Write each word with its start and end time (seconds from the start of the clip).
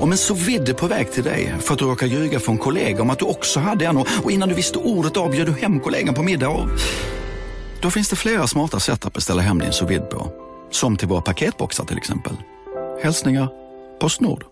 Om 0.00 0.12
en 0.12 0.18
så 0.18 0.34
vidde 0.34 0.74
på 0.74 0.86
väg 0.86 1.12
till 1.12 1.24
dig 1.24 1.54
för 1.60 1.72
att 1.72 1.78
du 1.78 1.84
råkar 1.84 2.06
ljuga 2.06 2.40
från 2.40 2.58
kollega 2.58 3.02
om 3.02 3.10
att 3.10 3.18
du 3.18 3.24
också 3.24 3.60
hade 3.60 3.86
en 3.86 3.96
och 3.96 4.30
innan 4.30 4.48
du 4.48 4.54
visste 4.54 4.78
ordet 4.78 5.16
av 5.16 5.30
bjöd 5.30 5.46
du 5.46 5.52
hem 5.52 5.80
kollegan 5.80 6.14
på 6.14 6.22
middag 6.22 6.48
och... 6.48 6.68
Då 7.80 7.90
finns 7.90 8.08
det 8.08 8.16
flera 8.16 8.46
smarta 8.46 8.80
sätt 8.80 9.06
att 9.06 9.12
beställa 9.12 9.42
hem 9.42 9.58
din 9.58 9.72
sous 9.72 10.00
på. 10.10 10.32
Som 10.70 10.96
till 10.96 11.08
våra 11.08 11.20
paketboxar 11.20 11.84
till 11.84 11.96
exempel. 11.96 12.32
Hälsningar 13.02 13.48
Postnord. 14.00 14.44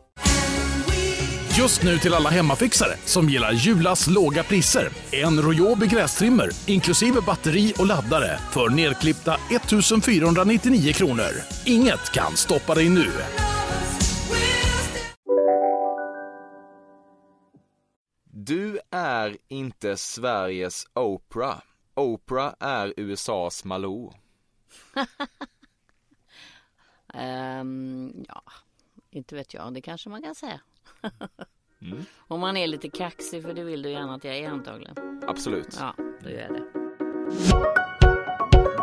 Just 1.58 1.82
nu 1.82 1.98
till 1.98 2.14
alla 2.14 2.30
hemmafixare 2.30 2.92
som 3.04 3.28
gillar 3.28 3.52
Julas 3.52 4.06
låga 4.06 4.42
priser. 4.42 4.88
En 5.10 5.42
Royobi 5.42 5.86
grästrimmer 5.86 6.50
inklusive 6.66 7.20
batteri 7.20 7.72
och 7.78 7.86
laddare 7.86 8.38
för 8.50 8.68
nedklippta 8.68 9.36
1 9.50 9.62
499 10.04 10.92
kronor. 10.92 11.30
Inget 11.64 12.12
kan 12.12 12.36
stoppa 12.36 12.74
dig 12.74 12.88
nu. 12.88 13.06
Du 18.42 18.80
är 18.90 19.36
inte 19.48 19.96
Sveriges 19.96 20.86
Oprah. 20.94 21.62
Oprah 21.94 22.54
är 22.60 22.94
USAs 22.96 23.64
Malou. 23.64 24.12
um, 27.14 28.24
ja, 28.28 28.42
inte 29.10 29.34
vet 29.34 29.54
jag. 29.54 29.74
Det 29.74 29.80
kanske 29.80 30.10
man 30.10 30.22
kan 30.22 30.34
säga. 30.34 30.60
mm. 31.82 32.04
Om 32.18 32.40
man 32.40 32.56
är 32.56 32.66
lite 32.66 32.90
kaxig, 32.90 33.42
för 33.42 33.54
det 33.54 33.64
vill 33.64 33.82
du 33.82 33.90
gärna 33.90 34.14
att 34.14 34.24
jag 34.24 34.38
är 34.38 34.48
antagligen. 34.48 35.22
Absolut. 35.26 35.76
Ja, 35.80 35.94
då 36.22 36.30
gör 36.30 36.40
jag 36.40 36.52
det. 36.52 37.89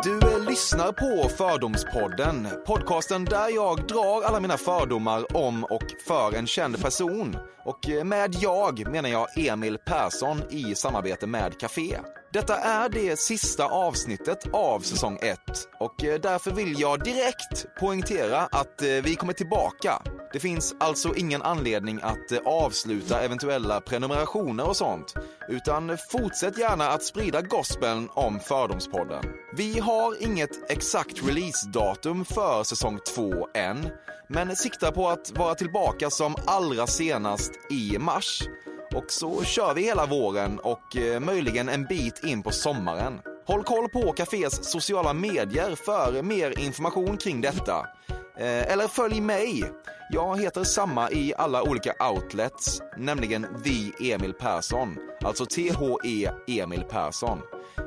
Du 0.02 0.20
lyssnar 0.48 0.92
på 0.92 1.28
Fördomspodden, 1.28 2.48
podcasten 2.66 3.24
där 3.24 3.54
jag 3.54 3.86
drar 3.86 4.22
alla 4.22 4.40
mina 4.40 4.56
fördomar 4.56 5.36
om 5.36 5.64
och 5.64 5.82
för 6.06 6.36
en 6.36 6.46
känd 6.46 6.82
person. 6.82 7.36
Och 7.64 7.88
med 8.04 8.34
jag 8.34 8.90
menar 8.90 9.08
jag 9.08 9.38
Emil 9.38 9.78
Persson 9.78 10.42
i 10.50 10.74
samarbete 10.74 11.26
med 11.26 11.60
Café. 11.60 11.98
Detta 12.32 12.56
är 12.56 12.88
det 12.88 13.18
sista 13.18 13.64
avsnittet 13.64 14.38
av 14.52 14.80
säsong 14.80 15.18
1 15.22 15.38
och 15.80 16.04
eh, 16.04 16.20
därför 16.20 16.50
vill 16.50 16.80
jag 16.80 17.04
direkt 17.04 17.66
poängtera 17.80 18.38
att 18.40 18.82
eh, 18.82 18.88
vi 18.88 19.14
kommer 19.14 19.32
tillbaka. 19.32 20.02
Det 20.32 20.40
finns 20.40 20.74
alltså 20.80 21.14
ingen 21.16 21.42
anledning 21.42 22.00
att 22.02 22.32
eh, 22.32 22.38
avsluta 22.44 23.20
eventuella 23.20 23.80
prenumerationer 23.80 24.68
och 24.68 24.76
sånt, 24.76 25.14
utan 25.48 25.98
fortsätt 26.10 26.58
gärna 26.58 26.88
att 26.88 27.02
sprida 27.02 27.42
gospeln 27.42 28.08
om 28.12 28.40
Fördomspodden. 28.40 29.24
Vi 29.56 29.78
har 29.78 30.22
inget 30.22 30.70
exakt 30.70 31.28
releasedatum 31.28 32.24
för 32.24 32.64
säsong 32.64 32.98
2 33.14 33.48
än, 33.54 33.88
men 34.28 34.56
siktar 34.56 34.92
på 34.92 35.08
att 35.08 35.38
vara 35.38 35.54
tillbaka 35.54 36.10
som 36.10 36.34
allra 36.46 36.86
senast 36.86 37.52
i 37.70 37.98
mars. 37.98 38.42
Och 38.94 39.04
så 39.08 39.44
kör 39.44 39.74
vi 39.74 39.82
hela 39.82 40.06
våren 40.06 40.58
och 40.58 40.96
eh, 40.96 41.20
möjligen 41.20 41.68
en 41.68 41.84
bit 41.84 42.24
in 42.24 42.42
på 42.42 42.50
sommaren. 42.50 43.20
Håll 43.46 43.62
koll 43.62 43.88
på 43.88 44.12
Cafés 44.12 44.64
sociala 44.64 45.12
medier 45.12 45.74
för 45.74 46.22
mer 46.22 46.58
information 46.58 47.16
kring 47.16 47.40
detta. 47.40 47.86
Eh, 48.38 48.72
eller 48.72 48.88
följ 48.88 49.20
mig. 49.20 49.64
Jag 50.10 50.40
heter 50.40 50.64
samma 50.64 51.10
i 51.10 51.34
alla 51.36 51.62
olika 51.62 51.94
outlets, 52.10 52.82
nämligen 52.96 53.46
The 53.64 54.12
Emil 54.12 54.32
Persson. 54.32 54.96
Alltså 55.24 55.46
THE 55.46 56.30
Emil 56.46 56.82
Persson. 56.82 57.40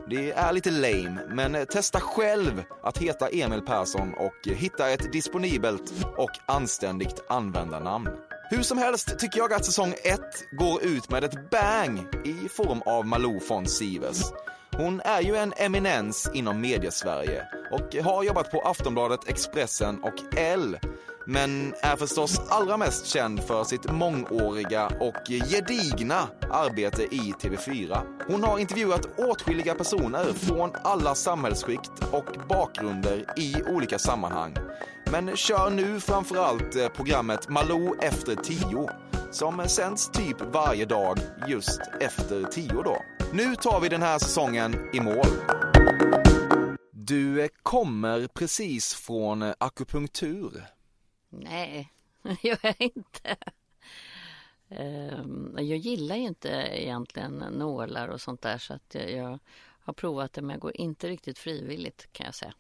Det 0.10 0.32
är 0.32 0.54
lite 0.54 0.72
lame, 0.72 1.22
men 1.30 1.56
eh, 1.56 1.64
testa 1.64 2.00
själv 2.00 2.64
att 2.84 2.98
heta 2.98 3.28
Emil 3.28 3.62
Persson 3.62 4.14
och 4.14 4.56
hitta 4.56 4.90
ett 4.90 5.12
disponibelt 5.12 5.94
och 6.18 6.32
anständigt 6.46 7.24
användarnamn. 7.30 8.10
Hur 8.52 8.64
som 8.64 8.78
helst 8.78 9.20
tycker 9.20 9.40
jag 9.40 9.54
att 9.54 9.66
säsong 9.66 9.94
1 10.04 10.20
går 10.52 10.84
ut 10.84 11.10
med 11.10 11.24
ett 11.24 11.50
bang 11.50 12.00
i 12.26 12.50
form 12.50 12.82
av 12.86 13.06
Malou 13.06 13.40
von 13.50 13.68
Sivers. 13.68 14.22
Hon 14.72 15.02
är 15.02 15.22
ju 15.22 15.36
en 15.36 15.54
eminens 15.58 16.32
inom 16.34 16.62
mediesverige 16.62 17.48
och 17.72 17.96
har 18.04 18.24
jobbat 18.24 18.52
på 18.52 18.62
Aftonbladet, 18.62 19.28
Expressen 19.28 20.04
och 20.04 20.38
L 20.38 20.80
men 21.26 21.74
är 21.82 21.96
förstås 21.96 22.42
allra 22.50 22.78
mest 22.78 23.06
känd 23.06 23.44
för 23.44 23.64
sitt 23.64 23.92
mångåriga 23.92 24.88
och 24.88 25.28
gedigna 25.28 26.28
arbete 26.52 27.04
i 27.04 27.34
TV4. 27.42 28.00
Hon 28.28 28.44
har 28.44 28.60
intervjuat 28.60 29.20
åtskilliga 29.20 29.76
personer 29.76 30.34
från 30.34 30.72
alla 30.84 31.16
samhällsskikt 31.16 31.92
och 32.12 32.48
bakgrunder 32.50 33.26
i 33.38 33.56
olika 33.68 34.00
sammanhang. 34.00 34.56
Men 35.12 35.38
kör 35.38 35.70
nu 35.70 36.00
framförallt 36.00 36.76
eh, 36.76 36.88
programmet 36.88 37.50
Malou 37.50 37.96
efter 38.00 38.36
tio 38.36 38.90
som 39.32 39.68
sänds 39.68 40.10
typ 40.10 40.42
varje 40.42 40.86
dag 40.86 41.18
just 41.48 41.82
efter 42.00 42.44
tio 42.44 42.84
då. 42.84 42.98
Nu 43.34 43.56
tar 43.56 43.80
vi 43.82 43.90
den 43.90 44.02
här 44.02 44.20
säsongen 44.20 44.90
i 44.94 45.00
mål. 45.00 45.26
Du 46.92 47.42
eh, 47.42 47.50
kommer 47.64 48.28
precis 48.28 48.94
från 48.94 49.42
eh, 49.42 49.54
akupunktur. 49.58 50.64
Nej, 51.30 51.92
det 52.22 52.44
gör 52.48 52.60
jag 52.62 52.76
inte. 52.82 53.36
Ehm, 54.70 55.56
jag 55.58 55.78
gillar 55.78 56.16
ju 56.16 56.24
inte 56.24 56.50
egentligen 56.72 57.38
nålar 57.38 58.08
och 58.08 58.22
sånt 58.22 58.42
där 58.42 58.58
så 58.58 58.74
att 58.74 58.96
jag 58.96 59.40
har 59.84 59.94
provat 59.94 60.34
det 60.34 60.42
men 60.42 60.50
jag 60.50 60.60
går 60.60 60.78
inte 60.78 61.08
riktigt 61.08 61.40
frivilligt 61.40 62.08
kan 62.12 62.26
jag 62.26 62.36
säga. 62.36 62.54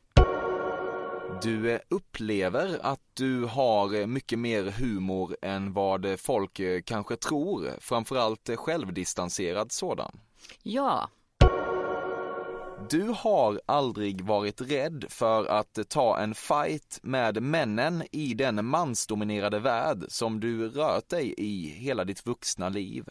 Du 1.41 1.79
upplever 1.89 2.79
att 2.81 2.99
du 3.13 3.45
har 3.45 4.05
mycket 4.05 4.39
mer 4.39 4.63
humor 4.63 5.35
än 5.41 5.73
vad 5.73 6.19
folk 6.19 6.61
kanske 6.85 7.15
tror, 7.15 7.71
framförallt 7.79 8.49
självdistanserad 8.57 9.71
sådan. 9.71 10.19
Ja, 10.63 11.09
du 12.89 13.15
har 13.17 13.61
aldrig 13.65 14.21
varit 14.21 14.61
rädd 14.61 15.05
för 15.09 15.45
att 15.45 15.79
ta 15.89 16.19
en 16.19 16.35
fight 16.35 16.99
med 17.03 17.43
männen 17.43 18.03
i 18.11 18.33
den 18.33 18.65
mansdominerade 18.65 19.59
värld 19.59 20.05
som 20.07 20.39
du 20.39 20.69
rört 20.69 21.09
dig 21.09 21.33
i 21.37 21.69
hela 21.69 22.03
ditt 22.03 22.25
vuxna 22.25 22.69
liv. 22.69 23.05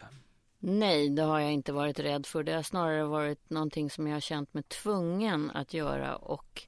Nej, 0.58 1.10
det 1.10 1.22
har 1.22 1.40
jag 1.40 1.52
inte 1.52 1.72
varit 1.72 1.98
rädd 1.98 2.26
för. 2.26 2.42
Det 2.42 2.52
har 2.52 2.62
snarare 2.62 3.04
varit 3.04 3.50
någonting 3.50 3.90
som 3.90 4.06
jag 4.06 4.16
har 4.16 4.20
känt 4.20 4.54
mig 4.54 4.62
tvungen 4.62 5.50
att 5.50 5.74
göra 5.74 6.16
och 6.16 6.66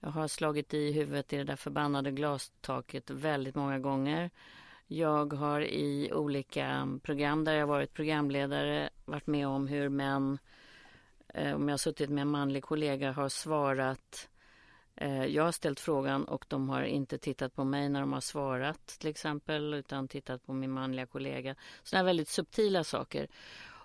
jag 0.00 0.10
har 0.10 0.28
slagit 0.28 0.74
i 0.74 0.92
huvudet 0.92 1.32
i 1.32 1.36
det 1.36 1.44
där 1.44 1.56
förbannade 1.56 2.10
glastaket 2.10 3.10
väldigt 3.10 3.54
många 3.54 3.78
gånger. 3.78 4.30
Jag 4.86 5.32
har 5.32 5.60
i 5.60 6.12
olika 6.12 6.98
program 7.02 7.44
där 7.44 7.54
jag 7.54 7.66
varit 7.66 7.94
programledare 7.94 8.90
varit 9.04 9.26
med 9.26 9.48
om 9.48 9.66
hur 9.66 9.88
män 9.88 10.38
Eh, 11.36 11.54
om 11.54 11.68
jag 11.68 11.72
har 11.72 11.78
suttit 11.78 12.10
med 12.10 12.22
en 12.22 12.28
manlig 12.28 12.64
kollega 12.64 13.12
har 13.12 13.28
svarat 13.28 14.28
eh, 14.94 15.24
jag 15.24 15.44
har 15.44 15.52
ställt 15.52 15.80
frågan 15.80 16.24
och 16.24 16.44
de 16.48 16.68
har 16.68 16.82
inte 16.82 17.18
tittat 17.18 17.54
på 17.54 17.64
mig 17.64 17.88
när 17.88 18.00
de 18.00 18.12
har 18.12 18.20
svarat 18.20 18.86
till 18.86 19.10
exempel 19.10 19.74
utan 19.74 20.08
tittat 20.08 20.46
på 20.46 20.52
min 20.52 20.70
manliga 20.70 21.06
kollega. 21.06 21.54
Sådana 21.82 22.04
väldigt 22.04 22.28
subtila 22.28 22.84
saker. 22.84 23.28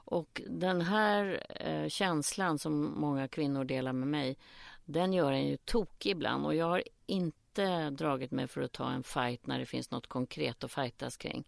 Och 0.06 0.42
den 0.48 0.82
här 0.82 1.44
eh, 1.50 1.88
känslan 1.88 2.60
som 2.60 2.94
många 3.00 3.28
kvinnor 3.28 3.64
delar 3.64 3.94
med 3.94 4.08
mig 4.08 4.38
den 4.86 5.14
gör 5.14 5.32
en 5.32 5.48
ju 5.48 5.58
tokig 5.58 6.12
ibland 6.12 6.46
och 6.46 6.56
jag 6.56 6.66
har 6.66 6.84
inte 7.06 7.90
dragit 7.90 8.32
mig 8.32 8.48
för 8.48 8.62
att 8.62 8.72
ta 8.72 8.92
en 8.92 9.04
fight 9.04 9.48
när 9.48 9.60
det 9.60 9.66
finns 9.66 9.92
något 9.92 10.08
konkret 10.08 10.64
att 10.64 10.72
fightas 10.72 11.18
kring. 11.18 11.48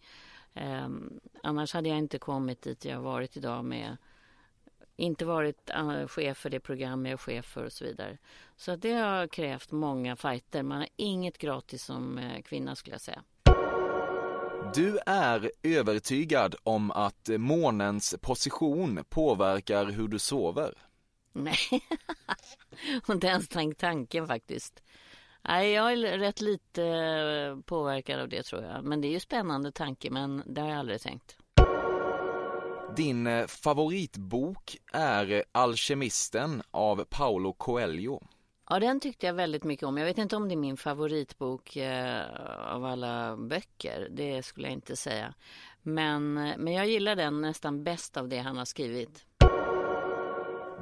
Eh, 0.53 0.89
annars 1.43 1.73
hade 1.73 1.89
jag 1.89 1.97
inte 1.97 2.19
kommit 2.19 2.61
dit 2.61 2.85
jag 2.85 3.01
varit 3.01 3.37
idag 3.37 3.65
med 3.65 3.97
inte 4.95 5.25
varit 5.25 5.69
eh, 5.69 6.07
chef 6.07 6.37
för 6.37 6.49
det 6.49 6.59
program 6.59 7.05
jag 7.05 7.13
är 7.13 7.17
chef 7.17 7.45
för 7.45 7.65
och 7.65 7.71
så 7.71 7.85
vidare. 7.85 8.17
Så 8.55 8.75
det 8.75 8.93
har 8.93 9.27
krävt 9.27 9.71
många 9.71 10.15
fighter. 10.15 10.63
Man 10.63 10.77
har 10.77 10.87
inget 10.95 11.37
gratis 11.37 11.83
som 11.83 12.17
eh, 12.17 12.41
kvinna 12.41 12.75
skulle 12.75 12.93
jag 12.93 13.01
säga. 13.01 13.23
Du 14.75 14.99
är 15.05 15.51
övertygad 15.63 16.55
om 16.63 16.91
att 16.91 17.29
månens 17.37 18.15
position 18.21 19.03
påverkar 19.09 19.85
hur 19.85 20.07
du 20.07 20.19
sover? 20.19 20.73
Nej, 21.33 21.57
inte 23.09 23.27
ens 23.27 23.47
tänkt 23.47 23.79
tanken 23.79 24.27
faktiskt. 24.27 24.83
Nej, 25.41 25.71
jag 25.71 25.93
är 25.93 26.17
rätt 26.17 26.41
lite 26.41 26.83
eh, 26.83 27.59
påverkad 27.65 28.19
av 28.19 28.29
det 28.29 28.43
tror 28.43 28.63
jag. 28.63 28.83
Men 28.83 29.01
det 29.01 29.07
är 29.07 29.11
ju 29.11 29.19
spännande 29.19 29.71
tanke, 29.71 30.11
men 30.11 30.43
det 30.45 30.61
har 30.61 30.69
jag 30.69 30.79
aldrig 30.79 31.01
tänkt. 31.01 31.37
Din 32.95 33.27
eh, 33.27 33.47
favoritbok 33.47 34.77
är 34.93 35.43
Alkemisten 35.51 36.61
av 36.71 37.05
Paolo 37.09 37.53
Coelho. 37.53 38.21
Ja, 38.69 38.79
den 38.79 38.99
tyckte 38.99 39.25
jag 39.25 39.33
väldigt 39.33 39.63
mycket 39.63 39.87
om. 39.87 39.97
Jag 39.97 40.05
vet 40.05 40.17
inte 40.17 40.35
om 40.35 40.47
det 40.47 40.55
är 40.55 40.57
min 40.57 40.77
favoritbok 40.77 41.75
eh, 41.75 42.23
av 42.73 42.85
alla 42.85 43.37
böcker. 43.37 44.07
Det 44.11 44.43
skulle 44.43 44.67
jag 44.67 44.73
inte 44.73 44.95
säga. 44.95 45.33
Men, 45.81 46.37
eh, 46.37 46.57
men 46.57 46.73
jag 46.73 46.87
gillar 46.87 47.15
den 47.15 47.41
nästan 47.41 47.83
bäst 47.83 48.17
av 48.17 48.27
det 48.27 48.39
han 48.39 48.57
har 48.57 48.65
skrivit. 48.65 49.25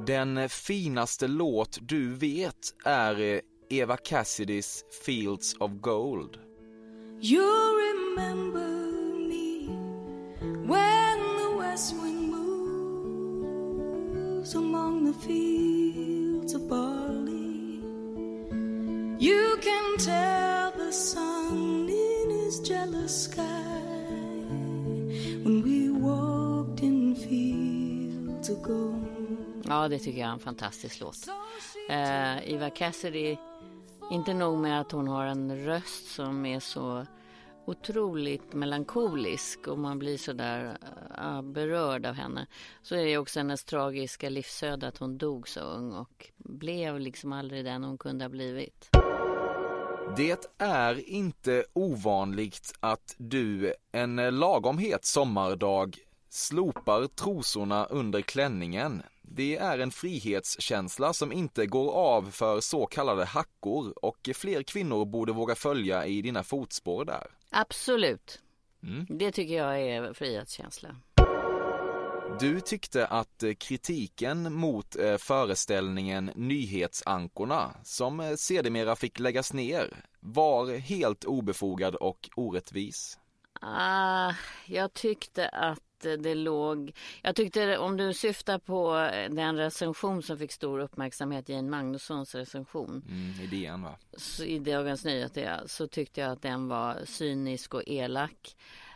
Den 0.06 0.50
finaste 0.50 1.28
låt 1.28 1.78
du 1.82 2.14
vet 2.14 2.74
är 2.84 3.20
eh, 3.20 3.40
Eva 3.70 3.98
Cassidys 3.98 4.86
Fields 5.06 5.56
of 5.60 5.72
Gold. 5.72 6.38
You 7.20 7.44
remember 7.76 8.68
me 9.30 9.68
when 10.44 11.20
the 11.38 11.56
west 11.58 11.94
wind 11.94 12.32
moves 12.32 13.76
among 14.56 15.06
the 15.06 15.14
fields 15.28 16.56
of 16.56 16.70
barley. 16.70 17.82
You 19.20 19.58
can 19.62 19.98
tell 19.98 20.72
the 20.86 20.92
sun 20.92 21.90
in 21.90 22.30
his 22.30 22.60
jealous 22.68 23.24
sky 23.24 23.44
when 25.44 25.62
we 25.64 25.90
walked 25.92 26.82
in 26.82 27.16
fields 27.16 28.50
of 28.50 28.64
gold. 28.64 29.11
Ja, 29.72 29.88
det 29.88 30.00
tycker 30.00 30.20
jag 30.20 30.30
är 30.30 30.34
en 30.34 30.40
fantastisk 30.40 31.00
låt. 31.00 31.28
Eh, 31.90 32.54
Eva 32.54 32.70
Cassidy, 32.70 33.38
inte 34.12 34.34
nog 34.34 34.58
med 34.58 34.82
att 34.82 34.92
hon 34.92 35.08
har 35.08 35.26
en 35.26 35.66
röst 35.66 36.08
som 36.08 36.46
är 36.46 36.60
så 36.60 37.06
otroligt 37.66 38.54
melankolisk 38.54 39.68
och 39.68 39.80
man 39.80 40.00
blir 40.00 40.18
så 40.18 40.34
där 40.34 40.78
uh, 41.20 41.42
berörd 41.42 42.06
av 42.06 42.14
henne. 42.14 42.48
Så 42.82 42.96
är 42.96 43.06
det 43.06 43.18
också 43.18 43.40
hennes 43.40 43.64
tragiska 43.64 44.30
livsöde 44.30 44.88
att 44.88 44.98
hon 44.98 45.18
dog 45.18 45.48
så 45.48 45.60
ung 45.60 45.94
och 45.94 46.32
blev 46.38 47.00
liksom 47.00 47.34
aldrig 47.34 47.66
den 47.66 47.84
hon 47.84 47.98
kunde 47.98 48.26
ha 48.26 48.30
blivit. 48.30 48.90
Det 50.18 50.48
är 50.58 51.10
inte 51.10 51.66
ovanligt 51.74 52.74
att 52.80 53.16
du 53.18 53.74
en 53.92 54.16
lagom 54.16 54.78
het 54.78 55.06
sommardag 55.06 55.98
slopar 56.30 57.08
trosorna 57.08 57.86
under 57.86 58.22
klänningen. 58.22 59.04
Det 59.34 59.58
är 59.58 59.80
en 59.80 59.92
frihetskänsla 59.92 61.14
som 61.14 61.32
inte 61.32 61.66
går 61.66 61.92
av 61.94 62.32
för 62.32 62.62
så 62.62 62.86
kallade 62.86 63.26
hackor 63.26 63.94
och 64.06 64.30
fler 64.36 64.64
kvinnor 64.64 65.06
borde 65.06 65.32
våga 65.32 65.56
följa 65.56 66.06
i 66.06 66.22
dina 66.22 66.44
fotspår 66.44 67.06
där. 67.06 67.28
Absolut. 67.50 68.42
Mm. 68.84 69.06
Det 69.10 69.32
tycker 69.32 69.58
jag 69.58 69.82
är 69.82 70.14
frihetskänsla. 70.14 70.96
Du 72.40 72.62
tyckte 72.62 73.08
att 73.08 73.44
kritiken 73.58 74.54
mot 74.54 74.96
eh, 74.96 75.18
föreställningen 75.18 76.32
Nyhetsankorna, 76.36 77.76
som 77.84 78.20
eh, 78.20 78.36
sedermera 78.36 78.96
fick 78.96 79.20
läggas 79.20 79.54
ner, 79.54 80.06
var 80.20 80.78
helt 80.78 81.26
obefogad 81.26 81.96
och 81.96 82.30
orättvis. 82.36 83.20
Ah, 83.62 84.34
jag 84.66 84.94
tyckte 84.94 85.50
att 85.50 85.80
det 86.02 86.36
låg... 86.36 86.92
Jag 87.22 87.36
tyckte 87.36 87.78
om 87.78 87.98
du 87.98 88.14
syftar 88.14 88.60
på 88.60 89.10
den 89.36 89.58
recension 89.58 90.24
som 90.24 90.38
fick 90.38 90.52
stor 90.52 90.80
uppmärksamhet, 90.80 91.50
Jane 91.50 91.70
Magnussons 91.70 92.36
recension. 92.36 93.04
Mm, 93.10 93.42
I 93.42 93.48
DN 93.48 93.84
va? 93.84 93.96
I 94.46 94.60
Dagens 94.60 95.06
Nyheter 95.06 95.42
ja, 95.42 95.68
så 95.68 95.88
tyckte 95.88 96.22
jag 96.22 96.32
att 96.32 96.42
den 96.42 96.68
var 96.68 96.98
cynisk 97.06 97.74
och 97.74 97.84
elak. 97.88 98.56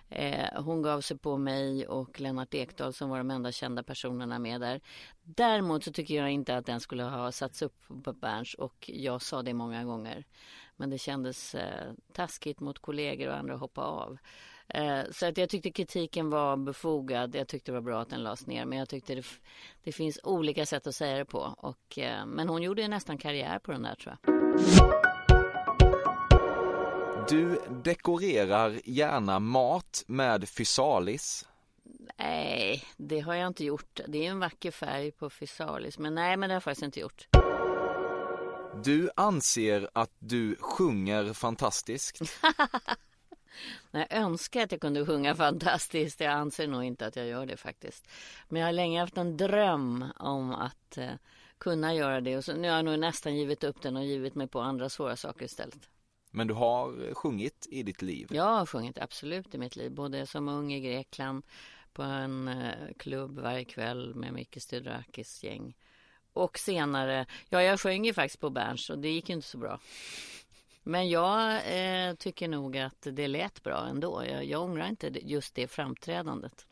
Eh, 0.10 0.62
hon 0.63 0.81
gav 0.81 1.02
sig 1.02 1.18
på 1.18 1.38
mig 1.38 1.88
och 1.88 2.19
Lennart 2.19 2.54
Ekdal 2.54 2.94
som 2.94 3.10
var 3.10 3.18
de 3.18 3.31
enda 3.31 3.51
kända 3.51 3.84
personerna 3.84 4.40
med 4.40 4.62
där. 4.62 4.81
Däremot 5.24 5.84
så 5.84 5.92
tycker 5.92 6.16
jag 6.16 6.31
inte 6.31 6.58
att 6.58 6.66
den 6.66 6.80
skulle 6.80 7.04
ha 7.04 7.31
satts 7.31 7.62
upp 7.62 7.81
på 8.04 8.13
Berns 8.13 8.54
och 8.54 8.90
jag 8.94 9.22
sa 9.22 9.42
det 9.42 9.54
många 9.54 9.84
gånger. 9.84 10.25
Men 10.75 10.90
det 10.90 10.98
kändes 10.98 11.56
eh, 11.56 11.94
taskigt 12.13 12.60
mot 12.60 12.80
kollegor 12.80 13.28
och 13.28 13.36
andra 13.36 13.54
att 13.54 13.60
hoppa 13.60 13.81
av. 13.81 14.18
Eh, 14.68 15.02
så 15.12 15.26
att 15.26 15.38
jag 15.38 15.50
tyckte 15.50 15.72
kritiken 15.72 16.30
var 16.30 16.58
befogad. 16.58 17.36
Jag 17.36 17.48
tyckte 17.48 17.72
det 17.72 17.74
var 17.74 17.82
bra 17.82 18.02
att 18.02 18.10
den 18.10 18.24
lades 18.24 18.48
ner. 18.48 18.66
Men 18.66 18.78
jag 18.78 18.90
tyckte 18.90 19.16
det, 19.16 19.26
det 19.84 19.92
finns 19.92 20.20
olika 20.24 20.66
sätt 20.66 20.88
att 20.88 20.96
säga 20.96 21.18
det 21.18 21.26
på. 21.26 21.56
Och, 21.58 22.00
eh, 22.00 22.26
men 22.26 22.50
hon 22.50 22.62
gjorde 22.62 22.88
nästan 22.88 23.18
karriär 23.18 23.60
på 23.60 23.72
den 23.72 23.82
där 23.82 23.96
tror 23.96 24.18
jag. 24.22 24.36
Du 27.30 27.60
dekorerar 27.84 28.80
gärna 28.86 29.40
mat 29.40 30.04
med 30.08 30.50
fysalis. 30.50 31.46
Nej, 32.18 32.84
det 32.98 33.20
har 33.20 33.34
jag 33.34 33.48
inte 33.48 33.66
gjort. 33.66 34.00
Det 34.08 34.26
är 34.26 34.32
en 34.32 34.40
vacker 34.40 34.72
färg 34.72 35.12
på 35.12 35.30
fysalis. 35.30 36.00
Men 36.00 36.16
nej, 36.16 36.38
men 36.38 36.50
det 36.50 36.54
har 36.54 36.56
jag 36.56 36.64
faktiskt 36.64 36.84
inte 36.84 37.00
gjort. 37.00 37.28
Du 38.84 39.10
anser 39.16 39.90
att 39.94 40.12
du 40.20 40.56
sjunger 40.60 41.34
fantastiskt. 41.34 42.20
Jag 43.92 44.13
önskar 44.13 44.63
att 44.63 44.72
jag 44.72 44.81
kunde 44.81 45.06
sjunga 45.06 45.36
fantastiskt. 45.36 46.19
Jag 46.19 46.34
anser 46.34 46.68
nog 46.68 46.84
inte 46.84 47.06
att 47.06 47.16
jag 47.16 47.28
gör 47.28 47.46
det 47.46 47.57
faktiskt. 47.57 48.07
Men 48.50 48.62
jag 48.62 48.68
har 48.68 48.74
länge 48.74 49.00
haft 49.00 49.18
en 49.18 49.38
dröm 49.38 50.06
om 50.16 50.52
att 50.52 50.98
eh, 50.98 51.13
kunna 51.57 51.94
göra 51.94 52.22
det. 52.22 52.38
Och 52.38 52.46
så, 52.46 52.54
nu 52.54 52.69
har 52.69 52.75
jag 52.75 52.86
nog 52.86 53.00
nästan 53.00 53.36
givit 53.36 53.63
upp 53.63 53.81
den 53.81 53.98
och 53.98 54.06
givit 54.06 54.36
mig 54.36 54.48
på 54.48 54.60
andra 54.60 54.90
svåra 54.90 55.16
saker 55.16 55.46
istället. 55.46 55.90
Men 56.31 56.48
du 56.48 56.54
har 56.54 57.13
sjungit 57.13 57.68
i 57.72 57.84
ditt 57.84 58.02
liv? 58.02 58.28
Jag 58.31 58.44
har 58.44 58.66
sjungit 58.66 58.98
absolut 58.98 59.56
i 59.56 59.58
mitt 59.58 59.75
liv. 59.75 59.92
Både 59.92 60.25
som 60.25 60.50
ung 60.50 60.74
i 60.74 60.80
Grekland 60.80 61.44
på 61.94 62.04
en 62.04 62.48
eh, 62.48 62.94
klubb 62.98 63.40
varje 63.40 63.66
kväll 63.66 64.16
med 64.16 64.34
Micke 64.34 64.62
Stydrakis 64.62 65.44
gäng. 65.44 65.75
Och 66.34 66.60
senare, 66.60 67.25
ja 67.50 67.62
jag 67.62 67.80
sjöng 67.80 68.06
ju 68.06 68.13
faktiskt 68.13 68.40
på 68.40 68.50
Berns 68.50 68.90
och 68.90 69.00
det 69.00 69.10
gick 69.10 69.30
ju 69.30 69.36
inte 69.36 69.48
så 69.48 69.58
bra. 69.58 69.80
Men 70.86 71.10
jag 71.10 71.52
eh, 71.56 72.16
tycker 72.16 72.48
nog 72.48 72.78
att 72.78 73.08
det 73.12 73.28
lät 73.28 73.64
bra 73.64 73.88
ändå. 73.90 74.24
Jag, 74.32 74.46
jag 74.46 74.64
ångrar 74.64 74.88
inte 74.88 75.12
just 75.22 75.56
det 75.56 75.68
framträdandet. 75.68 76.66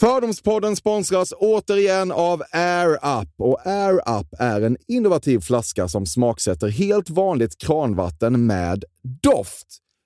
Fördomspodden 0.00 0.76
sponsras 0.76 1.32
återigen 1.36 2.12
av 2.12 2.42
Air 2.52 3.20
Up. 3.20 3.28
Och 3.38 3.66
Air 3.66 3.94
Up 3.94 4.26
är 4.38 4.60
en 4.60 4.76
innovativ 4.88 5.40
flaska 5.40 5.88
som 5.88 6.06
smaksätter 6.06 6.68
helt 6.68 7.10
vanligt 7.10 7.58
kranvatten 7.58 8.46
med 8.46 8.84
doft. 9.22 9.66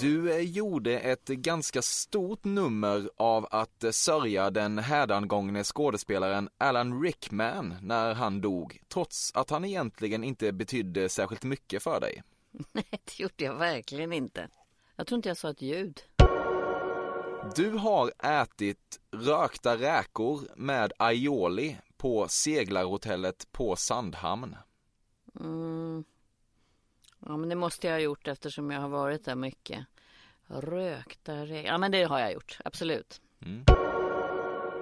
Du 0.00 0.32
eh, 0.32 0.40
gjorde 0.40 0.98
ett 0.98 1.28
ganska 1.28 1.82
stort 1.82 2.44
nummer 2.44 3.10
av 3.16 3.46
att 3.50 3.84
eh, 3.84 3.90
sörja 3.90 4.50
den 4.50 4.78
hädangångne 4.78 5.64
skådespelaren 5.64 6.48
Alan 6.58 7.02
Rickman 7.02 7.74
när 7.82 8.14
han 8.14 8.40
dog, 8.40 8.82
trots 8.88 9.32
att 9.34 9.50
han 9.50 9.64
egentligen 9.64 10.24
inte 10.24 10.52
betydde 10.52 11.08
särskilt 11.08 11.44
mycket 11.44 11.82
för 11.82 12.00
dig. 12.00 12.22
Nej, 12.72 12.84
det 12.90 13.20
gjorde 13.20 13.44
jag 13.44 13.54
verkligen 13.54 14.12
inte. 14.12 14.48
Jag 14.96 15.06
tror 15.06 15.16
inte 15.16 15.28
jag 15.28 15.36
sa 15.36 15.50
ett 15.50 15.62
ljud. 15.62 16.00
Du 17.56 17.70
har 17.70 18.12
ätit 18.42 19.00
rökta 19.10 19.76
räkor 19.76 20.40
med 20.56 20.92
aioli 20.98 21.76
på 21.96 22.26
seglarhotellet 22.28 23.52
på 23.52 23.76
Sandhamn. 23.76 24.56
Mm. 25.40 26.04
Ja, 27.28 27.36
men 27.36 27.48
det 27.48 27.54
måste 27.54 27.86
jag 27.86 27.94
ha 27.94 28.00
gjort 28.00 28.28
eftersom 28.28 28.70
jag 28.70 28.80
har 28.80 28.88
varit 28.88 29.24
där 29.24 29.34
mycket. 29.34 29.86
Rökta 30.46 31.46
rä... 31.46 31.62
Ja, 31.62 31.78
men 31.78 31.92
det 31.92 32.02
har 32.02 32.18
jag 32.18 32.32
gjort. 32.32 32.58
Absolut. 32.64 33.20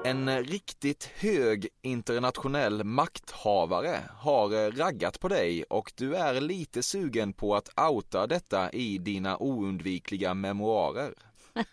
En 0.05 0.45
riktigt 0.45 1.05
hög 1.05 1.69
internationell 1.83 2.85
makthavare 2.85 4.01
har 4.19 4.53
eh, 4.53 4.71
raggat 4.71 5.21
på 5.21 5.29
dig 5.29 5.65
och 5.65 5.93
du 5.97 6.15
är 6.15 6.41
lite 6.41 6.83
sugen 6.83 7.33
på 7.33 7.57
att 7.57 7.81
outa 7.91 8.27
detta 8.27 8.71
i 8.71 8.99
dina 8.99 9.37
oundvikliga 9.39 10.35
memoarer. 10.35 11.15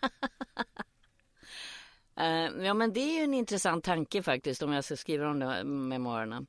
Eh, 2.16 2.64
ja, 2.64 2.74
men 2.74 2.92
det 2.92 3.00
är 3.00 3.18
ju 3.18 3.24
en 3.24 3.34
intressant 3.34 3.84
tanke 3.84 4.22
faktiskt 4.22 4.62
om 4.62 4.72
jag 4.72 4.84
ska 4.84 4.96
skriva 4.96 5.24
de 5.24 5.38
där 5.38 5.64
memoarerna. 5.64 6.46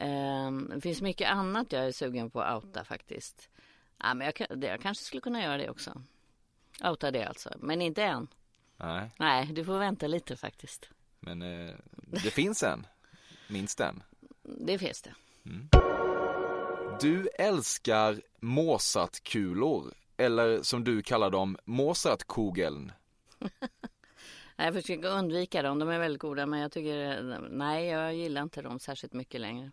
Eh, 0.00 0.52
det 0.74 0.80
finns 0.80 1.02
mycket 1.02 1.30
annat 1.30 1.72
jag 1.72 1.84
är 1.86 1.92
sugen 1.92 2.30
på 2.30 2.40
att 2.42 2.64
outa 2.64 2.84
faktiskt. 2.84 3.48
Ja, 3.98 4.14
men 4.14 4.32
jag, 4.38 4.64
jag 4.64 4.80
kanske 4.80 5.04
skulle 5.04 5.20
kunna 5.20 5.42
göra 5.42 5.56
det 5.56 5.70
också. 5.70 6.02
Outa 6.84 7.10
det 7.10 7.24
alltså, 7.24 7.50
men 7.58 7.82
inte 7.82 8.02
än. 8.04 8.28
Nej, 8.76 9.10
Nej, 9.18 9.46
du 9.46 9.64
får 9.64 9.78
vänta 9.78 10.06
lite 10.06 10.36
faktiskt. 10.36 10.88
men 11.20 11.42
eh, 11.42 11.74
det 11.96 12.30
finns 12.30 12.62
en. 12.62 12.86
Minst 13.48 13.80
en. 13.80 14.02
Det 14.42 14.78
finns 14.78 15.02
det. 15.02 15.14
Du 17.00 17.28
älskar 17.38 18.22
Mozartkulor, 18.40 19.94
eller 20.16 20.62
som 20.62 20.84
du 20.84 21.02
kallar 21.02 21.30
dem, 21.30 21.56
Mozartkugeln. 21.64 22.92
Jag 24.64 24.74
försöker 24.74 25.08
undvika 25.08 25.62
dem. 25.62 25.78
De 25.78 25.88
är 25.88 25.98
väldigt 25.98 26.22
goda 26.22 26.46
men 26.46 26.60
jag 26.60 26.72
tycker, 26.72 27.22
nej 27.50 27.86
jag 27.86 28.14
gillar 28.14 28.42
inte 28.42 28.62
dem 28.62 28.78
särskilt 28.78 29.12
mycket 29.12 29.40
längre. 29.40 29.70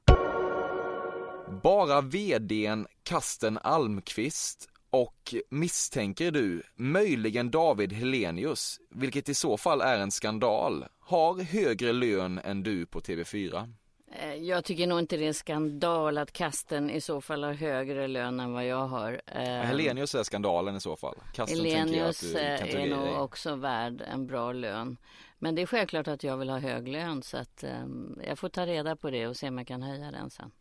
Bara 1.64 2.02
vdn 2.02 2.88
Kasten 3.04 3.58
Almqvist 3.58 4.70
och 4.90 5.36
misstänker 5.50 6.32
du 6.32 6.64
möjligen 6.76 7.52
David 7.52 7.94
Helenius, 7.94 8.80
vilket 8.90 9.30
i 9.30 9.34
så 9.34 9.58
fall 9.58 9.82
är 9.82 10.00
en 10.00 10.12
skandal, 10.12 10.86
har 11.00 11.42
högre 11.42 11.94
lön 11.94 12.40
än 12.44 12.64
du 12.64 12.86
på 12.86 13.00
TV4? 13.00 13.74
Eh, 14.20 14.36
jag 14.36 14.66
tycker 14.66 14.88
nog 14.88 15.00
inte 15.00 15.18
det 15.18 15.24
är 15.24 15.28
en 15.28 15.34
skandal 15.34 16.18
att 16.18 16.32
Kasten 16.32 16.90
i 16.90 17.02
så 17.02 17.22
fall 17.22 17.44
har 17.44 17.54
högre 17.54 18.08
lön 18.08 18.40
än 18.40 18.54
vad 18.54 18.66
jag 18.66 18.88
har. 18.88 19.22
Ja, 19.26 19.42
Helenius 19.42 20.16
är 20.16 20.24
skandalen 20.24 20.76
i 20.76 20.80
så 20.82 20.96
fall. 20.96 21.16
Kasten 21.34 21.58
Helenius 21.58 22.22
kan 22.32 22.42
är 22.42 22.90
nog 22.90 23.06
dig. 23.06 23.16
också 23.16 23.56
värd 23.56 24.02
en 24.02 24.28
bra 24.28 24.52
lön. 24.52 24.98
Men 25.40 25.56
det 25.56 25.62
är 25.62 25.66
självklart 25.66 26.08
att 26.08 26.24
jag 26.24 26.38
vill 26.38 26.50
ha 26.50 26.60
hög 26.60 26.88
lön 26.88 27.24
så 27.24 27.38
att 27.38 27.64
um, 27.64 28.20
jag 28.28 28.40
får 28.40 28.50
ta 28.50 28.66
reda 28.66 28.96
på 28.96 29.10
det 29.10 29.28
och 29.28 29.38
se 29.38 29.48
om 29.48 29.58
jag 29.58 29.68
kan 29.68 29.84
höja 29.84 30.12
den 30.12 30.30
sen. 30.30 30.52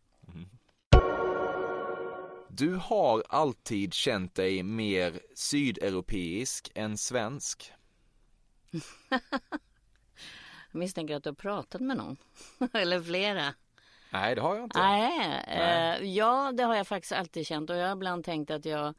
Du 2.49 2.75
har 2.75 3.23
alltid 3.29 3.93
känt 3.93 4.35
dig 4.35 4.63
mer 4.63 5.19
sydeuropeisk 5.35 6.71
än 6.75 6.97
svensk. 6.97 7.71
Jag 10.77 10.79
misstänker 10.79 11.15
att 11.15 11.23
du 11.23 11.29
har 11.29 11.35
pratat 11.35 11.81
med 11.81 11.97
någon. 11.97 12.17
Eller 12.73 13.01
flera. 13.01 13.53
Nej, 14.09 14.35
det 14.35 14.41
har 14.41 14.55
jag 14.55 14.63
inte. 14.63 14.79
Nej, 14.79 15.43
Nej. 15.47 15.97
eh, 15.99 16.09
ja 16.13 16.51
det 16.53 16.63
har 16.63 16.75
jag 16.75 16.87
faktiskt 16.87 17.11
alltid 17.13 17.47
känt 17.47 17.69
och 17.69 17.75
jag 17.75 17.85
har 17.85 17.95
ibland 17.95 18.25
tänkt 18.25 18.51
att 18.51 18.65
jag 18.65 18.93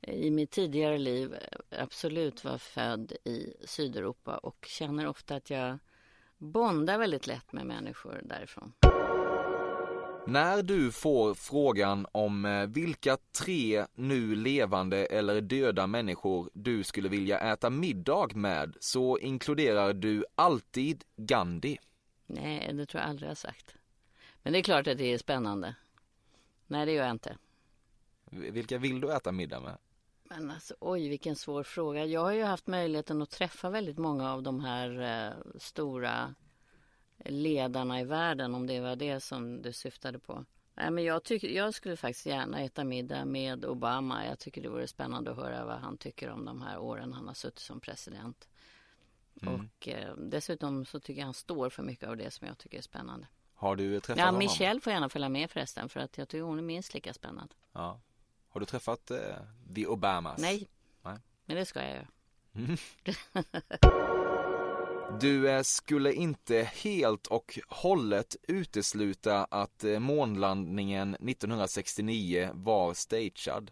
i 0.00 0.30
mitt 0.30 0.50
tidigare 0.50 0.98
liv 0.98 1.34
absolut 1.78 2.44
var 2.44 2.58
född 2.58 3.12
i 3.24 3.54
Sydeuropa 3.64 4.36
och 4.36 4.66
känner 4.68 5.06
ofta 5.06 5.34
att 5.36 5.50
jag 5.50 5.78
bondar 6.38 6.98
väldigt 6.98 7.26
lätt 7.26 7.52
med 7.52 7.66
människor 7.66 8.20
därifrån. 8.24 8.72
När 10.26 10.62
du 10.62 10.92
får 10.92 11.34
frågan 11.34 12.06
om 12.12 12.44
eh, 12.44 12.66
vilka 12.66 13.16
tre 13.16 13.86
nu 13.94 14.34
levande 14.34 15.06
eller 15.06 15.40
döda 15.40 15.86
människor 15.86 16.50
du 16.52 16.84
skulle 16.84 17.08
vilja 17.08 17.38
äta 17.38 17.70
middag 17.70 18.28
med 18.34 18.76
så 18.80 19.18
inkluderar 19.18 19.92
du 19.92 20.24
alltid 20.34 21.04
Gandhi. 21.16 21.78
Nej, 22.26 22.70
det 22.72 22.86
tror 22.86 23.00
jag 23.00 23.10
aldrig 23.10 23.26
jag 23.26 23.30
har 23.30 23.34
sagt. 23.34 23.74
Men 24.42 24.52
det 24.52 24.58
är 24.58 24.62
klart 24.62 24.86
att 24.86 24.98
det 24.98 25.12
är 25.12 25.18
spännande. 25.18 25.74
Nej, 26.66 26.86
det 26.86 26.92
gör 26.92 27.04
jag 27.04 27.10
inte. 27.10 27.36
Vilka 28.30 28.78
vill 28.78 29.00
du 29.00 29.12
äta 29.12 29.32
middag 29.32 29.60
med? 29.60 29.76
Men 30.24 30.50
alltså, 30.50 30.74
oj, 30.80 31.08
vilken 31.08 31.36
svår 31.36 31.62
fråga. 31.62 32.04
Jag 32.04 32.20
har 32.20 32.32
ju 32.32 32.42
haft 32.42 32.66
möjligheten 32.66 33.22
att 33.22 33.30
träffa 33.30 33.70
väldigt 33.70 33.98
många 33.98 34.32
av 34.32 34.42
de 34.42 34.60
här 34.60 35.00
eh, 35.00 35.58
stora 35.58 36.34
ledarna 37.18 38.00
i 38.00 38.04
världen, 38.04 38.54
om 38.54 38.66
det 38.66 38.80
var 38.80 38.96
det 38.96 39.20
som 39.20 39.62
du 39.62 39.72
syftade 39.72 40.18
på. 40.18 40.44
Nej, 40.74 40.90
men 40.90 41.04
jag, 41.04 41.22
tycker, 41.24 41.48
jag 41.48 41.74
skulle 41.74 41.96
faktiskt 41.96 42.26
gärna 42.26 42.60
äta 42.60 42.84
middag 42.84 43.24
med 43.24 43.64
Obama. 43.64 44.26
Jag 44.26 44.38
tycker 44.38 44.62
det 44.62 44.68
vore 44.68 44.86
spännande 44.86 45.30
att 45.30 45.36
höra 45.36 45.64
vad 45.64 45.78
han 45.78 45.96
tycker 45.96 46.30
om 46.30 46.44
de 46.44 46.62
här 46.62 46.78
åren 46.78 47.12
han 47.12 47.26
har 47.26 47.34
suttit 47.34 47.58
som 47.58 47.80
president. 47.80 48.48
Mm. 49.42 49.54
Och 49.54 49.88
eh, 49.88 50.14
dessutom 50.16 50.84
så 50.84 51.00
tycker 51.00 51.20
jag 51.20 51.26
han 51.26 51.34
står 51.34 51.70
för 51.70 51.82
mycket 51.82 52.08
av 52.08 52.16
det 52.16 52.30
som 52.30 52.46
jag 52.46 52.58
tycker 52.58 52.78
är 52.78 52.82
spännande. 52.82 53.26
Har 53.54 53.76
du 53.76 54.00
träffat 54.00 54.18
Ja, 54.18 54.24
honom? 54.24 54.38
Michelle 54.38 54.80
får 54.80 54.92
gärna 54.92 55.08
följa 55.08 55.28
med 55.28 55.50
förresten 55.50 55.88
för 55.88 56.00
att 56.00 56.18
jag 56.18 56.28
tycker 56.28 56.42
hon 56.42 56.58
är 56.58 56.62
minst 56.62 56.94
lika 56.94 57.14
spännande. 57.14 57.54
Ja. 57.72 58.00
Har 58.48 58.60
du 58.60 58.66
träffat 58.66 59.10
eh, 59.10 59.18
The 59.74 59.86
Obamas? 59.86 60.40
Nej, 60.40 60.68
Nej. 61.02 61.18
men 61.44 61.56
det 61.56 61.66
ska 61.66 61.82
jag 61.82 61.90
göra. 61.90 62.06
Du 65.20 65.50
eh, 65.50 65.62
skulle 65.62 66.12
inte 66.12 66.70
helt 66.72 67.26
och 67.26 67.58
hållet 67.68 68.36
utesluta 68.42 69.44
att 69.44 69.84
eh, 69.84 69.98
månlandningen 69.98 71.14
1969 71.14 72.50
var 72.54 72.94
stagead. 72.94 73.70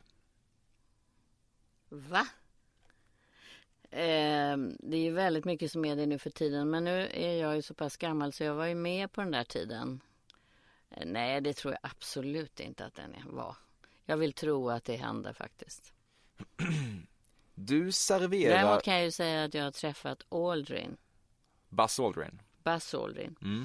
Va? 1.89 2.27
Eh, 3.91 4.57
det 4.79 4.97
är 4.97 5.03
ju 5.03 5.13
väldigt 5.13 5.45
mycket 5.45 5.73
som 5.73 5.85
är 5.85 5.97
det 5.97 6.07
nu 6.07 6.19
för 6.19 6.31
tiden. 6.31 6.71
Men 6.71 6.85
nu 6.85 7.09
är 7.13 7.35
jag 7.35 7.57
ju 7.57 7.63
så 7.63 7.75
pass 7.75 7.97
gammal 7.97 8.33
så 8.33 8.45
jag 8.45 8.55
var 8.55 8.67
ju 8.67 8.75
med 8.75 9.13
på 9.13 9.21
den 9.21 9.31
där 9.31 9.45
tiden. 9.45 10.01
Eh, 10.91 11.07
nej, 11.07 11.41
det 11.41 11.53
tror 11.53 11.73
jag 11.73 11.91
absolut 11.91 12.61
inte 12.61 12.85
att 12.85 12.95
den 12.95 13.15
var. 13.25 13.57
Jag 14.05 14.17
vill 14.17 14.33
tro 14.33 14.71
att 14.71 14.85
det 14.85 14.97
hände 14.97 15.35
faktiskt. 15.35 15.93
Du 17.55 17.93
serverar 17.93 18.55
Däremot 18.55 18.83
kan 18.83 18.95
jag 18.95 19.05
ju 19.05 19.11
säga 19.11 19.45
att 19.45 19.55
jag 19.55 19.65
har 19.65 19.71
träffat 19.71 20.23
Aldrin, 20.29 20.97
Buzz 21.73 22.01
Aldrin. 22.01 22.43
Buzz 22.65 22.95
Aldrin. 22.95 23.37
Mm. 23.43 23.65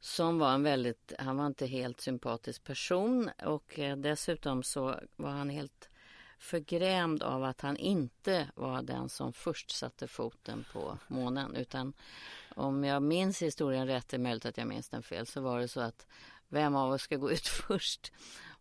Som 0.00 0.38
var 0.38 0.54
en 0.54 0.62
väldigt, 0.62 1.12
han 1.18 1.36
var 1.36 1.46
inte 1.46 1.66
helt 1.66 2.00
sympatisk 2.00 2.64
person 2.64 3.30
och 3.44 3.78
eh, 3.78 3.96
dessutom 3.96 4.62
så 4.62 5.00
var 5.16 5.30
han 5.30 5.50
helt 5.50 5.90
förgrämd 6.38 7.22
av 7.22 7.44
att 7.44 7.60
han 7.60 7.76
inte 7.76 8.50
var 8.54 8.82
den 8.82 9.08
som 9.08 9.32
först 9.32 9.70
satte 9.70 10.08
foten 10.08 10.64
på 10.72 10.98
månen 11.08 11.56
utan 11.56 11.92
om 12.56 12.84
jag 12.84 13.02
minns 13.02 13.42
historien 13.42 13.86
rätt, 13.86 14.08
det 14.08 14.16
är 14.16 14.18
möjligt 14.18 14.46
att 14.46 14.58
jag 14.58 14.66
minns 14.66 14.88
den 14.88 15.02
fel, 15.02 15.26
så 15.26 15.40
var 15.40 15.60
det 15.60 15.68
så 15.68 15.80
att 15.80 16.06
vem 16.48 16.76
av 16.76 16.92
oss 16.92 17.02
ska 17.02 17.16
gå 17.16 17.30
ut 17.30 17.46
först? 17.68 18.12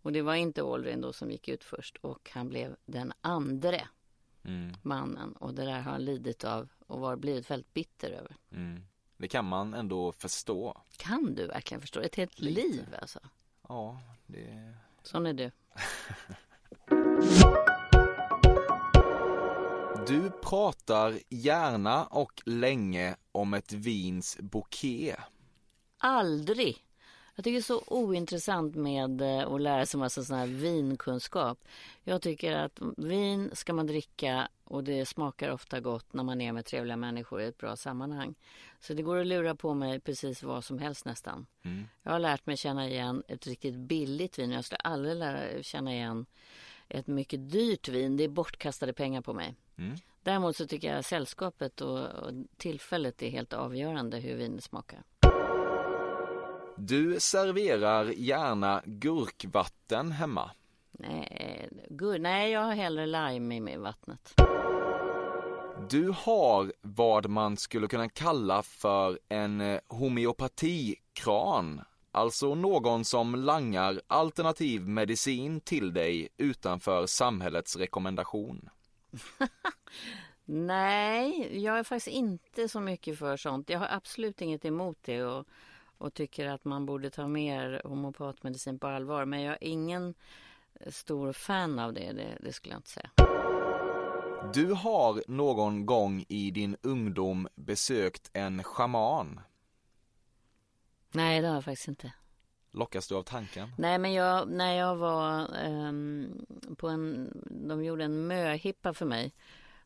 Och 0.02 0.12
det 0.12 0.22
var 0.22 0.36
inte 0.36 0.62
Aldrin 0.62 1.02
då 1.02 1.14
som 1.14 1.32
gick 1.32 1.48
ut 1.48 1.64
först 1.64 1.98
och 2.02 2.30
han 2.34 2.50
blev 2.50 2.76
den 2.86 3.14
andre 3.22 3.88
Mm. 4.44 4.74
mannen 4.82 5.34
och 5.34 5.54
det 5.54 5.66
där 5.66 5.72
har 5.72 5.92
han 5.92 6.06
lidit 6.06 6.44
av 6.44 6.70
och 6.88 7.00
var 7.00 7.16
blivit 7.16 7.52
väldigt 7.52 7.74
bitter 7.74 8.12
över. 8.12 8.36
Mm. 8.52 8.84
Det 9.18 9.28
kan 9.28 9.46
man 9.46 9.74
ändå 9.74 10.12
förstå. 10.12 10.82
Kan 10.98 11.36
du 11.36 11.48
verkligen 11.48 11.82
förstå? 11.82 12.00
Ett 12.00 12.16
helt 12.16 12.40
Lite. 12.40 12.62
liv 12.62 12.96
alltså. 13.02 13.20
Ja, 13.68 14.02
det... 14.26 14.74
Sån 15.04 15.26
är 15.26 15.34
du. 15.34 15.52
Du 20.08 20.32
pratar 20.32 21.20
gärna 21.30 22.06
och 22.06 22.42
länge 22.46 23.16
om 23.32 23.54
ett 23.54 23.74
vins 23.74 24.38
bouquet. 24.40 25.20
Aldrig. 25.98 26.78
Jag 27.40 27.44
tycker 27.44 27.56
det 27.56 27.60
är 27.60 27.62
så 27.62 27.84
ointressant 27.88 28.76
med 28.76 29.22
eh, 29.22 29.48
att 29.54 29.62
lära 29.62 29.86
sig 29.86 30.00
massa 30.00 30.24
sån 30.24 30.38
här 30.38 30.48
vinkunskap. 30.48 31.60
Jag 32.04 32.22
tycker 32.22 32.56
att 32.56 32.80
vin 32.98 33.50
ska 33.54 33.74
man 33.74 33.88
dricka 33.88 34.48
och 34.64 34.84
det 34.84 35.06
smakar 35.06 35.52
ofta 35.52 35.80
gott 35.80 36.14
när 36.14 36.24
man 36.24 36.42
är 36.42 36.52
med 36.52 36.66
trevliga 36.66 36.98
människor 36.98 37.42
i 37.42 37.46
ett 37.46 37.58
bra 37.58 37.76
sammanhang. 37.76 38.36
Så 38.80 38.94
det 38.94 39.02
går 39.02 39.18
att 39.18 39.28
lura 39.28 39.56
på 39.56 39.74
mig 39.74 40.00
precis 40.00 40.44
vad 40.44 40.64
som 40.64 40.80
helst 40.80 41.06
nästan. 41.06 41.46
Mm. 41.64 41.88
Jag 42.04 42.12
har 42.12 42.20
lärt 42.20 42.46
mig 42.46 42.58
känna 42.58 42.90
igen 42.90 43.24
ett 43.28 43.48
riktigt 43.48 43.76
billigt 43.76 44.40
vin. 44.40 44.52
Jag 44.52 44.66
skulle 44.66 44.78
aldrig 44.78 45.16
lära 45.16 45.64
känna 45.64 45.94
igen 45.94 46.26
ett 46.88 47.08
mycket 47.08 47.52
dyrt 47.52 47.88
vin. 47.88 48.18
Det 48.18 48.24
är 48.24 48.30
bortkastade 48.30 48.94
pengar 48.94 49.22
på 49.22 49.34
mig. 49.34 49.56
Mm. 49.78 49.98
Däremot 50.24 50.56
så 50.56 50.68
tycker 50.68 50.96
jag 50.96 51.06
sällskapet 51.06 51.82
och, 51.82 52.00
och 52.00 52.32
tillfället 52.58 53.22
är 53.22 53.30
helt 53.30 53.54
avgörande 53.54 54.20
hur 54.20 54.36
vinet 54.36 54.64
smakar. 54.64 55.04
Du 56.82 57.20
serverar 57.20 58.06
gärna 58.06 58.82
gurkvatten 58.86 60.12
hemma. 60.12 60.52
Nej, 60.92 61.70
nej, 62.20 62.52
jag 62.52 62.62
har 62.62 62.74
hellre 62.74 63.06
lime 63.06 63.56
i 63.56 63.60
med 63.60 63.80
vattnet. 63.80 64.34
Du 65.90 66.14
har 66.18 66.74
vad 66.82 67.30
man 67.30 67.58
skulle 67.58 67.88
kunna 67.88 68.10
kalla 68.10 68.64
för 68.64 69.20
en 69.30 69.62
eh, 69.62 69.80
homeopatikran. 69.88 71.82
Alltså 72.12 72.56
någon 72.56 73.06
som 73.06 73.36
langar 73.36 74.02
alternativ 74.08 74.88
medicin 74.88 75.62
till 75.62 75.94
dig 75.94 76.30
utanför 76.38 77.06
samhällets 77.06 77.76
rekommendation. 77.76 78.70
Nej, 80.46 81.50
jag 81.64 81.80
är 81.80 81.84
faktiskt 81.84 82.16
inte 82.16 82.68
så 82.68 82.80
mycket 82.80 83.20
för 83.20 83.38
sånt. 83.38 83.70
Jag 83.70 83.80
har 83.80 83.88
absolut 83.92 84.42
inget 84.42 84.66
emot 84.66 84.98
det 85.02 85.24
och, 85.24 85.48
och 86.00 86.14
tycker 86.14 86.48
att 86.48 86.66
man 86.66 86.86
borde 86.86 87.10
ta 87.10 87.28
mer 87.28 87.82
homopatmedicin 87.86 88.80
på 88.80 88.88
allvar. 88.88 89.26
Men 89.26 89.42
jag 89.42 89.54
är 89.54 89.68
ingen 89.68 90.14
stor 90.88 91.34
fan 91.34 91.80
av 91.80 91.94
det, 91.94 92.12
det, 92.12 92.38
det 92.40 92.54
skulle 92.54 92.74
jag 92.74 92.80
inte 92.80 92.90
säga. 92.90 93.10
Du 94.54 94.74
har 94.74 95.24
någon 95.28 95.86
gång 95.86 96.26
i 96.28 96.52
din 96.52 96.78
ungdom 96.82 97.48
besökt 97.56 98.30
en 98.34 98.64
schaman. 98.64 99.42
Nej, 101.12 101.42
det 101.42 101.48
har 101.48 101.56
jag 101.56 101.66
faktiskt 101.66 101.88
inte. 101.88 102.14
Lockas 102.72 103.08
du 103.08 103.16
av 103.16 103.24
tanken? 103.24 103.70
Nej, 103.78 103.98
men 104.00 104.14
jag, 104.14 104.50
när 104.50 104.74
jag 104.74 104.96
var 104.96 105.56
ehm, 105.56 106.46
på 106.78 106.88
en, 106.88 107.32
de 107.68 107.84
gjorde 107.84 108.04
en 108.04 108.28
möhippa 108.28 108.94
för 108.94 109.06
mig. 109.06 109.34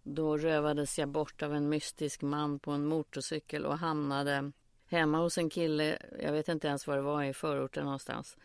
Då 0.03 0.37
rövades 0.37 0.99
jag 0.99 1.09
bort 1.09 1.41
av 1.41 1.55
en 1.55 1.69
mystisk 1.69 2.21
man 2.21 2.59
på 2.59 2.71
en 2.71 2.85
motorcykel 2.85 3.65
och 3.65 3.77
hamnade 3.77 4.51
hemma 4.93 5.17
hos 5.17 5.37
en 5.37 5.49
kille, 5.49 5.97
jag 6.21 6.31
vet 6.31 6.49
inte 6.49 6.67
ens 6.67 6.87
var 6.87 6.95
det 6.95 7.01
var 7.01 7.23
i 7.23 7.33
förorten 7.33 7.83
någonstans. 7.83 8.37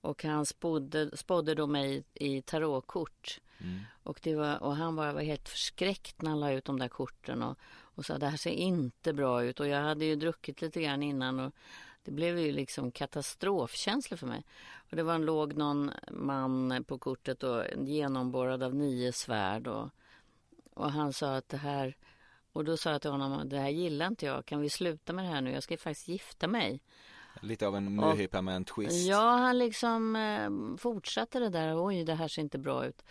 Och 0.00 0.24
han 0.24 0.46
spådde, 0.46 1.16
spådde 1.16 1.54
då 1.54 1.66
mig 1.66 2.04
i 2.14 2.42
tarotkort. 2.42 3.40
Mm. 3.58 3.80
Och, 4.02 4.20
det 4.22 4.34
var, 4.34 4.62
och 4.62 4.76
han 4.76 4.96
var, 4.96 5.12
var 5.12 5.22
helt 5.22 5.48
förskräckt 5.48 6.22
när 6.22 6.30
han 6.30 6.40
la 6.40 6.52
ut 6.52 6.64
de 6.64 6.78
där 6.78 6.88
korten. 6.88 7.42
Och, 7.42 7.58
och 7.96 8.04
sa 8.04 8.18
det 8.18 8.26
här 8.26 8.36
ser 8.36 8.50
inte 8.50 9.12
bra 9.12 9.44
ut 9.44 9.60
och 9.60 9.68
jag 9.68 9.82
hade 9.82 10.04
ju 10.04 10.16
druckit 10.16 10.60
lite 10.62 10.82
grann 10.82 11.02
innan 11.02 11.40
och 11.40 11.54
det 12.04 12.12
blev 12.12 12.38
ju 12.38 12.52
liksom 12.52 12.90
katastrofkänsla 12.90 14.16
för 14.16 14.26
mig. 14.26 14.44
Och 14.90 14.96
det 14.96 15.02
var 15.02 15.14
en, 15.14 15.24
låg 15.24 15.56
någon 15.56 15.90
man 16.10 16.84
på 16.84 16.98
kortet 16.98 17.42
och 17.42 17.64
genomborrad 17.76 18.62
av 18.62 18.74
nio 18.74 19.12
svärd 19.12 19.66
och, 19.66 19.88
och 20.74 20.92
han 20.92 21.12
sa 21.12 21.36
att 21.36 21.48
det 21.48 21.56
här 21.56 21.96
och 22.56 22.64
då 22.64 22.76
sa 22.76 22.90
jag 22.90 23.02
till 23.02 23.10
honom 23.10 23.48
det 23.48 23.58
här 23.58 23.68
gillar 23.68 24.06
inte 24.06 24.26
jag, 24.26 24.46
kan 24.46 24.60
vi 24.60 24.70
sluta 24.70 25.12
med 25.12 25.24
det 25.24 25.28
här 25.28 25.40
nu? 25.40 25.52
Jag 25.52 25.62
ska 25.62 25.76
faktiskt 25.76 26.08
gifta 26.08 26.46
mig. 26.46 26.80
Lite 27.40 27.66
av 27.66 27.76
en 27.76 27.94
möhippa 27.96 28.42
med 28.42 28.56
en 28.56 28.64
twist. 28.64 29.08
Ja, 29.08 29.36
han 29.36 29.58
liksom 29.58 30.16
eh, 30.16 30.78
fortsatte 30.78 31.38
det 31.38 31.48
där. 31.48 31.86
Oj, 31.86 32.04
det 32.04 32.14
här 32.14 32.28
ser 32.28 32.42
inte 32.42 32.58
bra 32.58 32.86
ut. 32.86 33.04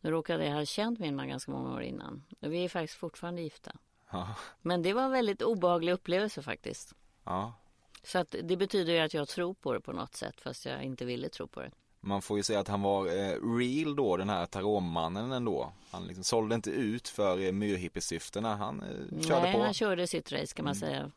Nu 0.00 0.10
råkade 0.10 0.46
jag 0.46 0.54
ha 0.54 0.64
känt 0.64 0.98
min 0.98 1.16
man 1.16 1.28
ganska 1.28 1.52
många 1.52 1.74
år 1.74 1.82
innan. 1.82 2.24
Och 2.40 2.52
vi 2.52 2.64
är 2.64 2.68
faktiskt 2.68 2.98
fortfarande 2.98 3.42
gifta. 3.42 3.72
Ja. 4.10 4.34
Men 4.60 4.82
det 4.82 4.92
var 4.92 5.02
en 5.02 5.10
väldigt 5.10 5.42
obehaglig 5.42 5.92
upplevelse 5.92 6.42
faktiskt. 6.42 6.94
ja. 7.24 7.54
Så 8.04 8.18
att 8.18 8.34
det 8.42 8.56
betyder 8.56 8.92
ju 8.92 8.98
att 8.98 9.14
jag 9.14 9.28
tror 9.28 9.54
på 9.54 9.72
det 9.72 9.80
på 9.80 9.92
något 9.92 10.14
sätt 10.14 10.40
fast 10.40 10.66
jag 10.66 10.82
inte 10.82 11.04
ville 11.04 11.28
tro 11.28 11.46
på 11.46 11.60
det. 11.60 11.70
Man 12.04 12.22
får 12.22 12.36
ju 12.36 12.42
säga 12.42 12.60
att 12.60 12.68
han 12.68 12.82
var 12.82 13.06
eh, 13.06 13.56
real 13.58 13.96
då, 13.96 14.16
den 14.16 14.28
här 14.28 14.46
tarotmannen 14.46 15.32
ändå. 15.32 15.72
Han 15.90 16.06
liksom 16.06 16.24
sålde 16.24 16.54
inte 16.54 16.70
ut 16.70 17.08
för 17.08 17.40
eh, 17.40 17.52
myrhippiesyftena, 17.52 18.56
han 18.56 18.82
eh, 18.82 19.20
körde 19.20 19.42
Nej, 19.42 19.52
på. 19.54 19.62
han 19.62 19.74
körde 19.74 20.06
sitt 20.06 20.32
race 20.32 20.54
kan 20.54 20.64
man 20.64 20.74
säga. 20.74 21.10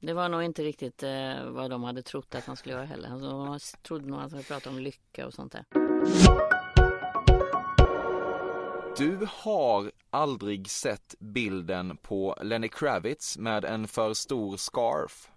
Det 0.00 0.12
var 0.12 0.28
nog 0.28 0.42
inte 0.42 0.62
riktigt 0.62 1.02
eh, 1.02 1.44
vad 1.44 1.70
de 1.70 1.82
hade 1.82 2.02
trott 2.02 2.34
att 2.34 2.44
han 2.44 2.56
skulle 2.56 2.74
göra 2.74 2.84
heller. 2.84 3.10
Alltså, 3.10 3.28
de 3.30 3.58
trodde 3.82 4.06
nog 4.06 4.20
att 4.20 4.32
han 4.32 4.42
pratade 4.42 4.76
om 4.76 4.82
lycka 4.82 5.26
och 5.26 5.34
sånt 5.34 5.52
där. 5.52 5.64
Du 8.96 9.28
har 9.30 9.92
aldrig 10.10 10.70
sett 10.70 11.14
bilden 11.18 11.96
på 11.96 12.36
Lenny 12.42 12.68
Kravitz 12.68 13.38
med 13.38 13.64
en 13.64 13.88
för 13.88 14.14
stor 14.14 14.56
scarf. 14.56 15.30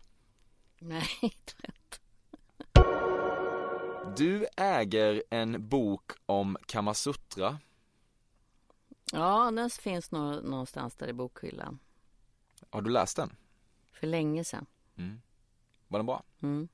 Nej, 0.79 1.07
tror 1.21 1.61
jag. 1.61 1.73
Du 4.17 4.45
äger 4.57 5.23
en 5.29 5.69
bok 5.69 6.11
om 6.25 6.57
Kamasutra. 6.65 7.59
Ja, 9.11 9.51
den 9.51 9.69
finns 9.69 10.11
någonstans 10.11 10.95
där 10.95 11.07
i 11.07 11.13
bokhyllan. 11.13 11.79
Har 12.69 12.81
du 12.81 12.89
läst 12.89 13.17
den? 13.17 13.35
För 13.91 14.07
länge 14.07 14.43
sedan. 14.43 14.65
Var 15.87 15.99
den 15.99 16.05
bra? 16.05 16.23
Mm. 16.41 16.67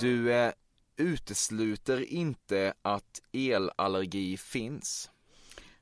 Du 0.00 0.32
eh, 0.32 0.52
utesluter 0.96 2.00
inte 2.12 2.74
att 2.82 3.22
elallergi 3.32 4.36
finns. 4.36 5.10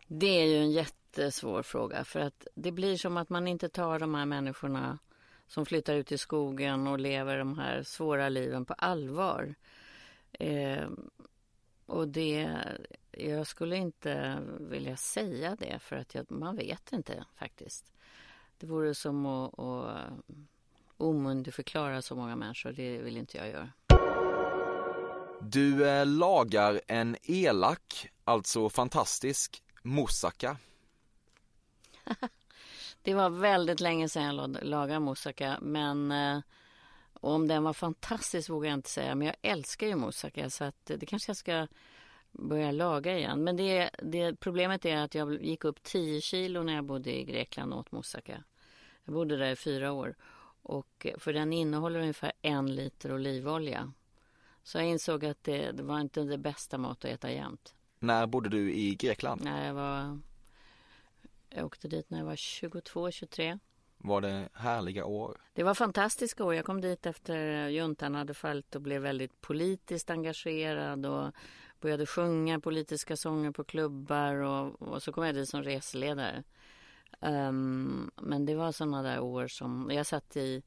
Det 0.06 0.26
är 0.26 0.46
ju 0.46 0.56
en 0.56 0.70
jättesvår 0.70 1.62
fråga 1.62 2.04
för 2.04 2.20
att 2.20 2.46
det 2.54 2.72
blir 2.72 2.96
som 2.96 3.16
att 3.16 3.28
man 3.28 3.48
inte 3.48 3.68
tar 3.68 3.98
de 3.98 4.14
här 4.14 4.26
människorna 4.26 4.98
som 5.46 5.66
flyttar 5.66 5.94
ut 5.94 6.12
i 6.12 6.18
skogen 6.18 6.86
och 6.86 6.98
lever 6.98 7.38
de 7.38 7.58
här 7.58 7.82
svåra 7.82 8.28
liven 8.28 8.64
på 8.64 8.74
allvar. 8.74 9.54
Eh, 10.32 10.88
och 11.86 12.08
det, 12.08 12.56
jag 13.10 13.46
skulle 13.46 13.76
inte 13.76 14.42
vilja 14.60 14.96
säga 14.96 15.56
det 15.56 15.78
för 15.78 15.96
att 15.96 16.14
jag, 16.14 16.30
man 16.30 16.56
vet 16.56 16.92
inte 16.92 17.24
faktiskt. 17.36 17.92
Det 18.58 18.66
vore 18.66 18.94
som 18.94 19.26
att, 19.26 19.58
att 19.58 20.10
omyndigförklara 20.96 22.02
så 22.02 22.16
många 22.16 22.36
människor, 22.36 22.72
det 22.72 22.98
vill 22.98 23.16
inte 23.16 23.36
jag 23.38 23.48
göra. 23.48 23.70
Du 25.40 25.88
eh, 25.88 26.06
lagar 26.06 26.80
en 26.86 27.16
elak, 27.22 28.10
alltså 28.24 28.68
fantastisk, 28.68 29.62
moussaka. 29.82 30.56
Det 33.02 33.14
var 33.14 33.30
väldigt 33.30 33.80
länge 33.80 34.08
sedan 34.08 34.22
jag 34.22 34.34
lag- 34.34 34.58
lagade 34.62 35.00
moussaka, 35.00 35.58
men 35.62 36.12
eh, 36.12 36.40
om 37.20 37.48
den 37.48 37.64
var 37.64 37.72
fantastisk 37.72 38.50
vågar 38.50 38.70
jag 38.70 38.78
inte 38.78 38.90
säga. 38.90 39.14
Men 39.14 39.26
jag 39.26 39.36
älskar 39.42 39.86
ju 39.86 39.94
moussaka, 39.94 40.50
så 40.50 40.64
att 40.64 40.86
det 40.86 41.06
kanske 41.06 41.30
jag 41.30 41.36
ska 41.36 41.66
börja 42.32 42.70
laga 42.70 43.18
igen. 43.18 43.44
Men 43.44 43.56
det, 43.56 43.90
det, 44.02 44.40
problemet 44.40 44.84
är 44.84 44.96
att 44.96 45.14
jag 45.14 45.42
gick 45.42 45.64
upp 45.64 45.82
10 45.82 46.20
kilo 46.20 46.62
när 46.62 46.74
jag 46.74 46.84
bodde 46.84 47.18
i 47.18 47.24
Grekland 47.24 47.72
och 47.72 47.78
åt 47.78 47.92
moussaka. 47.92 48.44
Jag 49.04 49.14
bodde 49.14 49.36
där 49.36 49.50
i 49.50 49.56
fyra 49.56 49.92
år. 49.92 50.14
Och 50.62 51.06
eh, 51.06 51.18
för 51.18 51.32
den 51.32 51.52
innehåller 51.52 52.00
ungefär 52.00 52.32
en 52.42 52.74
liter 52.74 53.12
olivolja. 53.12 53.92
Så 54.62 54.78
jag 54.78 54.86
insåg 54.86 55.24
att 55.24 55.44
det, 55.44 55.72
det 55.72 55.82
var 55.82 56.00
inte 56.00 56.22
det 56.22 56.38
bästa 56.38 56.78
mat 56.78 57.04
att 57.04 57.10
äta 57.10 57.32
jämt. 57.32 57.74
När 57.98 58.26
bodde 58.26 58.48
du 58.48 58.72
i 58.74 58.94
Grekland? 58.94 59.44
När 59.44 59.66
jag 59.66 59.74
var... 59.74 60.20
Jag 61.50 61.66
åkte 61.66 61.88
dit 61.88 62.10
när 62.10 62.18
jag 62.18 62.24
var 62.24 62.36
22, 62.36 63.10
23. 63.10 63.58
Var 63.98 64.20
det 64.20 64.48
härliga 64.52 65.04
år? 65.04 65.40
Det 65.52 65.62
var 65.62 65.74
fantastiska 65.74 66.44
år. 66.44 66.54
Jag 66.54 66.64
kom 66.64 66.80
dit 66.80 67.06
efter 67.06 67.68
juntan 67.68 68.14
hade 68.14 68.34
fallit 68.34 68.74
och 68.74 68.82
blev 68.82 69.02
väldigt 69.02 69.40
politiskt 69.40 70.10
engagerad 70.10 71.06
och 71.06 71.32
började 71.80 72.06
sjunga 72.06 72.60
politiska 72.60 73.16
sånger 73.16 73.50
på 73.50 73.64
klubbar 73.64 74.34
och, 74.34 74.82
och 74.82 75.02
så 75.02 75.12
kom 75.12 75.24
jag 75.24 75.34
dit 75.34 75.48
som 75.48 75.62
reseledare. 75.62 76.44
Ehm, 77.20 78.10
men 78.16 78.46
det 78.46 78.54
var 78.54 78.72
sådana 78.72 79.02
där 79.02 79.20
år 79.20 79.48
som 79.48 79.90
jag 79.92 80.06
satt 80.06 80.36
i 80.36 80.62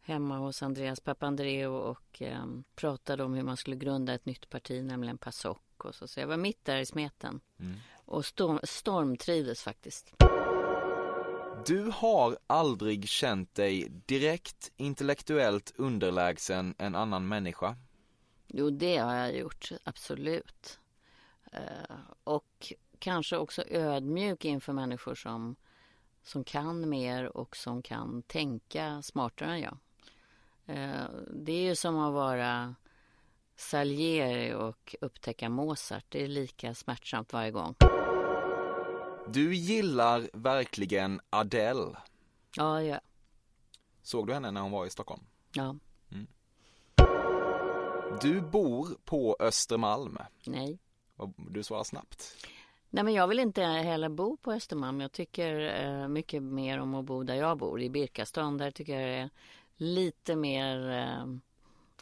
hemma 0.00 0.38
hos 0.38 0.62
Andreas 0.62 1.00
Papandreou 1.00 1.74
och 1.74 2.22
ehm, 2.22 2.64
pratade 2.74 3.24
om 3.24 3.34
hur 3.34 3.42
man 3.42 3.56
skulle 3.56 3.76
grunda 3.76 4.14
ett 4.14 4.26
nytt 4.26 4.50
parti, 4.50 4.84
nämligen 4.84 5.18
PASOK. 5.18 5.84
Och 5.84 5.94
så. 5.94 6.08
så 6.08 6.20
jag 6.20 6.26
var 6.26 6.36
mitt 6.36 6.64
där 6.64 6.78
i 6.78 6.86
smeten 6.86 7.40
och 8.04 8.26
storm, 8.26 8.60
stormtrivdes 8.62 9.62
faktiskt. 9.62 10.14
Du 11.66 11.90
har 11.94 12.38
aldrig 12.46 13.08
känt 13.08 13.54
dig 13.54 13.88
direkt 14.06 14.72
intellektuellt 14.76 15.72
underlägsen 15.76 16.74
en 16.78 16.94
annan 16.94 17.28
människa. 17.28 17.76
Jo, 18.46 18.70
det 18.70 18.96
har 18.96 19.14
jag 19.14 19.36
gjort, 19.36 19.68
absolut. 19.84 20.78
Eh, 21.52 21.96
och 22.24 22.72
kanske 22.98 23.36
också 23.36 23.62
ödmjuk 23.68 24.44
inför 24.44 24.72
människor 24.72 25.14
som, 25.14 25.56
som 26.22 26.44
kan 26.44 26.88
mer 26.88 27.36
och 27.36 27.56
som 27.56 27.82
kan 27.82 28.22
tänka 28.22 29.02
smartare 29.02 29.50
än 29.50 29.60
jag. 29.60 29.78
Eh, 30.66 31.04
det 31.30 31.52
är 31.52 31.62
ju 31.62 31.76
som 31.76 31.98
att 31.98 32.12
vara 32.12 32.74
Salieri 33.56 34.54
och 34.54 34.96
upptäcka 35.00 35.48
Mozart. 35.48 36.04
Det 36.08 36.24
är 36.24 36.28
lika 36.28 36.74
smärtsamt 36.74 37.32
varje 37.32 37.50
gång. 37.50 37.74
Du 39.32 39.54
gillar 39.54 40.30
verkligen 40.32 41.20
Adele. 41.30 41.96
Ja, 42.56 42.82
ja. 42.82 43.00
Såg 44.02 44.26
du 44.26 44.32
henne 44.34 44.50
när 44.50 44.60
hon 44.60 44.70
var 44.70 44.86
i 44.86 44.90
Stockholm? 44.90 45.22
ja. 45.52 45.76
Du 48.22 48.40
bor 48.40 48.88
på 49.04 49.36
Östermalm. 49.40 50.18
Nej. 50.46 50.78
Du 51.36 51.62
svarar 51.62 51.84
snabbt. 51.84 52.46
Nej, 52.90 53.04
men 53.04 53.14
jag 53.14 53.28
vill 53.28 53.38
inte 53.38 53.62
heller 53.62 54.08
bo 54.08 54.36
på 54.36 54.52
Östermalm. 54.52 55.00
Jag 55.00 55.12
tycker 55.12 55.84
eh, 55.84 56.08
mycket 56.08 56.42
mer 56.42 56.78
om 56.78 56.94
att 56.94 57.04
bo 57.04 57.22
där 57.22 57.34
jag 57.34 57.58
bor, 57.58 57.82
i 57.82 57.90
Birkastan. 57.90 58.58
Där 58.58 58.70
tycker 58.70 59.00
jag 59.00 59.08
det 59.08 59.14
är 59.16 59.30
lite 59.76 60.36
mer... 60.36 60.90
Eh, 60.90 61.36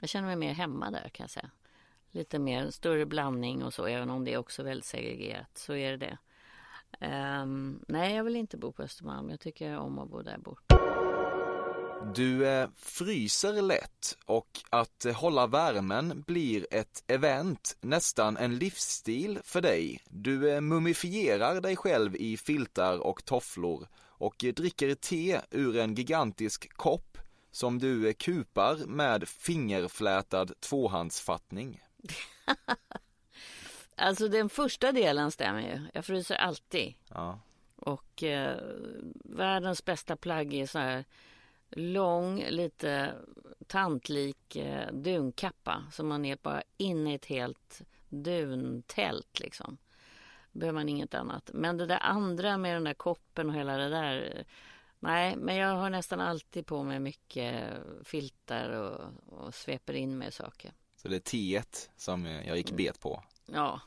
jag 0.01 0.09
känner 0.09 0.27
mig 0.27 0.37
mer 0.37 0.53
hemma 0.53 0.91
där 0.91 1.09
kan 1.09 1.25
jag 1.25 1.31
säga. 1.31 1.51
Lite 2.11 2.39
mer, 2.39 2.71
större 2.71 3.07
blandning 3.07 3.65
och 3.65 3.75
så, 3.75 3.87
även 3.87 4.11
om 4.11 4.25
det 4.25 4.33
är 4.33 4.39
också 4.39 4.63
väldigt 4.63 4.85
segregerat. 4.85 5.59
Så 5.59 5.75
är 5.75 5.91
det 5.91 5.97
det. 5.97 6.19
Ehm, 7.01 7.85
nej, 7.89 8.17
jag 8.17 8.25
vill 8.25 8.37
inte 8.37 8.57
bo 8.57 8.73
på 8.73 8.83
Östermalm. 8.83 9.31
Jag 9.31 9.41
tycker 9.41 9.79
om 9.79 9.99
att 9.99 10.11
bo 10.11 10.23
där 10.23 10.33
jag 10.33 10.41
bor. 10.41 10.59
Du 12.15 12.49
eh, 12.49 12.69
fryser 12.77 13.63
lätt 13.63 14.17
och 14.25 14.61
att 14.71 15.05
eh, 15.05 15.15
hålla 15.15 15.47
värmen 15.47 16.25
blir 16.27 16.67
ett 16.71 17.05
event, 17.07 17.77
nästan 17.81 18.37
en 18.37 18.59
livsstil 18.59 19.39
för 19.45 19.61
dig. 19.61 20.01
Du 20.09 20.51
eh, 20.51 20.61
mumifierar 20.61 21.61
dig 21.61 21.77
själv 21.77 22.17
i 22.17 22.37
filtar 22.37 22.99
och 22.99 23.25
tofflor 23.25 23.89
och 23.99 24.45
dricker 24.57 24.95
te 24.95 25.41
ur 25.51 25.77
en 25.77 25.95
gigantisk 25.95 26.73
kopp 26.73 27.19
som 27.51 27.79
du 27.79 28.09
eh, 28.09 28.13
kupar 28.13 28.87
med 28.87 29.29
fingerflätad 29.29 30.61
tvåhandsfattning. 30.61 31.81
Alltså 33.99 34.29
den 34.29 34.49
första 34.49 34.93
delen 34.93 35.31
stämmer 35.31 35.61
ju. 35.61 35.81
Jag 35.95 36.05
fryser 36.05 36.35
alltid. 36.35 36.95
Ja. 37.09 37.41
Och 37.77 38.23
eh, 38.23 38.57
världens 39.25 39.85
bästa 39.85 40.17
plagg 40.17 40.55
är 40.55 40.67
så 40.67 40.79
här 40.79 41.05
lång, 41.71 42.45
lite 42.49 43.15
tantlik 43.67 44.57
eh, 44.57 44.93
dunkappa 44.93 45.85
som 45.93 46.09
man 46.09 46.25
är 46.25 46.39
bara 46.43 46.63
inne 46.77 47.13
i 47.13 47.15
ett 47.15 47.27
helt 47.27 47.83
duntält 48.09 49.41
liksom. 49.41 49.79
Behöver 50.53 50.79
man 50.79 50.89
inget 50.89 51.15
annat. 51.15 51.51
Men 51.55 51.77
det 51.77 51.87
där 51.87 52.03
andra 52.03 52.59
med 52.59 52.77
den 52.77 52.85
där 52.85 52.95
koppen 52.95 53.49
och 53.49 53.55
hela 53.55 53.77
det 53.77 53.89
där. 53.89 54.45
Nej, 54.99 55.37
men 55.37 55.57
jag 55.57 55.77
har 55.77 55.91
nästan 55.91 56.21
alltid 56.21 56.67
på 56.67 56.83
mig 56.83 57.01
mycket 57.01 57.65
filtar 58.05 58.71
och, 58.71 59.01
och 59.27 59.55
sveper 59.55 59.93
in 59.93 60.19
med 60.19 60.35
saker. 60.35 60.73
Så 60.97 61.09
det 61.09 61.17
är 61.17 61.21
teet 61.21 61.91
som 61.97 62.27
jag 62.27 62.57
gick 62.57 62.71
bet 62.71 63.01
på. 63.01 63.23
Ja, 63.47 63.81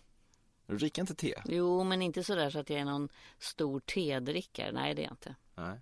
Du 0.71 0.77
dricker 0.77 1.01
inte 1.01 1.15
te? 1.15 1.33
Jo, 1.45 1.83
men 1.83 2.01
inte 2.01 2.23
sådär 2.23 2.49
så 2.49 2.59
att 2.59 2.69
jag 2.69 2.79
är 2.79 2.85
någon 2.85 3.09
stor 3.39 3.79
tedrickare. 3.79 4.71
Nej, 4.71 4.95
det 4.95 5.01
är 5.01 5.03
jag 5.03 5.13
inte. 5.13 5.35
Nej. 5.55 5.81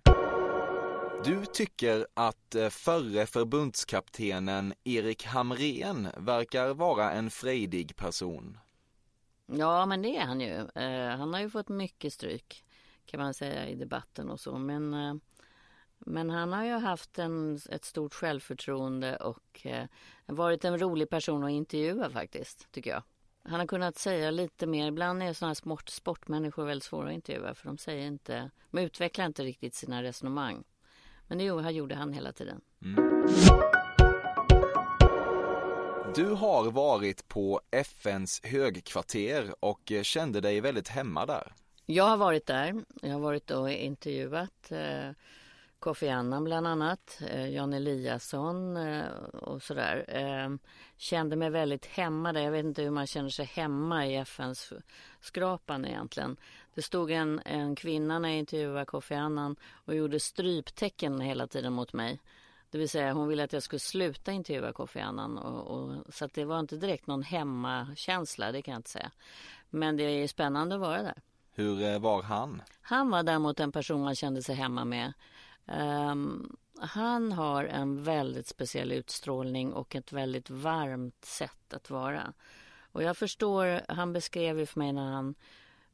Du 1.24 1.46
tycker 1.46 2.06
att 2.14 2.54
eh, 2.54 2.68
förre 2.68 3.26
förbundskaptenen 3.26 4.74
Erik 4.84 5.24
Hamrén 5.24 6.08
verkar 6.16 6.74
vara 6.74 7.12
en 7.12 7.30
frejdig 7.30 7.96
person. 7.96 8.58
Ja, 9.46 9.86
men 9.86 10.02
det 10.02 10.16
är 10.16 10.24
han 10.24 10.40
ju. 10.40 10.68
Eh, 10.74 11.16
han 11.16 11.34
har 11.34 11.40
ju 11.40 11.50
fått 11.50 11.68
mycket 11.68 12.12
stryk 12.12 12.64
kan 13.06 13.20
man 13.20 13.34
säga 13.34 13.68
i 13.68 13.74
debatten 13.74 14.30
och 14.30 14.40
så. 14.40 14.58
Men, 14.58 14.94
eh, 14.94 15.14
men 15.98 16.30
han 16.30 16.52
har 16.52 16.64
ju 16.64 16.72
haft 16.72 17.18
en, 17.18 17.60
ett 17.70 17.84
stort 17.84 18.14
självförtroende 18.14 19.16
och 19.16 19.66
eh, 19.66 19.86
varit 20.26 20.64
en 20.64 20.78
rolig 20.78 21.10
person 21.10 21.44
att 21.44 21.50
intervjua 21.50 22.10
faktiskt, 22.10 22.72
tycker 22.72 22.90
jag. 22.90 23.02
Han 23.42 23.60
har 23.60 23.66
kunnat 23.66 23.98
säga 23.98 24.30
lite 24.30 24.66
mer. 24.66 24.88
Ibland 24.88 25.22
är 25.22 25.32
sådana 25.32 25.50
här 25.50 25.54
sport, 25.54 25.88
sportmänniskor 25.88 26.64
väldigt 26.64 26.84
svåra 26.84 27.08
att 27.08 27.14
intervjua 27.14 27.54
för 27.54 27.66
de 27.66 27.78
säger 27.78 28.06
inte, 28.06 28.50
de 28.70 28.80
utvecklar 28.80 29.26
inte 29.26 29.42
riktigt 29.42 29.74
sina 29.74 30.02
resonemang. 30.02 30.64
Men 31.26 31.38
det 31.38 31.44
gjorde 31.44 31.94
han 31.94 32.12
hela 32.12 32.32
tiden. 32.32 32.60
Mm. 32.84 33.26
Du 36.14 36.24
har 36.24 36.70
varit 36.70 37.28
på 37.28 37.60
FNs 37.70 38.40
högkvarter 38.44 39.54
och 39.60 39.92
kände 40.02 40.40
dig 40.40 40.60
väldigt 40.60 40.88
hemma 40.88 41.26
där. 41.26 41.52
Jag 41.86 42.04
har 42.04 42.16
varit 42.16 42.46
där. 42.46 42.84
Jag 43.02 43.12
har 43.12 43.20
varit 43.20 43.50
och 43.50 43.70
intervjuat 43.70 44.70
eh, 44.72 45.10
Kofi 45.80 46.08
Annan 46.08 46.44
bland 46.44 46.66
annat, 46.66 47.20
eh, 47.28 47.48
Jan 47.48 47.72
Eliasson 47.72 48.76
eh, 48.76 49.08
och 49.32 49.62
sådär. 49.62 50.04
Eh, 50.08 50.56
kände 50.96 51.36
mig 51.36 51.50
väldigt 51.50 51.86
hemma 51.86 52.32
där. 52.32 52.40
Jag 52.40 52.50
vet 52.50 52.64
inte 52.64 52.82
hur 52.82 52.90
man 52.90 53.06
känner 53.06 53.28
sig 53.28 53.44
hemma 53.44 54.06
i 54.06 54.16
FNs 54.16 54.72
skrapan 55.20 55.84
egentligen. 55.84 56.36
Det 56.74 56.82
stod 56.82 57.10
en, 57.10 57.40
en 57.44 57.76
kvinna 57.76 58.18
när 58.18 58.28
jag 58.28 58.38
intervjuade 58.38 58.84
Kofi 58.84 59.14
Annan 59.14 59.56
och 59.84 59.94
gjorde 59.94 60.20
stryptecken 60.20 61.20
hela 61.20 61.46
tiden 61.46 61.72
mot 61.72 61.92
mig. 61.92 62.20
Det 62.70 62.78
vill 62.78 62.88
säga 62.88 63.12
hon 63.12 63.28
ville 63.28 63.44
att 63.44 63.52
jag 63.52 63.62
skulle 63.62 63.80
sluta 63.80 64.32
intervjua 64.32 64.72
Kofi 64.72 65.00
Annan. 65.00 65.38
Och, 65.38 65.78
och, 65.78 66.14
så 66.14 66.28
det 66.34 66.44
var 66.44 66.60
inte 66.60 66.76
direkt 66.76 67.06
någon 67.06 67.22
hemmakänsla, 67.22 68.52
det 68.52 68.62
kan 68.62 68.72
jag 68.72 68.78
inte 68.78 68.90
säga. 68.90 69.10
Men 69.70 69.96
det 69.96 70.02
är 70.02 70.28
spännande 70.28 70.74
att 70.74 70.80
vara 70.80 71.02
där. 71.02 71.22
Hur 71.54 71.98
var 71.98 72.22
han? 72.22 72.62
Han 72.80 73.10
var 73.10 73.22
däremot 73.22 73.60
en 73.60 73.72
person 73.72 74.02
man 74.02 74.14
kände 74.14 74.42
sig 74.42 74.54
hemma 74.54 74.84
med. 74.84 75.12
Um, 75.78 76.56
han 76.80 77.32
har 77.32 77.64
en 77.64 78.04
väldigt 78.04 78.46
speciell 78.46 78.92
utstrålning 78.92 79.72
och 79.72 79.96
ett 79.96 80.12
väldigt 80.12 80.50
varmt 80.50 81.24
sätt 81.24 81.74
att 81.74 81.90
vara. 81.90 82.32
Och 82.92 83.02
jag 83.02 83.16
förstår, 83.16 83.80
han 83.88 84.12
beskrev 84.12 84.58
ju 84.58 84.66
för 84.66 84.78
mig 84.78 84.92
när 84.92 85.10
han 85.10 85.34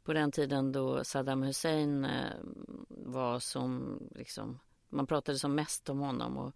på 0.04 0.12
den 0.12 0.32
tiden 0.32 0.72
då 0.72 1.04
Saddam 1.04 1.42
Hussein 1.42 2.04
eh, 2.04 2.32
var 2.88 3.38
som 3.38 3.98
liksom, 4.14 4.58
man 4.88 5.06
pratade 5.06 5.38
som 5.38 5.54
mest 5.54 5.88
om 5.88 6.00
honom 6.00 6.36
och 6.36 6.54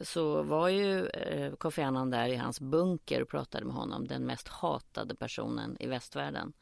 så 0.00 0.42
var 0.42 0.68
ju 0.68 1.06
eh, 1.06 1.54
Kofi 1.54 1.82
Annan 1.82 2.10
där 2.10 2.28
i 2.28 2.36
hans 2.36 2.60
bunker 2.60 3.22
och 3.22 3.28
pratade 3.28 3.64
med 3.64 3.74
honom, 3.74 4.06
den 4.06 4.26
mest 4.26 4.48
hatade 4.48 5.14
personen 5.14 5.76
i 5.80 5.86
västvärlden. 5.86 6.52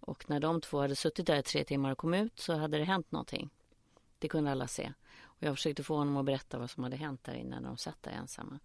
Och 0.00 0.30
när 0.30 0.40
de 0.40 0.60
två 0.60 0.80
hade 0.80 0.96
suttit 0.96 1.26
där 1.26 1.36
i 1.36 1.42
tre 1.42 1.64
timmar 1.64 1.92
och 1.92 1.98
kom 1.98 2.14
ut 2.14 2.38
så 2.38 2.56
hade 2.56 2.78
det 2.78 2.84
hänt 2.84 3.12
någonting. 3.12 3.50
Det 4.18 4.28
kunde 4.28 4.50
alla 4.50 4.66
se. 4.66 4.92
Och 5.40 5.46
jag 5.46 5.56
försökte 5.56 5.82
få 5.82 5.96
honom 5.96 6.16
att 6.16 6.24
berätta 6.24 6.58
vad 6.58 6.70
som 6.70 6.82
hade 6.82 6.96
hänt 6.96 7.24
där 7.24 7.34
inne 7.34 7.60
när 7.60 7.68
de 7.68 7.76
satt 7.76 8.02
där 8.02 8.10
ensamma. 8.10 8.58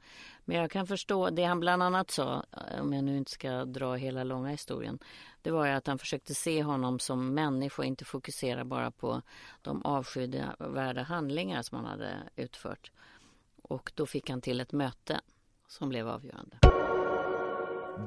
Men 0.46 0.58
jag 0.58 0.72
kan 0.72 0.88
förstå, 0.88 1.30
det 1.30 1.44
han 1.44 1.60
bland 1.60 1.84
annat 1.84 2.12
sa, 2.12 2.46
om 2.82 2.94
jag 2.94 3.04
nu 3.04 3.18
inte 3.18 3.32
ska 3.32 3.66
dra 3.66 3.96
hela 3.96 4.24
långa 4.24 4.50
historien, 4.50 5.00
det 5.42 5.52
var 5.52 5.66
ju 5.66 5.72
att 5.72 5.88
han 5.88 6.00
försökte 6.00 6.36
se 6.36 6.64
honom 6.64 7.00
som 7.00 7.34
människa 7.34 7.82
och 7.82 7.86
inte 7.86 8.06
fokusera 8.06 8.66
bara 8.66 8.92
på 8.92 9.22
de 9.62 9.86
avskyvärda 9.86 11.04
handlingar 11.04 11.62
som 11.62 11.78
han 11.78 11.86
hade 11.86 12.14
utfört. 12.36 12.92
Och 13.62 13.92
då 13.96 14.06
fick 14.06 14.30
han 14.30 14.42
till 14.42 14.62
ett 14.62 14.72
möte 14.72 15.22
som 15.68 15.90
blev 15.90 16.08
avgörande. 16.08 16.58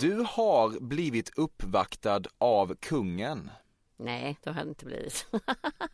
Du 0.00 0.24
har 0.28 0.81
blivit 0.81 1.38
uppvaktad 1.38 2.22
av 2.38 2.74
kungen. 2.74 3.50
Nej, 3.96 4.38
det 4.42 4.50
har 4.50 4.59
jag 4.59 4.68
inte 4.68 4.85
blivit. 4.85 5.26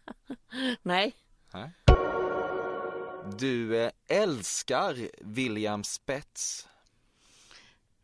Nej. 0.82 1.16
Nej. 1.52 1.70
Du 3.38 3.76
eh, 3.76 3.90
älskar 4.08 5.08
William 5.20 5.84
Spets. 5.84 6.68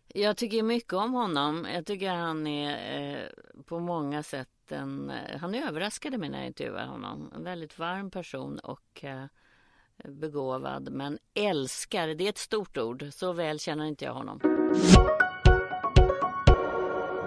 Jag 0.09 0.37
tycker 0.37 0.63
mycket 0.63 0.93
om 0.93 1.13
honom. 1.13 1.67
Jag 1.75 1.87
tycker 1.87 2.11
han 2.11 2.47
är 2.47 3.23
eh, 3.23 3.63
på 3.63 3.79
många 3.79 4.23
sätt 4.23 4.49
en... 4.73 5.11
Eh, 5.11 5.39
han 5.39 5.55
överraskade 5.55 6.19
mig 6.19 6.29
när 6.29 6.39
jag 6.39 6.47
intervjuade 6.47 6.87
honom. 6.87 7.33
En 7.35 7.45
väldigt 7.45 7.79
varm 7.79 8.11
person 8.11 8.59
och 8.59 9.05
eh, 9.05 9.25
begåvad. 10.05 10.93
Men 10.93 11.19
älskar, 11.35 12.09
det 12.09 12.25
är 12.25 12.29
ett 12.29 12.39
stort 12.39 12.79
ord. 12.79 13.09
Så 13.13 13.33
väl 13.33 13.61
känner 13.61 13.85
inte 13.85 14.05
jag 14.05 14.15
honom. 14.15 14.41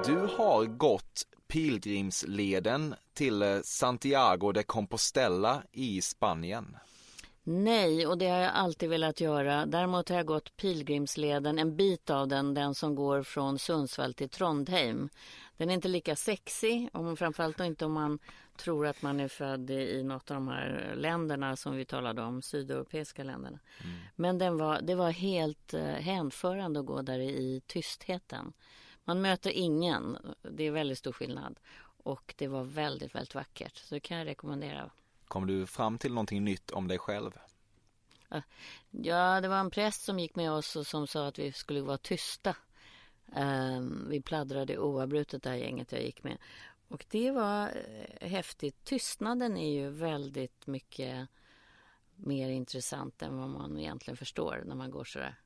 Du 0.05 0.17
har 0.37 0.65
gått 0.65 1.27
pilgrimsleden 1.47 2.95
till 3.13 3.41
eh, 3.41 3.59
Santiago 3.63 4.51
de 4.51 4.63
Compostela 4.63 5.63
i 5.71 6.01
Spanien. 6.01 6.77
Nej, 7.43 8.07
och 8.07 8.17
det 8.17 8.27
har 8.27 8.37
jag 8.37 8.53
alltid 8.53 8.89
velat 8.89 9.21
göra. 9.21 9.65
Däremot 9.65 10.09
har 10.09 10.15
jag 10.15 10.25
gått 10.25 10.57
pilgrimsleden, 10.57 11.59
en 11.59 11.75
bit 11.75 12.09
av 12.09 12.27
den, 12.27 12.53
den 12.53 12.75
som 12.75 12.95
går 12.95 13.23
från 13.23 13.59
Sundsvall 13.59 14.13
till 14.13 14.29
Trondheim. 14.29 15.09
Den 15.57 15.69
är 15.69 15.73
inte 15.73 15.87
lika 15.87 16.15
sexig, 16.15 16.89
om, 16.93 17.17
framförallt 17.17 17.59
inte 17.59 17.85
om 17.85 17.93
man 17.93 18.19
tror 18.57 18.87
att 18.87 19.01
man 19.01 19.19
är 19.19 19.27
född 19.27 19.69
i 19.69 20.03
något 20.03 20.31
av 20.31 20.35
de 20.35 20.47
här 20.47 20.93
länderna 20.95 21.55
som 21.55 21.75
vi 21.75 21.85
talade 21.85 22.21
om, 22.21 22.41
sydeuropeiska 22.41 23.23
länderna. 23.23 23.59
Mm. 23.83 23.95
Men 24.15 24.37
den 24.37 24.57
var, 24.57 24.81
det 24.81 24.95
var 24.95 25.11
helt 25.11 25.73
eh, 25.73 25.83
hänförande 25.83 26.79
att 26.79 26.85
gå 26.85 27.01
där 27.01 27.19
i 27.19 27.61
tystheten. 27.67 28.53
Man 29.03 29.21
möter 29.21 29.51
ingen. 29.51 30.17
Det 30.41 30.63
är 30.63 30.71
väldigt 30.71 30.97
stor 30.97 31.11
skillnad. 31.11 31.59
Och 32.03 32.33
det 32.37 32.47
var 32.47 32.63
väldigt, 32.63 33.15
väldigt 33.15 33.35
vackert. 33.35 33.77
Så 33.77 33.95
det 33.95 33.99
kan 33.99 34.17
jag 34.17 34.27
rekommendera. 34.27 34.91
Kom 35.33 35.47
du 35.47 35.65
fram 35.65 35.97
till 35.97 36.13
någonting 36.13 36.43
nytt 36.43 36.71
om 36.71 36.87
dig 36.87 36.97
själv? 36.97 37.31
Ja, 38.91 39.41
det 39.41 39.47
var 39.47 39.59
en 39.59 39.69
präst 39.69 40.01
som 40.03 40.19
gick 40.19 40.35
med 40.35 40.51
oss 40.51 40.75
och 40.75 40.87
som 40.87 41.07
sa 41.07 41.27
att 41.27 41.39
vi 41.39 41.51
skulle 41.51 41.81
vara 41.81 41.97
tysta. 41.97 42.55
Um, 43.35 44.07
vi 44.09 44.21
pladdrade 44.21 44.77
oavbrutet 44.77 45.43
det 45.43 45.49
här 45.49 45.57
gänget 45.57 45.91
jag 45.91 46.01
gick 46.01 46.23
med. 46.23 46.37
Och 46.87 47.05
det 47.09 47.31
var 47.31 47.67
eh, 47.67 48.29
häftigt. 48.29 48.83
Tystnaden 48.83 49.57
är 49.57 49.73
ju 49.73 49.89
väldigt 49.89 50.67
mycket 50.67 51.27
mer 52.15 52.49
intressant 52.49 53.21
än 53.21 53.37
vad 53.37 53.49
man 53.49 53.79
egentligen 53.79 54.17
förstår 54.17 54.63
när 54.65 54.75
man 54.75 54.91
går 54.91 55.03
sådär. 55.03 55.39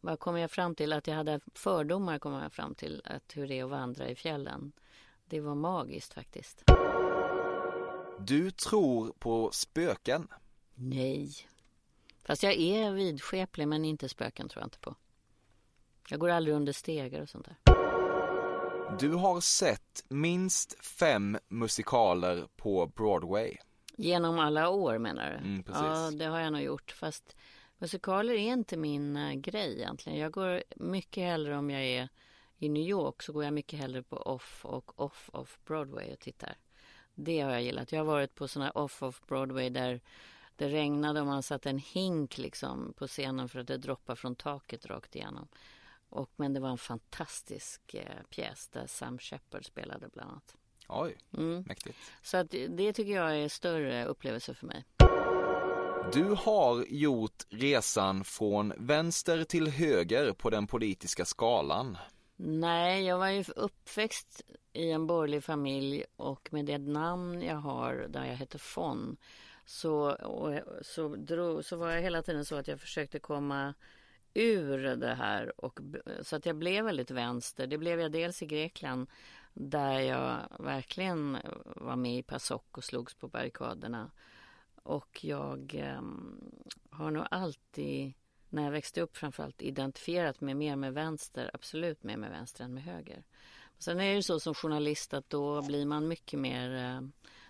Vad 0.00 0.18
kom 0.18 0.38
jag 0.38 0.50
fram 0.50 0.74
till? 0.74 0.92
Att 0.92 1.06
jag 1.06 1.14
hade 1.14 1.40
fördomar 1.54 2.18
kom 2.18 2.32
jag 2.32 2.52
fram 2.52 2.74
till 2.74 3.02
att 3.04 3.36
hur 3.36 3.48
det 3.48 3.58
är 3.58 3.64
att 3.64 3.70
vandra 3.70 4.08
i 4.08 4.14
fjällen. 4.14 4.72
Det 5.24 5.40
var 5.40 5.54
magiskt 5.54 6.14
faktiskt. 6.14 6.64
Du 8.26 8.50
tror 8.50 9.12
på 9.18 9.50
spöken? 9.52 10.28
Nej. 10.74 11.34
Fast 12.24 12.42
jag 12.42 12.52
är 12.52 12.90
vidskeplig 12.90 13.68
men 13.68 13.84
inte 13.84 14.08
spöken 14.08 14.48
tror 14.48 14.60
jag 14.62 14.66
inte 14.66 14.78
på. 14.78 14.94
Jag 16.08 16.20
går 16.20 16.28
aldrig 16.28 16.56
under 16.56 16.72
stegar 16.72 17.20
och 17.20 17.28
sånt 17.28 17.46
där. 17.46 17.56
Du 18.98 19.14
har 19.14 19.40
sett 19.40 20.04
minst 20.08 20.84
fem 20.84 21.38
musikaler 21.48 22.48
på 22.56 22.86
Broadway. 22.86 23.56
Genom 23.96 24.38
alla 24.38 24.68
år 24.68 24.98
menar 24.98 25.30
du? 25.30 25.36
Mm, 25.36 25.62
precis. 25.62 25.82
Ja, 25.82 26.10
det 26.10 26.24
har 26.24 26.40
jag 26.40 26.52
nog 26.52 26.62
gjort. 26.62 26.92
Fast 26.92 27.36
Musikaler 27.78 28.34
är 28.34 28.52
inte 28.52 28.76
min 28.76 29.16
uh, 29.16 29.34
grej 29.34 29.74
egentligen. 29.76 30.18
Jag 30.18 30.32
går 30.32 30.62
mycket 30.76 31.24
hellre 31.24 31.56
om 31.56 31.70
jag 31.70 31.82
är 31.82 32.08
i 32.58 32.68
New 32.68 32.82
York 32.82 33.22
så 33.22 33.32
går 33.32 33.44
jag 33.44 33.52
mycket 33.54 33.78
hellre 33.78 34.02
på 34.02 34.16
off 34.16 34.60
och 34.64 35.00
off 35.00 35.30
off 35.32 35.58
Broadway 35.64 36.12
och 36.12 36.18
tittar. 36.18 36.56
Det 37.24 37.40
har 37.40 37.50
jag 37.50 37.62
gillat. 37.62 37.92
Jag 37.92 38.00
har 38.00 38.04
varit 38.04 38.34
på 38.34 38.48
sådana 38.48 38.70
off 38.70 39.02
off 39.02 39.22
Broadway 39.26 39.70
där 39.70 40.00
det 40.56 40.68
regnade 40.68 41.20
och 41.20 41.26
man 41.26 41.42
satte 41.42 41.70
en 41.70 41.78
hink 41.78 42.38
liksom 42.38 42.92
på 42.96 43.06
scenen 43.06 43.48
för 43.48 43.58
att 43.58 43.66
det 43.66 43.76
droppade 43.76 44.16
från 44.16 44.34
taket 44.34 44.86
rakt 44.86 45.16
igenom. 45.16 45.48
Och, 46.08 46.30
men 46.36 46.52
det 46.52 46.60
var 46.60 46.68
en 46.68 46.78
fantastisk 46.78 47.94
eh, 47.94 48.22
pjäs 48.30 48.68
där 48.68 48.86
Sam 48.86 49.18
Shepard 49.18 49.66
spelade 49.66 50.08
bland 50.08 50.30
annat. 50.30 50.56
Oj, 50.88 51.16
mm. 51.38 51.64
mäktigt. 51.66 51.98
Så 52.22 52.36
att 52.36 52.50
det 52.68 52.92
tycker 52.92 53.12
jag 53.12 53.38
är 53.38 53.48
större 53.48 54.04
upplevelse 54.04 54.54
för 54.54 54.66
mig. 54.66 54.84
Du 56.12 56.24
har 56.38 56.84
gjort 56.88 57.46
resan 57.48 58.24
från 58.24 58.72
vänster 58.76 59.44
till 59.44 59.68
höger 59.68 60.32
på 60.32 60.50
den 60.50 60.66
politiska 60.66 61.24
skalan. 61.24 61.98
Nej, 62.42 63.04
jag 63.04 63.18
var 63.18 63.28
ju 63.28 63.44
uppväxt 63.56 64.42
i 64.72 64.90
en 64.90 65.06
borgerlig 65.06 65.44
familj 65.44 66.04
och 66.16 66.52
med 66.52 66.64
det 66.64 66.78
namn 66.78 67.42
jag 67.42 67.56
har, 67.56 68.06
där 68.08 68.24
jag 68.24 68.36
heter 68.36 68.58
Fon, 68.58 69.16
så, 69.64 70.12
och, 70.12 70.60
så, 70.82 71.08
drog, 71.08 71.64
så 71.64 71.76
var 71.76 71.90
jag 71.90 72.02
hela 72.02 72.22
tiden 72.22 72.44
så 72.44 72.56
att 72.56 72.68
jag 72.68 72.80
försökte 72.80 73.18
komma 73.18 73.74
ur 74.34 74.96
det 74.96 75.14
här 75.14 75.64
och 75.64 75.80
så 76.22 76.36
att 76.36 76.46
jag 76.46 76.56
blev 76.56 76.84
väldigt 76.84 77.10
vänster. 77.10 77.66
Det 77.66 77.78
blev 77.78 78.00
jag 78.00 78.12
dels 78.12 78.42
i 78.42 78.46
Grekland 78.46 79.08
där 79.52 80.00
jag 80.00 80.38
verkligen 80.58 81.38
var 81.64 81.96
med 81.96 82.18
i 82.18 82.22
PASOK 82.22 82.78
och 82.78 82.84
slogs 82.84 83.14
på 83.14 83.28
barrikaderna. 83.28 84.10
Och 84.82 85.24
jag 85.24 85.74
eh, 85.74 86.02
har 86.90 87.10
nog 87.10 87.24
alltid, 87.30 88.12
när 88.50 88.64
jag 88.64 88.70
växte 88.70 89.00
upp 89.00 89.16
framförallt, 89.16 89.62
identifierat 89.62 90.40
mig 90.40 90.54
mer 90.54 90.76
med 90.76 90.94
vänster, 90.94 91.50
absolut 91.54 92.02
mer 92.02 92.16
med 92.16 92.30
vänster 92.30 92.64
än 92.64 92.74
med 92.74 92.82
höger. 92.82 93.24
Sen 93.78 94.00
är 94.00 94.14
det 94.14 94.22
så 94.22 94.40
som 94.40 94.54
journalist 94.54 95.14
att 95.14 95.30
då 95.30 95.62
blir 95.62 95.86
man 95.86 96.08
mycket 96.08 96.40
mer 96.40 96.76
eh, 96.76 97.00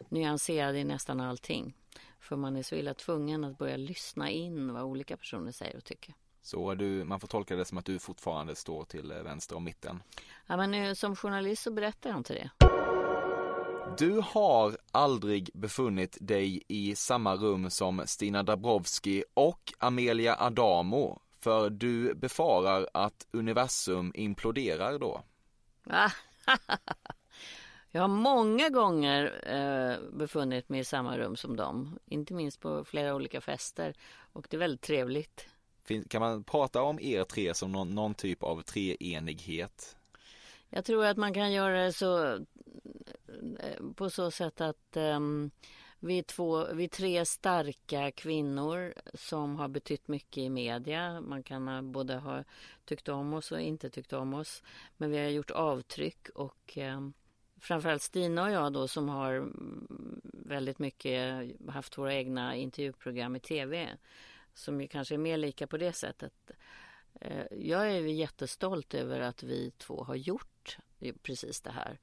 nyanserad 0.08 0.76
i 0.76 0.84
nästan 0.84 1.20
allting. 1.20 1.74
För 2.20 2.36
man 2.36 2.56
är 2.56 2.62
så 2.62 2.74
illa 2.74 2.94
tvungen 2.94 3.44
att 3.44 3.58
börja 3.58 3.76
lyssna 3.76 4.30
in 4.30 4.72
vad 4.72 4.82
olika 4.82 5.16
personer 5.16 5.52
säger 5.52 5.76
och 5.76 5.84
tycker. 5.84 6.14
Så 6.42 6.74
du, 6.74 7.04
man 7.04 7.20
får 7.20 7.28
tolka 7.28 7.56
det 7.56 7.64
som 7.64 7.78
att 7.78 7.84
du 7.84 7.98
fortfarande 7.98 8.54
står 8.54 8.84
till 8.84 9.10
eh, 9.10 9.22
vänster 9.22 9.56
om 9.56 9.64
mitten? 9.64 10.02
Ja, 10.46 10.56
men 10.56 10.74
eh, 10.74 10.92
som 10.92 11.16
journalist 11.16 11.62
så 11.62 11.70
berättar 11.70 12.10
jag 12.10 12.18
inte 12.18 12.34
det. 12.34 12.50
Du 13.98 14.20
har 14.24 14.76
aldrig 14.92 15.50
befunnit 15.54 16.18
dig 16.20 16.62
i 16.68 16.94
samma 16.94 17.36
rum 17.36 17.70
som 17.70 18.02
Stina 18.06 18.42
Dabrowski 18.42 19.24
och 19.34 19.72
Amelia 19.78 20.36
Adamo 20.38 21.18
för 21.40 21.70
du 21.70 22.14
befarar 22.14 22.88
att 22.94 23.26
universum 23.30 24.12
imploderar 24.14 24.98
då? 24.98 25.22
Jag 27.90 28.00
har 28.00 28.08
många 28.08 28.68
gånger 28.68 29.42
eh, 29.46 30.10
befunnit 30.18 30.68
mig 30.68 30.80
i 30.80 30.84
samma 30.84 31.18
rum 31.18 31.36
som 31.36 31.56
dem, 31.56 31.98
inte 32.06 32.34
minst 32.34 32.60
på 32.60 32.84
flera 32.84 33.14
olika 33.14 33.40
fester 33.40 33.94
och 34.32 34.46
det 34.50 34.56
är 34.56 34.58
väldigt 34.58 34.80
trevligt. 34.80 35.46
Kan 36.08 36.20
man 36.20 36.44
prata 36.44 36.82
om 36.82 37.00
er 37.00 37.24
tre 37.24 37.54
som 37.54 37.72
någon, 37.72 37.94
någon 37.94 38.14
typ 38.14 38.42
av 38.42 38.62
treenighet? 38.62 39.96
Jag 40.68 40.84
tror 40.84 41.04
att 41.06 41.16
man 41.16 41.34
kan 41.34 41.52
göra 41.52 41.84
det 41.84 41.92
så 41.92 42.38
Eh, 43.60 43.92
på 43.94 44.10
så 44.10 44.30
sätt 44.30 44.60
att 44.60 44.96
um, 44.96 45.50
vi 46.00 46.18
är, 46.18 46.22
två, 46.22 46.74
vi 46.74 46.84
är 46.84 46.88
tre 46.88 47.24
starka 47.24 48.10
kvinnor 48.10 48.94
som 49.14 49.56
har 49.56 49.68
betytt 49.68 50.08
mycket 50.08 50.38
i 50.38 50.50
media. 50.50 51.20
Man 51.20 51.42
kan 51.42 51.92
både 51.92 52.16
ha 52.16 52.44
tyckt 52.84 53.08
om 53.08 53.34
oss 53.34 53.52
och 53.52 53.60
inte 53.60 53.90
tyckt 53.90 54.12
om 54.12 54.34
oss. 54.34 54.62
Men 54.96 55.10
vi 55.10 55.18
har 55.18 55.28
gjort 55.28 55.50
avtryck 55.50 56.28
och 56.28 56.76
um, 56.76 57.12
framförallt 57.60 58.02
Stina 58.02 58.44
och 58.44 58.50
jag 58.50 58.72
då 58.72 58.88
som 58.88 59.08
har 59.08 59.32
mm, 59.32 60.20
väldigt 60.22 60.78
mycket 60.78 61.50
haft 61.68 61.98
våra 61.98 62.14
egna 62.14 62.56
intervjuprogram 62.56 63.36
i 63.36 63.40
tv. 63.40 63.88
Som 64.54 64.80
ju 64.80 64.88
kanske 64.88 65.14
är 65.14 65.18
mer 65.18 65.36
lika 65.36 65.66
på 65.66 65.76
det 65.76 65.92
sättet. 65.92 66.50
Eh, 67.20 67.46
jag 67.50 67.90
är 67.90 68.00
jättestolt 68.00 68.94
över 68.94 69.20
att 69.20 69.42
vi 69.42 69.70
två 69.70 70.04
har 70.04 70.14
gjort 70.14 70.78
precis 71.22 71.60
det 71.60 71.70
här. 71.70 71.98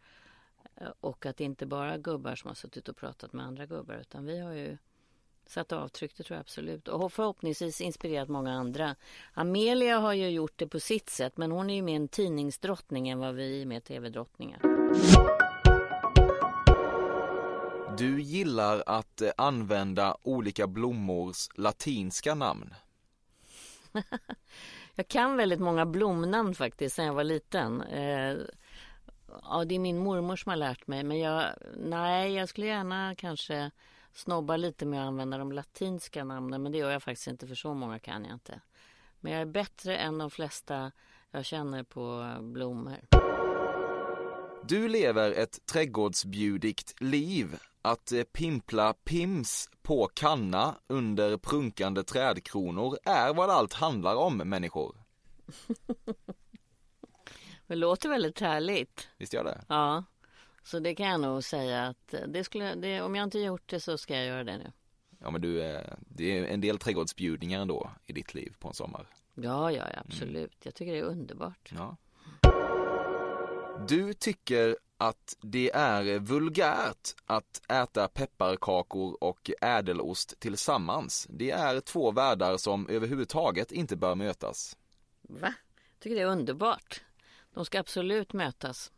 Eh, 0.82 0.88
och 1.00 1.26
att 1.26 1.38
det 1.38 1.44
inte 1.44 1.66
bara 1.66 1.98
gubbar 1.98 2.36
som 2.36 2.48
har 2.48 2.56
suttit 2.56 2.90
och 2.90 2.98
pratat 2.98 3.34
med 3.34 3.46
andra 3.46 3.66
gubbar 3.66 3.96
utan 3.96 4.26
vi 4.26 4.40
har 4.40 4.54
ju 4.54 4.78
satt 5.46 5.72
avtryck, 5.72 6.18
det 6.18 6.24
tror 6.24 6.36
jag 6.36 6.42
absolut. 6.42 6.88
Och 6.88 7.14
förhoppningsvis 7.14 7.82
inspirerat 7.82 8.30
många 8.30 8.54
andra. 8.54 8.96
Amelia 9.34 10.00
har 10.00 10.14
ju 10.14 10.30
gjort 10.30 10.54
det 10.56 10.68
på 10.68 10.80
sitt 10.80 11.10
sätt 11.10 11.38
men 11.38 11.52
hon 11.52 11.70
är 11.70 11.76
ju 11.76 11.82
mer 11.82 11.96
en 11.96 12.08
tidningsdrottning 12.08 13.10
än 13.10 13.20
vad 13.20 13.36
vi 13.36 13.62
är 13.62 13.66
med 13.66 13.84
tv-drottningar. 13.84 14.60
Du 17.98 18.22
gillar 18.22 18.84
att 18.86 19.22
eh, 19.22 19.30
använda 19.38 20.18
olika 20.24 20.68
blommors 20.68 21.48
latinska 21.56 22.36
namn. 22.36 22.74
jag 24.96 25.08
kan 25.08 25.38
väldigt 25.38 25.60
många 25.60 25.86
blomnamn 25.86 26.56
faktiskt 26.56 26.96
sen 26.96 27.06
jag 27.06 27.14
var 27.14 27.24
liten. 27.24 27.84
Ja, 29.44 29.66
det 29.66 29.76
är 29.76 29.80
min 29.80 29.98
mormor 29.98 30.36
som 30.36 30.50
har 30.50 30.58
lärt 30.58 30.88
mig. 30.88 31.04
Men 31.04 31.20
jag, 31.20 31.50
nej, 31.78 32.34
jag 32.34 32.50
skulle 32.50 32.68
gärna 32.68 33.16
kanske 33.16 33.72
snobba 34.14 34.58
lite 34.58 34.86
med 34.86 35.02
att 35.02 35.08
använda 35.08 35.38
de 35.38 35.52
latinska 35.52 36.24
namnen. 36.24 36.64
Men 36.64 36.72
det 36.72 36.78
gör 36.78 36.92
jag 36.92 37.04
faktiskt 37.04 37.28
inte, 37.28 37.48
för 37.48 37.56
så 37.56 37.74
många 37.74 38.00
kan 38.00 38.26
jag 38.26 38.34
inte. 38.34 38.62
Men 39.20 39.32
jag 39.32 39.42
är 39.42 39.46
bättre 39.46 39.98
än 39.98 40.18
de 40.18 40.32
flesta 40.32 40.92
jag 41.32 41.46
känner 41.46 41.84
på 41.84 42.36
blommor. 42.42 42.98
Du 44.68 44.88
lever 44.88 45.32
ett 45.32 45.66
trädgårdsbjudigt 45.66 47.02
liv. 47.02 47.56
Att 47.82 48.12
eh, 48.12 48.24
pimpla 48.24 48.94
pims 48.94 49.70
på 49.82 50.10
kanna 50.14 50.76
under 50.88 51.38
prunkande 51.38 52.04
trädkronor 52.04 52.98
är 53.04 53.34
vad 53.34 53.50
allt 53.50 53.74
handlar 53.74 54.16
om, 54.16 54.38
människor. 54.38 54.96
Det 57.68 57.76
låter 57.76 58.10
väldigt 58.10 58.40
härligt. 58.40 59.10
Visst 59.18 59.34
gör 59.34 59.44
det? 59.44 59.62
Ja. 59.68 60.04
Så 60.64 60.80
det 60.80 60.96
kan 60.96 61.08
jag 61.08 61.20
nog 61.20 61.44
säga 61.44 61.88
att 61.88 62.14
det 62.28 62.44
skulle, 62.44 62.76
det, 62.76 63.02
om 63.02 63.16
jag 63.16 63.24
inte 63.24 63.40
gjort 63.40 63.70
det 63.70 63.80
så 63.80 63.98
ska 63.98 64.16
jag 64.16 64.26
göra 64.26 64.44
det 64.44 64.58
nu. 64.58 64.72
Ja 65.20 65.32
men 65.32 65.42
du, 65.42 65.64
eh, 65.64 65.94
det 66.00 66.38
är 66.38 66.46
en 66.46 66.62
del 66.62 66.78
trädgårdsbjudningar 66.78 67.62
ändå 67.62 67.92
i 68.06 68.14
ditt 68.14 68.34
liv 68.34 68.54
på 68.60 68.68
en 68.68 68.74
sommar. 68.74 69.08
Ja, 69.34 69.72
ja, 69.72 69.84
absolut. 70.06 70.36
Mm. 70.36 70.50
Jag 70.64 70.76
tycker 70.76 70.94
det 70.94 71.00
är 71.00 71.04
underbart. 71.04 71.74
Ja. 71.76 71.98
Du 73.88 74.14
tycker 74.14 74.78
att 74.98 75.38
det 75.42 75.72
är 75.74 76.20
vulgärt 76.20 77.16
att 77.26 77.62
äta 77.72 78.08
pepparkakor 78.08 79.24
och 79.24 79.52
ädelost 79.62 80.40
tillsammans. 80.40 81.28
Det 81.30 81.52
är 81.52 81.80
två 81.80 82.12
världar 82.12 82.58
som 82.58 82.90
överhuvudtaget 82.90 83.72
inte 83.72 83.96
bör 83.96 84.16
mötas. 84.16 84.78
Va? 85.22 85.54
Jag 85.92 86.00
tycker 86.00 86.16
det 86.16 86.22
är 86.22 86.26
underbart. 86.26 87.02
De 87.58 87.66
ska 87.66 87.80
absolut 87.80 88.34
mötas. 88.34 88.92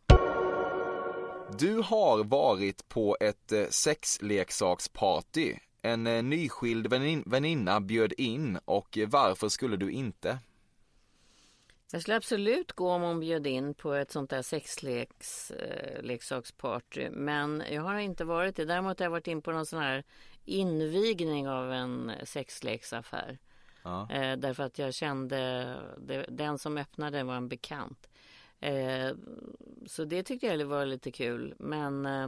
Du 1.60 1.76
har 1.76 2.24
varit 2.24 2.90
på 2.90 3.18
ett 3.20 3.52
eh, 3.52 3.66
sexleksaksparty. 3.70 5.56
En 5.82 6.08
eh, 6.08 6.24
nyskild 6.24 6.88
väninna 7.26 7.82
bjöd 7.82 8.14
in 8.18 8.60
och 8.66 8.98
varför 9.08 9.50
skulle 9.50 9.78
du 9.78 9.92
inte? 9.92 10.40
Jag 11.92 12.02
skulle 12.02 12.18
absolut 12.18 12.72
gå 12.72 12.92
om 12.92 13.02
hon 13.02 13.20
bjöd 13.20 13.48
in 13.48 13.74
på 13.74 13.94
ett 13.94 14.12
sånt 14.12 14.30
där 14.30 14.42
sexleksaksparty. 14.42 17.04
Eh, 17.04 17.12
Men 17.12 17.64
jag 17.72 17.82
har 17.82 18.00
inte 18.00 18.26
varit 18.26 18.56
det. 18.56 18.66
Däremot 18.66 19.00
har 19.00 19.06
jag 19.06 19.12
varit 19.12 19.28
in 19.28 19.42
på 19.42 19.52
någon 19.52 19.66
sån 19.66 19.80
här 19.80 20.04
invigning 20.46 21.50
av 21.50 21.72
en 21.72 22.12
sexleksaffär. 22.24 23.38
Ja. 23.84 24.08
därför 24.38 24.64
att 24.64 24.80
jag 24.80 24.94
kände, 24.94 25.76
den 26.28 26.58
som 26.58 26.78
öppnade 26.78 27.24
var 27.24 27.36
en 27.36 27.48
bekant. 27.48 28.09
Eh, 28.60 29.12
så 29.86 30.06
det 30.06 30.24
tyckte 30.24 30.48
jag 30.48 30.66
var 30.66 30.86
lite 30.86 31.12
kul. 31.12 31.56
Men, 31.60 32.06
eh, 32.06 32.28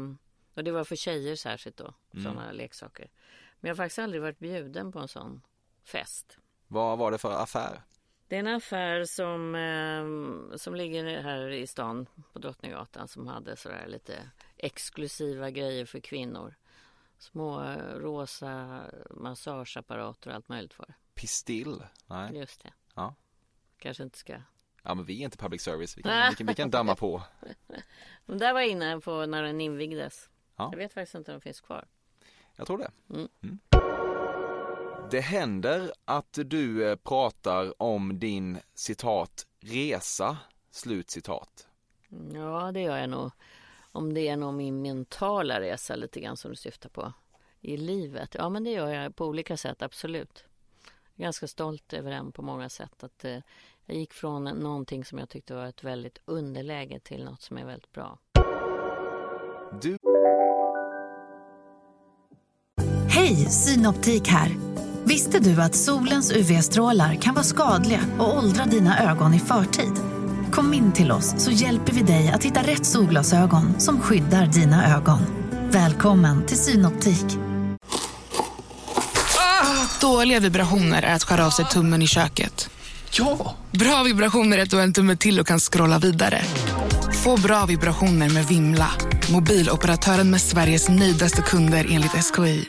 och 0.53 0.63
det 0.63 0.71
var 0.71 0.83
för 0.83 0.95
tjejer 0.95 1.35
särskilt 1.35 1.77
då, 1.77 1.93
mm. 2.13 2.23
sådana 2.23 2.51
leksaker. 2.51 3.09
Men 3.59 3.69
jag 3.69 3.75
har 3.75 3.83
faktiskt 3.83 3.99
aldrig 3.99 4.21
varit 4.21 4.39
bjuden 4.39 4.91
på 4.91 4.99
en 4.99 5.07
sån 5.07 5.41
fest. 5.83 6.37
Vad 6.67 6.97
var 6.97 7.11
det 7.11 7.17
för 7.17 7.43
affär? 7.43 7.81
Det 8.27 8.35
är 8.35 8.39
en 8.39 8.47
affär 8.47 9.05
som, 9.05 9.55
eh, 9.55 10.57
som 10.57 10.75
ligger 10.75 11.21
här 11.21 11.49
i 11.49 11.67
stan 11.67 12.05
på 12.33 12.39
Drottninggatan 12.39 13.07
som 13.07 13.27
hade 13.27 13.55
sådär 13.55 13.87
lite 13.87 14.31
exklusiva 14.57 15.49
grejer 15.49 15.85
för 15.85 15.99
kvinnor. 15.99 16.55
Små 17.17 17.63
eh, 17.63 17.95
rosa 17.95 18.81
massageapparater 19.09 20.29
och 20.29 20.35
allt 20.35 20.49
möjligt 20.49 20.73
för. 20.73 20.93
Pistill? 21.13 21.83
Nej. 22.05 22.37
Just 22.37 22.63
det. 22.63 22.73
Ja. 22.95 23.15
Kanske 23.77 24.03
inte 24.03 24.17
ska 24.17 24.41
Ja 24.83 24.95
men 24.95 25.05
vi 25.05 25.21
är 25.21 25.25
inte 25.25 25.37
public 25.37 25.61
service, 25.61 25.97
vi 25.97 26.03
kan, 26.03 26.29
vi 26.29 26.35
kan, 26.35 26.47
vi 26.47 26.55
kan 26.55 26.69
damma 26.69 26.95
på. 26.95 27.21
De 28.25 28.37
där 28.37 28.53
var 28.53 28.61
inne 28.61 28.99
på 28.99 29.25
när 29.25 29.43
den 29.43 29.61
invigdes. 29.61 30.29
Ja. 30.55 30.69
Jag 30.71 30.77
vet 30.77 30.93
faktiskt 30.93 31.15
inte 31.15 31.31
om 31.31 31.39
de 31.39 31.43
finns 31.43 31.61
kvar. 31.61 31.87
Jag 32.55 32.67
tror 32.67 32.77
det. 32.77 32.91
Mm. 33.09 33.27
Mm. 33.43 33.59
Det 35.11 35.21
händer 35.21 35.91
att 36.05 36.39
du 36.45 36.89
eh, 36.89 36.95
pratar 36.95 37.81
om 37.81 38.19
din 38.19 38.59
citat 38.73 39.47
resa, 39.59 40.37
slutcitat. 40.71 41.67
Ja, 42.33 42.71
det 42.73 42.81
gör 42.81 42.97
jag 42.97 43.09
nog. 43.09 43.31
Om 43.91 44.13
det 44.13 44.27
är 44.27 44.37
nog 44.37 44.53
min 44.53 44.81
mentala 44.81 45.61
resa 45.61 45.95
lite 45.95 46.19
grann 46.19 46.37
som 46.37 46.51
du 46.51 46.57
syftar 46.57 46.89
på 46.89 47.13
i 47.61 47.77
livet. 47.77 48.35
Ja, 48.39 48.49
men 48.49 48.63
det 48.63 48.69
gör 48.71 48.89
jag 48.89 49.15
på 49.15 49.25
olika 49.25 49.57
sätt, 49.57 49.81
absolut. 49.81 50.45
Jag 51.15 51.23
är 51.23 51.23
ganska 51.23 51.47
stolt 51.47 51.93
över 51.93 52.11
den 52.11 52.31
på 52.31 52.41
många 52.41 52.69
sätt. 52.69 53.03
Att 53.03 53.25
eh, 53.25 53.37
jag 53.91 53.99
gick 53.99 54.13
från 54.13 54.43
någonting 54.43 55.05
som 55.05 55.19
jag 55.19 55.29
tyckte 55.29 55.53
var 55.53 55.65
ett 55.65 55.83
väldigt 55.83 56.17
underläge 56.25 56.99
till 56.99 57.23
något 57.23 57.41
som 57.41 57.57
är 57.57 57.65
väldigt 57.65 57.91
bra. 57.91 58.19
Du... 59.81 59.97
Hej, 63.09 63.35
Synoptik 63.35 64.27
här. 64.27 64.55
Visste 65.03 65.39
du 65.39 65.61
att 65.61 65.75
solens 65.75 66.31
UV-strålar 66.31 67.15
kan 67.15 67.33
vara 67.33 67.43
skadliga 67.43 67.99
och 68.19 68.37
åldra 68.37 68.65
dina 68.65 69.11
ögon 69.11 69.33
i 69.33 69.39
förtid? 69.39 69.93
Kom 70.51 70.73
in 70.73 70.91
till 70.91 71.11
oss 71.11 71.43
så 71.43 71.51
hjälper 71.51 71.93
vi 71.93 72.01
dig 72.01 72.31
att 72.31 72.43
hitta 72.43 72.61
rätt 72.61 72.85
solglasögon 72.85 73.79
som 73.79 74.01
skyddar 74.01 74.45
dina 74.45 74.97
ögon. 74.97 75.19
Välkommen 75.71 76.45
till 76.45 76.57
Synoptik. 76.57 77.25
Ah, 79.37 80.01
dåliga 80.01 80.39
vibrationer 80.39 81.03
är 81.03 81.15
att 81.15 81.23
skära 81.23 81.45
av 81.45 81.49
sig 81.49 81.65
tummen 81.65 82.01
i 82.01 82.07
köket. 82.07 82.69
Ja! 83.11 83.55
Bra 83.71 84.03
vibrationer 84.03 84.57
är 84.57 84.61
att 84.61 84.69
du 84.69 84.75
har 84.75 84.83
en 84.83 84.93
tumme 84.93 85.15
till 85.15 85.39
och 85.39 85.47
kan 85.47 85.59
scrolla 85.59 85.99
vidare. 85.99 86.41
Få 87.23 87.37
bra 87.37 87.65
vibrationer 87.65 88.29
med 88.29 88.47
Vimla. 88.47 88.91
Mobiloperatören 89.31 90.31
med 90.31 90.41
Sveriges 90.41 90.89
nöjdaste 90.89 91.41
kunder 91.41 91.87
enligt 91.89 92.11
SKI. 92.11 92.65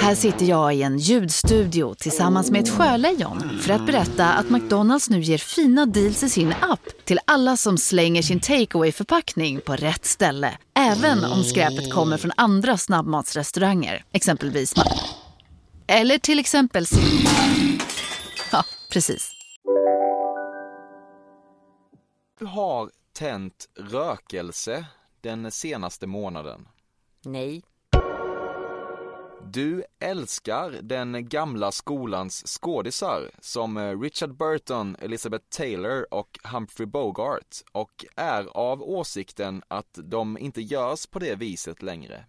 Här 0.00 0.14
sitter 0.14 0.46
jag 0.46 0.74
i 0.74 0.82
en 0.82 0.98
ljudstudio 0.98 1.94
tillsammans 1.94 2.50
med 2.50 2.62
ett 2.62 2.70
sjölejon 2.70 3.58
för 3.62 3.72
att 3.72 3.86
berätta 3.86 4.28
att 4.32 4.50
McDonalds 4.50 5.10
nu 5.10 5.20
ger 5.20 5.38
fina 5.38 5.86
deals 5.86 6.22
i 6.22 6.28
sin 6.28 6.54
app 6.60 6.80
till 7.04 7.18
alla 7.24 7.56
som 7.56 7.78
slänger 7.78 8.22
sin 8.22 8.40
takeaway 8.40 8.92
förpackning 8.92 9.60
på 9.60 9.76
rätt 9.76 10.06
ställe. 10.06 10.52
Även 10.78 11.24
om 11.24 11.44
skräpet 11.44 11.92
kommer 11.92 12.16
från 12.16 12.32
andra 12.36 12.78
snabbmatsrestauranger, 12.78 14.04
exempelvis 14.12 14.74
Eller 15.86 16.18
till 16.18 16.38
exempel 16.38 16.86
Ja, 18.52 18.64
precis. 18.92 19.39
Du 22.40 22.46
har 22.46 22.90
tänt 23.12 23.68
rökelse 23.74 24.86
den 25.20 25.50
senaste 25.50 26.06
månaden. 26.06 26.68
Nej. 27.24 27.62
Du 29.52 29.84
älskar 29.98 30.70
den 30.82 31.28
gamla 31.28 31.72
skolans 31.72 32.44
skådisar 32.46 33.30
som 33.40 33.76
eh, 33.76 34.00
Richard 34.00 34.36
Burton, 34.36 34.96
Elizabeth 35.00 35.44
Taylor 35.48 36.06
och 36.10 36.38
Humphrey 36.44 36.86
Bogart 36.86 37.56
och 37.72 38.04
är 38.16 38.44
av 38.56 38.82
åsikten 38.82 39.62
att 39.68 39.98
de 40.02 40.38
inte 40.38 40.60
görs 40.60 41.06
på 41.06 41.18
det 41.18 41.34
viset 41.34 41.82
längre. 41.82 42.24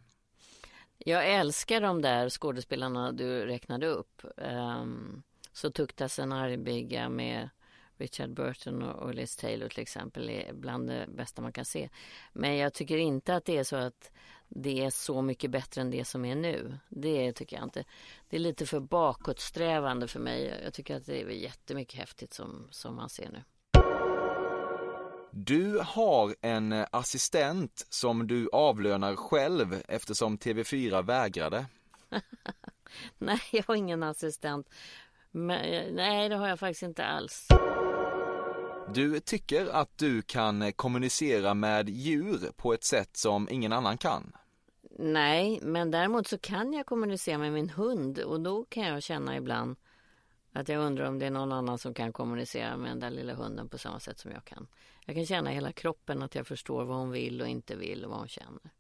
Jag 0.97 1.29
älskar 1.29 1.81
de 1.81 2.01
där 2.01 2.29
skådespelarna 2.29 3.11
du 3.11 3.45
räknade 3.45 3.87
upp. 3.87 4.21
Um, 4.35 5.23
så 5.53 5.71
tuktasen 5.71 6.31
Arviga 6.31 7.09
med 7.09 7.49
Richard 8.01 8.33
Burton 8.33 8.83
och 8.83 9.13
Liz 9.13 9.35
Taylor 9.35 9.69
till 9.69 9.81
exempel 9.81 10.29
är 10.29 10.53
bland 10.53 10.87
det 10.87 11.05
bästa 11.09 11.41
man 11.41 11.53
kan 11.53 11.65
se. 11.65 11.89
Men 12.33 12.57
jag 12.57 12.73
tycker 12.73 12.97
inte 12.97 13.35
att 13.35 13.45
det 13.45 13.57
är 13.57 13.63
så 13.63 13.75
att 13.75 14.11
det 14.49 14.85
är 14.85 14.89
så 14.89 15.21
mycket 15.21 15.51
bättre 15.51 15.81
än 15.81 15.91
det 15.91 16.05
som 16.05 16.25
är 16.25 16.35
nu. 16.35 16.77
Det 16.89 17.33
tycker 17.33 17.55
jag 17.55 17.65
inte. 17.65 17.83
Det 18.29 18.35
är 18.35 18.39
lite 18.39 18.65
för 18.65 18.79
bakåtsträvande 18.79 20.07
för 20.07 20.19
mig. 20.19 20.61
Jag 20.63 20.73
tycker 20.73 20.95
att 20.95 21.05
det 21.05 21.21
är 21.21 21.29
jättemycket 21.29 21.99
häftigt 21.99 22.33
som, 22.33 22.67
som 22.71 22.95
man 22.95 23.09
ser 23.09 23.29
nu. 23.29 23.43
Du 25.31 25.79
har 25.85 26.35
en 26.41 26.71
eh, 26.71 26.87
assistent 26.91 27.87
som 27.89 28.27
du 28.27 28.49
avlönar 28.51 29.15
själv 29.15 29.83
eftersom 29.87 30.37
TV4 30.37 31.03
vägrade. 31.03 31.65
Nej, 33.17 33.41
jag 33.51 33.63
har 33.67 33.75
ingen 33.75 34.03
assistent. 34.03 34.69
Men, 35.31 35.95
nej, 35.95 36.29
det 36.29 36.35
har 36.35 36.47
jag 36.47 36.59
faktiskt 36.59 36.83
inte 36.83 37.05
alls. 37.05 37.47
Du 38.93 39.19
tycker 39.19 39.67
att 39.67 39.97
du 39.97 40.21
kan 40.21 40.61
eh, 40.61 40.71
kommunicera 40.71 41.53
med 41.53 41.89
djur 41.89 42.51
på 42.55 42.73
ett 42.73 42.83
sätt 42.83 43.17
som 43.17 43.47
ingen 43.51 43.73
annan 43.73 43.97
kan. 43.97 44.35
Nej, 44.99 45.59
men 45.61 45.91
däremot 45.91 46.27
så 46.27 46.37
kan 46.37 46.73
jag 46.73 46.85
kommunicera 46.85 47.37
med 47.37 47.53
min 47.53 47.69
hund 47.69 48.19
och 48.19 48.41
då 48.41 48.65
kan 48.69 48.83
jag 48.83 49.03
känna 49.03 49.37
ibland 49.37 49.75
att 50.53 50.69
jag 50.69 50.85
undrar 50.85 51.05
om 51.05 51.19
det 51.19 51.25
är 51.25 51.31
någon 51.31 51.51
annan 51.51 51.77
som 51.77 51.93
kan 51.93 52.13
kommunicera 52.13 52.77
med 52.77 52.91
den 52.91 52.99
där 52.99 53.09
lilla 53.09 53.33
hunden 53.33 53.69
på 53.69 53.77
samma 53.77 53.99
sätt 53.99 54.19
som 54.19 54.31
jag 54.31 54.45
kan. 54.45 54.67
Jag 55.05 55.15
kan 55.15 55.25
känna 55.25 55.51
i 55.51 55.55
hela 55.55 55.71
kroppen 55.71 56.23
att 56.23 56.35
jag 56.35 56.47
förstår 56.47 56.85
vad 56.85 56.97
hon 56.97 57.11
vill 57.11 57.41
och 57.41 57.47
inte 57.47 57.75
vill 57.75 58.05
och 58.05 58.09
vad 58.09 58.19
hon 58.19 58.27
känner. 58.27 58.71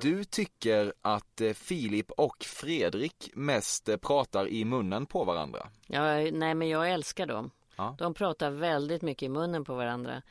Du 0.00 0.24
tycker 0.24 0.92
att 1.02 1.40
eh, 1.40 1.52
Filip 1.52 2.10
och 2.10 2.44
Fredrik 2.44 3.30
mest 3.34 3.88
eh, 3.88 3.96
pratar 3.96 4.48
i 4.48 4.64
munnen 4.64 5.06
på 5.06 5.24
varandra. 5.24 5.68
Ja, 5.86 6.02
nej, 6.32 6.54
men 6.54 6.68
jag 6.68 6.90
älskar 6.90 7.26
dem. 7.26 7.50
Ja. 7.76 7.96
De 7.98 8.14
pratar 8.14 8.50
väldigt 8.50 9.02
mycket 9.02 9.22
i 9.22 9.28
munnen 9.28 9.64
på 9.64 9.74
varandra. 9.74 10.22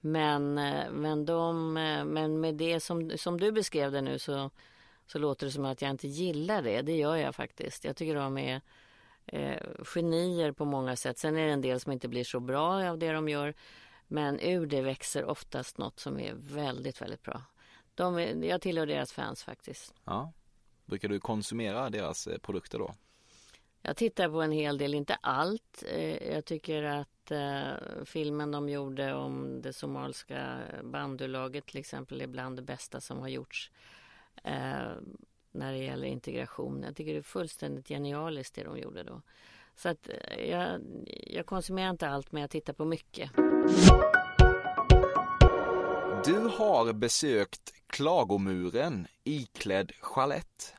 Men, 0.00 0.58
eh, 0.58 0.90
men, 0.90 1.24
de, 1.24 1.76
eh, 1.76 2.04
men 2.04 2.40
med 2.40 2.54
det 2.54 2.80
som, 2.80 3.18
som 3.18 3.40
du 3.40 3.52
beskrev 3.52 3.92
det 3.92 4.00
nu 4.00 4.18
så, 4.18 4.50
så 5.06 5.18
låter 5.18 5.46
det 5.46 5.52
som 5.52 5.64
att 5.64 5.82
jag 5.82 5.90
inte 5.90 6.08
gillar 6.08 6.62
det. 6.62 6.82
Det 6.82 6.96
gör 6.96 7.16
jag 7.16 7.34
faktiskt. 7.34 7.84
Jag 7.84 7.96
tycker 7.96 8.14
de 8.14 8.38
är 8.38 8.60
eh, 9.26 9.62
genier 9.84 10.52
på 10.52 10.64
många 10.64 10.96
sätt. 10.96 11.18
Sen 11.18 11.36
är 11.36 11.46
det 11.46 11.52
en 11.52 11.60
del 11.60 11.80
som 11.80 11.92
inte 11.92 12.08
blir 12.08 12.24
så 12.24 12.40
bra 12.40 12.90
av 12.90 12.98
det 12.98 13.12
de 13.12 13.28
gör. 13.28 13.54
Men 14.08 14.40
ur 14.40 14.66
det 14.66 14.82
växer 14.82 15.24
oftast 15.24 15.78
något 15.78 15.98
som 15.98 16.20
är 16.20 16.34
väldigt, 16.34 17.02
väldigt 17.02 17.22
bra. 17.22 17.42
De 17.94 18.18
är, 18.18 18.44
jag 18.44 18.60
tillhör 18.60 18.86
deras 18.86 19.12
fans 19.12 19.42
faktiskt. 19.44 19.94
Ja. 20.04 20.32
Brukar 20.86 21.08
du 21.08 21.20
konsumera 21.20 21.90
deras 21.90 22.26
eh, 22.26 22.38
produkter 22.38 22.78
då? 22.78 22.94
Jag 23.84 23.96
tittar 23.96 24.28
på 24.28 24.42
en 24.42 24.52
hel 24.52 24.78
del, 24.78 24.94
inte 24.94 25.14
allt. 25.14 25.84
Eh, 25.86 26.32
Jag 26.32 26.44
tycker 26.44 26.82
att 26.82 27.30
eh, 27.30 28.04
filmen 28.04 28.50
de 28.50 28.68
gjorde 28.68 29.14
om 29.14 29.62
det 29.62 29.72
somaliska 29.72 30.58
bandulaget 30.84 31.66
till 31.66 31.80
exempel 31.80 32.20
är 32.20 32.26
bland 32.26 32.56
det 32.56 32.62
bästa 32.62 33.00
som 33.00 33.18
har 33.18 33.28
gjorts 33.28 33.70
eh, 34.44 34.92
när 35.52 35.72
det 35.72 35.78
gäller 35.78 36.06
integration. 36.06 36.82
Jag 36.82 36.96
tycker 36.96 37.12
det 37.12 37.18
är 37.18 37.22
fullständigt 37.22 37.88
genialiskt 37.88 38.54
det 38.54 38.64
de 38.64 38.78
gjorde 38.78 39.02
då. 39.02 39.22
Så 39.76 39.88
att 39.88 40.08
jag, 40.48 40.80
jag 41.26 41.46
konsumerar 41.46 41.90
inte 41.90 42.08
allt 42.08 42.32
men 42.32 42.40
jag 42.40 42.50
tittar 42.50 42.72
på 42.72 42.84
mycket. 42.84 43.30
Du 46.24 46.38
har 46.38 46.92
besökt 46.92 47.72
Klagomuren 47.86 49.06
iklädd 49.24 49.92
chalett. 50.00 50.74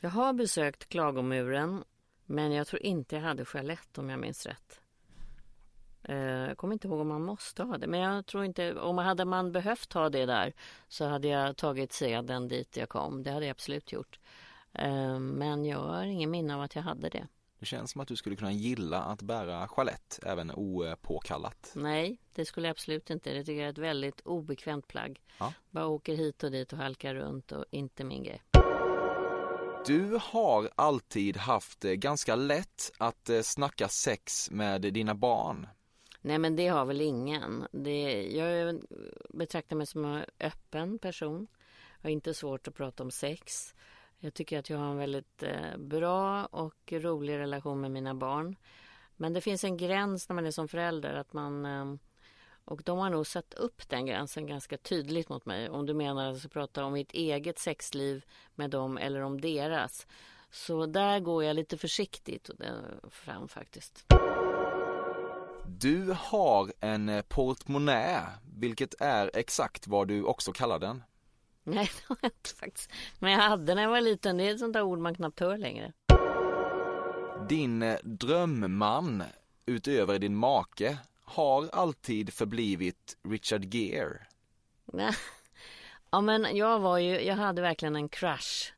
Jag 0.00 0.10
har 0.10 0.32
besökt 0.32 0.88
Klagomuren 0.88 1.84
men 2.30 2.52
jag 2.52 2.66
tror 2.66 2.82
inte 2.82 3.14
jag 3.16 3.22
hade 3.22 3.44
chalett 3.44 3.98
om 3.98 4.10
jag 4.10 4.18
minns 4.18 4.46
rätt. 4.46 4.80
Eh, 6.02 6.16
Jag 6.16 6.56
kommer 6.56 6.72
inte 6.72 6.88
ihåg 6.88 7.00
om 7.00 7.08
man 7.08 7.22
måste 7.22 7.62
ha 7.62 7.78
det, 7.78 7.86
men 7.86 8.00
jag 8.00 8.26
tror 8.26 8.44
inte, 8.44 8.74
om 8.74 8.96
man 8.96 9.06
hade 9.06 9.24
man 9.24 9.52
behövt 9.52 9.92
ha 9.92 10.08
det 10.10 10.26
där 10.26 10.52
så 10.88 11.04
hade 11.06 11.28
jag 11.28 11.56
tagit 11.56 11.92
seden 11.92 12.48
dit 12.48 12.76
jag 12.76 12.88
kom. 12.88 13.22
Det 13.22 13.30
hade 13.30 13.46
jag 13.46 13.50
absolut 13.50 13.92
gjort. 13.92 14.18
Eh, 14.72 15.18
Men 15.18 15.64
jag 15.64 15.78
har 15.78 16.02
ingen 16.04 16.30
minne 16.30 16.54
av 16.54 16.60
att 16.62 16.74
jag 16.74 16.82
hade 16.82 17.08
det. 17.08 17.26
Det 17.58 17.66
känns 17.66 17.90
som 17.90 18.00
att 18.00 18.08
du 18.08 18.16
skulle 18.16 18.36
kunna 18.36 18.52
gilla 18.52 19.02
att 19.02 19.22
bära 19.22 19.68
chalett 19.68 20.20
även 20.22 20.50
opåkallat. 20.54 21.72
Nej, 21.74 22.18
det 22.34 22.44
skulle 22.44 22.66
jag 22.68 22.70
absolut 22.74 23.10
inte. 23.10 23.32
Det 23.32 23.44
tycker 23.44 23.60
jag 23.60 23.66
är 23.66 23.72
ett 23.72 23.78
väldigt 23.78 24.20
obekvämt 24.20 24.86
plagg. 24.88 25.20
Ja. 25.38 25.52
Bara 25.70 25.86
åker 25.86 26.16
hit 26.16 26.42
och 26.42 26.50
dit 26.50 26.72
och 26.72 26.78
halkar 26.78 27.14
runt 27.14 27.52
och 27.52 27.64
inte 27.70 28.04
min 28.04 28.22
grej. 28.22 28.42
Du 29.86 30.18
har 30.22 30.70
alltid 30.74 31.36
haft 31.36 31.84
eh, 31.84 31.92
ganska 31.92 32.36
lätt 32.36 32.92
att 32.98 33.30
eh, 33.30 33.40
snacka 33.40 33.88
sex 33.88 34.50
med 34.50 34.80
dina 34.80 35.14
barn. 35.14 35.66
Nej 36.20 36.38
men 36.38 36.56
det 36.56 36.68
har 36.68 36.84
väl 36.84 37.00
ingen. 37.00 37.66
Det, 37.72 38.26
jag 38.26 38.80
betraktar 39.30 39.76
mig 39.76 39.86
som 39.86 40.04
en 40.04 40.24
öppen 40.40 40.98
person. 40.98 41.46
Jag 42.00 42.08
har 42.08 42.10
inte 42.10 42.34
svårt 42.34 42.68
att 42.68 42.74
prata 42.74 43.02
om 43.02 43.10
sex. 43.10 43.74
Jag 44.18 44.34
tycker 44.34 44.58
att 44.58 44.70
jag 44.70 44.78
har 44.78 44.90
en 44.90 44.98
väldigt 44.98 45.42
eh, 45.42 45.76
bra 45.78 46.46
och 46.46 46.92
rolig 46.92 47.38
relation 47.38 47.80
med 47.80 47.90
mina 47.90 48.14
barn. 48.14 48.56
Men 49.16 49.32
det 49.32 49.40
finns 49.40 49.64
en 49.64 49.76
gräns 49.76 50.28
när 50.28 50.34
man 50.34 50.46
är 50.46 50.50
som 50.50 50.68
förälder 50.68 51.14
att 51.14 51.32
man 51.32 51.66
eh, 51.66 51.94
och 52.64 52.82
de 52.84 52.98
har 52.98 53.10
nog 53.10 53.26
satt 53.26 53.54
upp 53.54 53.88
den 53.88 54.06
gränsen 54.06 54.46
ganska 54.46 54.76
tydligt 54.76 55.28
mot 55.28 55.46
mig. 55.46 55.70
Om 55.70 55.86
du 55.86 55.94
menar 55.94 56.26
att 56.26 56.32
jag 56.32 56.40
ska 56.40 56.48
prata 56.48 56.84
om 56.84 56.92
mitt 56.92 57.12
eget 57.12 57.58
sexliv 57.58 58.24
med 58.54 58.70
dem 58.70 58.98
eller 58.98 59.20
om 59.20 59.40
deras. 59.40 60.06
Så 60.50 60.86
där 60.86 61.20
går 61.20 61.44
jag 61.44 61.56
lite 61.56 61.78
försiktigt 61.78 62.50
fram 63.10 63.48
faktiskt. 63.48 64.04
Du 65.66 66.16
har 66.18 66.72
en 66.80 67.08
eh, 67.08 67.22
portmonnä, 67.22 68.22
vilket 68.54 68.94
är 69.00 69.30
exakt 69.34 69.86
vad 69.86 70.08
du 70.08 70.22
också 70.22 70.52
kallar 70.52 70.78
den. 70.78 71.02
Nej, 71.64 71.90
det 71.96 72.08
har 72.08 72.16
jag 72.20 72.30
inte 72.30 72.54
faktiskt. 72.54 72.90
Men 73.18 73.32
jag 73.32 73.40
hade 73.40 73.74
när 73.74 73.82
jag 73.82 73.90
var 73.90 74.00
liten. 74.00 74.36
Det 74.36 74.44
är 74.44 74.52
ett 74.54 74.58
sånt 74.58 74.72
där 74.72 74.82
ord 74.82 74.98
man 74.98 75.14
knappt 75.14 75.40
hör 75.40 75.58
längre. 75.58 75.92
Din 77.48 77.82
eh, 77.82 77.98
drömman, 78.02 79.22
utöver 79.66 80.18
din 80.18 80.36
make, 80.36 80.98
har 81.30 81.68
alltid 81.72 82.32
förblivit 82.34 83.16
Richard 83.22 83.74
Gere. 83.74 84.18
Ja, 86.12 86.20
men 86.20 86.56
jag 86.56 86.80
var 86.80 86.98
ju, 86.98 87.20
jag 87.20 87.34
hade 87.34 87.62
verkligen 87.62 87.96
en 87.96 88.08
crush 88.08 88.72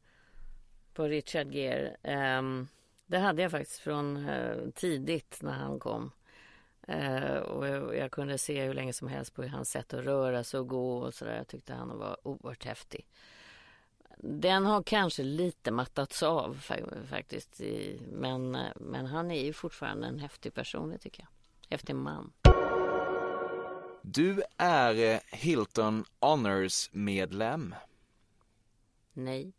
på 0.95 1.05
Richard 1.05 1.55
Gere. 1.55 1.97
Um, 2.39 2.69
det 3.07 3.19
hade 3.19 3.43
jag 3.43 3.51
faktiskt 3.51 3.79
från 3.79 4.17
uh, 4.17 4.71
tidigt 4.71 5.39
när 5.43 5.53
han 5.53 5.79
kom. 5.79 6.11
Uh, 6.89 7.37
och 7.37 7.69
jag, 7.69 7.97
jag 7.97 8.11
kunde 8.11 8.39
se 8.39 8.65
hur 8.65 8.75
länge 8.75 8.93
som 8.93 9.09
helst 9.09 9.35
på 9.35 9.47
hans 9.47 9.71
sätt 9.71 9.95
att 9.95 10.05
röra 10.05 10.45
sig 10.45 10.61
och 10.61 10.69
gå 10.69 10.99
och 10.99 11.15
sådär. 11.15 11.37
Jag 11.37 11.49
tyckte 11.49 11.75
han 11.75 11.99
var 11.99 12.17
oerhört 12.23 12.65
häftig. 12.65 13.07
Den 14.19 14.67
har 14.67 14.83
kanske 14.83 15.23
lite 15.23 15.71
mattats 15.71 16.23
av 16.23 16.61
faktiskt. 17.11 17.61
I, 17.61 18.01
men, 18.13 18.55
eh, 18.55 18.73
men 18.77 19.07
han 19.07 19.31
är 19.31 19.45
ju 19.45 19.53
fortfarande 19.53 20.07
en 20.07 20.19
häftig 20.19 20.55
person, 20.55 20.91
det 20.91 20.99
tycker 20.99 21.23
jag. 21.23 21.29
Häftig 21.71 21.97
man. 21.97 22.33
Du 24.03 24.43
är 24.57 25.15
eh, 25.15 25.21
Hilton 25.31 26.05
Honors 26.21 26.91
medlem. 26.93 27.75
Nej. 29.13 29.53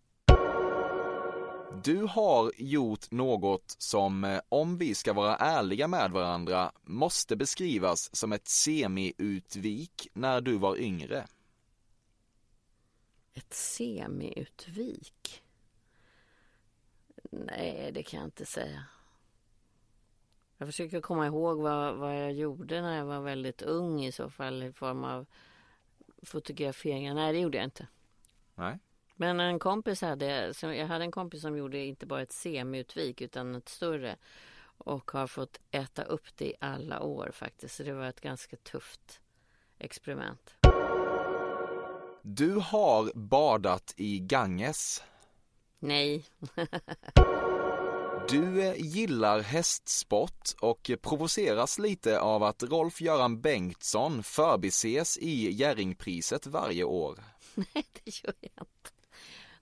Du 1.84 2.04
har 2.04 2.52
gjort 2.58 3.12
något 3.12 3.76
som, 3.78 4.24
eh, 4.24 4.42
om 4.50 4.78
vi 4.78 4.96
ska 4.96 5.14
vara 5.14 5.36
ärliga 5.36 5.88
med 5.88 6.12
varandra, 6.12 6.72
måste 6.84 7.36
beskrivas 7.36 8.16
som 8.16 8.34
ett 8.34 8.48
semi-utvik 8.48 10.08
när 10.14 10.42
du 10.42 10.58
var 10.58 10.78
yngre. 10.78 11.28
Ett 13.34 13.54
semi-utvik? 13.54 15.44
Nej, 17.32 17.92
det 17.94 18.04
kan 18.04 18.20
jag 18.20 18.28
inte 18.28 18.46
säga. 18.46 18.86
Jag 20.64 20.68
försöker 20.68 21.02
komma 21.02 21.26
ihåg 21.26 21.62
vad, 21.62 21.96
vad 21.96 22.22
jag 22.22 22.32
gjorde 22.34 22.82
när 22.82 22.98
jag 22.98 23.06
var 23.06 23.20
väldigt 23.20 23.62
ung 23.62 24.06
i 24.06 24.12
så 24.12 24.30
fall 24.30 24.64
i 24.64 24.72
form 24.72 25.04
av 25.04 25.26
fotograferingar. 26.22 27.14
Nej, 27.14 27.34
det 27.34 27.40
gjorde 27.40 27.58
jag 27.58 27.66
inte. 27.66 27.88
Nej. 28.56 28.80
Men 29.16 29.40
en 29.40 29.60
kompis 29.60 30.02
hade, 30.02 30.54
jag 30.62 30.88
hade 30.88 31.04
en 31.04 31.12
kompis 31.12 31.42
som 31.42 31.58
gjorde 31.58 31.78
inte 31.78 32.06
bara 32.06 32.22
ett 32.22 32.32
semiutvik 32.32 33.22
utan 33.22 33.56
ett 33.56 33.70
större 33.70 34.16
och 34.78 35.12
har 35.12 35.28
fått 35.28 35.60
äta 35.72 36.04
upp 36.04 36.38
det 36.38 36.46
i 36.46 36.54
alla 36.60 37.02
år 37.02 37.32
faktiskt. 37.34 37.76
Så 37.76 37.84
det 37.84 37.94
var 37.94 38.06
ett 38.06 38.22
ganska 38.22 38.58
tufft 38.58 39.22
experiment. 39.80 40.56
Du 42.22 42.56
har 42.56 43.12
badat 43.16 43.94
i 43.98 44.20
Ganges. 44.20 45.04
Nej. 45.80 46.26
Du 48.30 48.76
gillar 48.78 49.40
hästsport 49.40 50.50
och 50.62 50.92
provoceras 51.02 51.80
lite 51.80 52.20
av 52.20 52.44
att 52.44 52.64
Rolf-Göran 52.64 53.42
Bengtsson 53.42 54.24
förbises 54.24 55.18
i 55.18 55.52
Jerringpriset 55.52 56.48
varje 56.48 56.84
år. 56.84 57.20
Nej, 57.56 57.86
det 58.04 58.24
gör 58.24 58.34
jag 58.40 58.52
inte. 58.52 58.92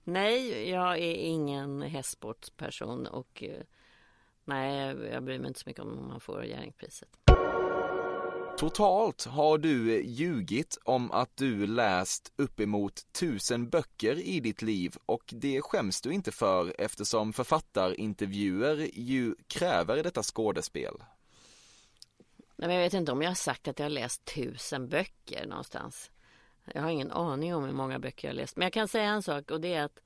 Nej, 0.04 0.68
jag 0.70 0.98
är 0.98 1.14
ingen 1.14 1.82
hästsportsperson 1.82 3.06
och 3.06 3.42
eh, 3.42 3.62
nej, 4.44 4.96
jag 5.12 5.24
bryr 5.24 5.38
mig 5.38 5.48
inte 5.48 5.60
så 5.60 5.68
mycket 5.68 5.82
om 5.82 6.08
man 6.08 6.20
får 6.20 6.44
Jerringpriset. 6.44 7.08
Totalt 8.56 9.24
har 9.24 9.58
du 9.58 9.94
eh, 9.94 10.06
ljugit 10.06 10.78
om 10.84 11.12
att 11.12 11.36
du 11.36 11.66
läst 11.66 12.32
uppemot 12.36 13.12
tusen 13.12 13.68
böcker 13.68 14.18
i 14.18 14.40
ditt 14.40 14.62
liv 14.62 14.96
och 15.06 15.22
det 15.26 15.60
skäms 15.62 16.00
du 16.00 16.12
inte 16.12 16.32
för 16.32 16.74
eftersom 16.78 17.32
författarintervjuer 17.32 18.90
ju 18.92 19.34
kräver 19.46 20.02
detta 20.02 20.22
skådespel. 20.22 20.94
Nej, 22.56 22.68
men 22.68 22.76
jag 22.76 22.82
vet 22.82 22.94
inte 22.94 23.12
om 23.12 23.22
jag 23.22 23.30
har 23.30 23.34
sagt 23.34 23.68
att 23.68 23.78
jag 23.78 23.84
har 23.84 23.90
läst 23.90 24.24
tusen 24.24 24.88
böcker 24.88 25.46
någonstans. 25.46 26.10
Jag 26.64 26.82
har 26.82 26.90
ingen 26.90 27.12
aning 27.12 27.54
om 27.54 27.64
hur 27.64 27.72
många 27.72 27.98
böcker 27.98 28.28
jag 28.28 28.34
har 28.34 28.36
läst. 28.36 28.56
Men 28.56 28.66
jag 28.66 28.72
kan 28.72 28.88
säga 28.88 29.10
en 29.10 29.22
sak 29.22 29.50
och 29.50 29.60
det 29.60 29.74
är 29.74 29.84
att, 29.84 29.98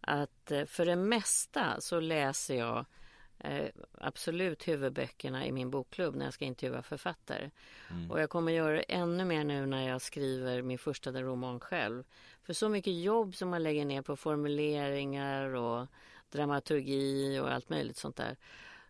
att 0.00 0.50
eh, 0.50 0.64
för 0.64 0.86
det 0.86 0.96
mesta 0.96 1.80
så 1.80 2.00
läser 2.00 2.54
jag 2.54 2.78
eh, 2.78 2.84
absolut 3.92 4.68
huvudböckerna 4.68 5.46
i 5.46 5.52
min 5.52 5.70
bokklubb 5.70 6.14
när 6.14 6.24
jag 6.24 6.34
ska 6.34 6.44
intervjua 6.44 6.82
författare. 6.82 7.50
Mm. 7.90 8.10
Och 8.10 8.20
jag 8.20 8.30
kommer 8.30 8.52
göra 8.52 8.76
det 8.76 8.82
ännu 8.82 9.24
mer 9.24 9.44
nu 9.44 9.66
när 9.66 9.88
jag 9.88 10.02
skriver 10.02 10.62
min 10.62 10.78
första 10.78 11.12
roman 11.12 11.60
själv. 11.60 12.04
För 12.42 12.52
så 12.52 12.68
mycket 12.68 13.02
jobb 13.02 13.34
som 13.34 13.48
man 13.48 13.62
lägger 13.62 13.84
ner 13.84 14.02
på 14.02 14.16
formuleringar 14.16 15.54
och 15.54 15.86
dramaturgi 16.30 17.38
och 17.38 17.52
allt 17.52 17.68
möjligt 17.68 17.96
sånt 17.96 18.16
där 18.16 18.36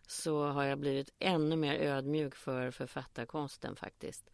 så 0.07 0.45
har 0.45 0.63
jag 0.63 0.79
blivit 0.79 1.09
ännu 1.19 1.55
mer 1.55 1.75
ödmjuk 1.75 2.35
för 2.35 2.71
författarkonsten 2.71 3.75
faktiskt. 3.75 4.31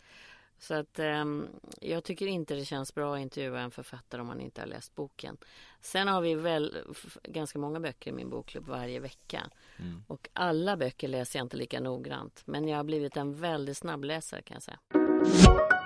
Så 0.60 0.74
att 0.74 1.00
um, 1.00 1.48
jag 1.82 2.04
tycker 2.04 2.28
inte 2.28 2.56
det 2.56 2.66
känns 2.66 2.96
bra 2.96 3.16
att 3.16 3.22
intervjua 3.22 3.60
en 3.60 3.72
författare 3.72 4.22
om 4.22 4.28
man 4.28 4.42
inte 4.42 4.62
har 4.62 4.68
läst 4.68 4.96
boken. 4.96 5.38
Sen 5.82 6.08
har 6.08 6.22
vi 6.22 6.36
väl 6.36 6.78
ganska 7.24 7.60
många 7.60 7.80
böcker 7.80 8.12
i 8.12 8.14
min 8.14 8.30
bokklubb 8.30 8.68
varje 8.68 9.00
vecka. 9.00 9.50
Mm. 9.78 10.04
Och 10.08 10.30
alla 10.34 10.78
böcker 10.78 11.08
läser 11.08 11.40
jag 11.40 11.46
inte 11.46 11.58
lika 11.58 11.80
noggrant. 11.80 12.42
Men 12.46 12.68
jag 12.68 12.78
har 12.78 12.84
blivit 12.84 13.18
en 13.18 13.36
väldigt 13.36 13.78
snabbläsare 13.78 14.42
kan 14.42 14.56
jag 14.56 14.64
säga. 14.64 15.77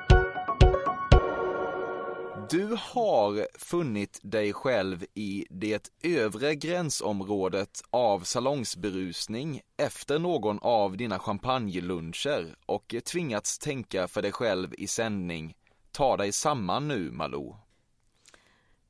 Du 2.51 2.77
har 2.79 3.47
funnit 3.57 4.19
dig 4.23 4.53
själv 4.53 5.05
i 5.13 5.45
det 5.49 5.91
övre 6.03 6.55
gränsområdet 6.55 7.81
av 7.89 8.19
salongsberusning 8.19 9.61
efter 9.77 10.19
någon 10.19 10.59
av 10.61 10.97
dina 10.97 11.19
champagneluncher 11.19 12.55
och 12.65 12.95
tvingats 13.05 13.59
tänka 13.59 14.07
för 14.07 14.21
dig 14.21 14.31
själv 14.31 14.73
i 14.77 14.87
sändning. 14.87 15.55
Ta 15.91 16.17
dig 16.17 16.31
samman 16.31 16.87
nu, 16.87 17.11
Malou. 17.11 17.55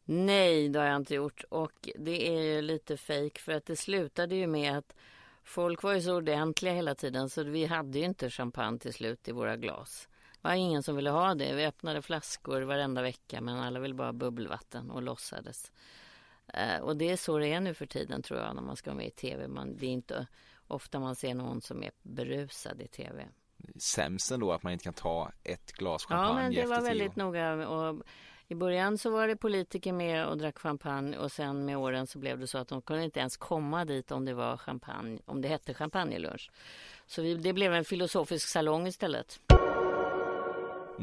Nej, 0.05 0.69
det 0.69 0.79
har 0.79 0.85
jag 0.85 0.95
inte 0.95 1.15
gjort 1.15 1.43
och 1.49 1.89
det 1.95 2.27
är 2.27 2.41
ju 2.41 2.61
lite 2.61 2.97
fejk 2.97 3.39
för 3.39 3.51
att 3.51 3.65
det 3.65 3.75
slutade 3.75 4.35
ju 4.35 4.47
med 4.47 4.77
att 4.77 4.93
folk 5.43 5.83
var 5.83 5.93
ju 5.93 6.01
så 6.01 6.15
ordentliga 6.15 6.73
hela 6.73 6.95
tiden 6.95 7.29
så 7.29 7.43
vi 7.43 7.65
hade 7.65 7.99
ju 7.99 8.05
inte 8.05 8.29
champagne 8.29 8.79
till 8.79 8.93
slut 8.93 9.27
i 9.27 9.31
våra 9.31 9.57
glas 9.57 10.07
var 10.41 10.53
ingen 10.53 10.83
som 10.83 10.95
ville 10.95 11.09
ha 11.09 11.35
det. 11.35 11.53
Vi 11.53 11.65
öppnade 11.65 12.01
flaskor 12.01 12.61
varenda 12.61 13.01
vecka 13.01 13.41
men 13.41 13.59
alla 13.59 13.79
ville 13.79 13.93
bara 13.93 14.07
ha 14.07 14.13
bubbelvatten 14.13 14.91
och 14.91 15.01
låtsades. 15.01 15.71
Eh, 16.53 16.79
och 16.81 16.97
det 16.97 17.09
är 17.09 17.17
så 17.17 17.37
det 17.37 17.47
är 17.47 17.59
nu 17.59 17.73
för 17.73 17.85
tiden 17.85 18.21
tror 18.21 18.39
jag 18.39 18.55
när 18.55 18.61
man 18.61 18.75
ska 18.75 18.89
vara 18.89 18.97
med 18.97 19.07
i 19.07 19.11
tv. 19.11 19.47
Man, 19.47 19.77
det 19.77 19.85
är 19.85 19.89
inte 19.89 20.27
ofta 20.67 20.99
man 20.99 21.15
ser 21.15 21.33
någon 21.33 21.61
som 21.61 21.83
är 21.83 21.91
berusad 22.01 22.81
i 22.81 22.87
tv. 22.87 23.27
Sämst 23.75 24.31
ändå 24.31 24.51
att 24.51 24.63
man 24.63 24.73
inte 24.73 24.83
kan 24.83 24.93
ta 24.93 25.31
ett 25.43 25.71
glas 25.71 26.05
champagne 26.05 26.29
Ja 26.29 26.35
men 26.35 26.53
det 26.53 26.65
var 26.65 26.81
väldigt 26.81 27.15
noga. 27.15 27.67
Och 27.69 28.03
I 28.47 28.55
början 28.55 28.97
så 28.97 29.09
var 29.09 29.27
det 29.27 29.35
politiker 29.35 29.93
med 29.93 30.27
och 30.27 30.37
drack 30.37 30.57
champagne 30.57 31.17
och 31.17 31.31
sen 31.31 31.65
med 31.65 31.77
åren 31.77 32.07
så 32.07 32.19
blev 32.19 32.39
det 32.39 32.47
så 32.47 32.57
att 32.57 32.67
de 32.67 32.81
kunde 32.81 33.03
inte 33.03 33.19
ens 33.19 33.37
komma 33.37 33.85
dit 33.85 34.11
om 34.11 34.25
det 34.25 34.33
var 34.33 34.57
champagne, 34.57 35.19
om 35.25 35.41
det 35.41 35.47
hette 35.47 35.73
champagnelunch. 35.73 36.51
Så 37.07 37.21
vi, 37.21 37.35
det 37.35 37.53
blev 37.53 37.73
en 37.73 37.85
filosofisk 37.85 38.47
salong 38.47 38.87
istället. 38.87 39.39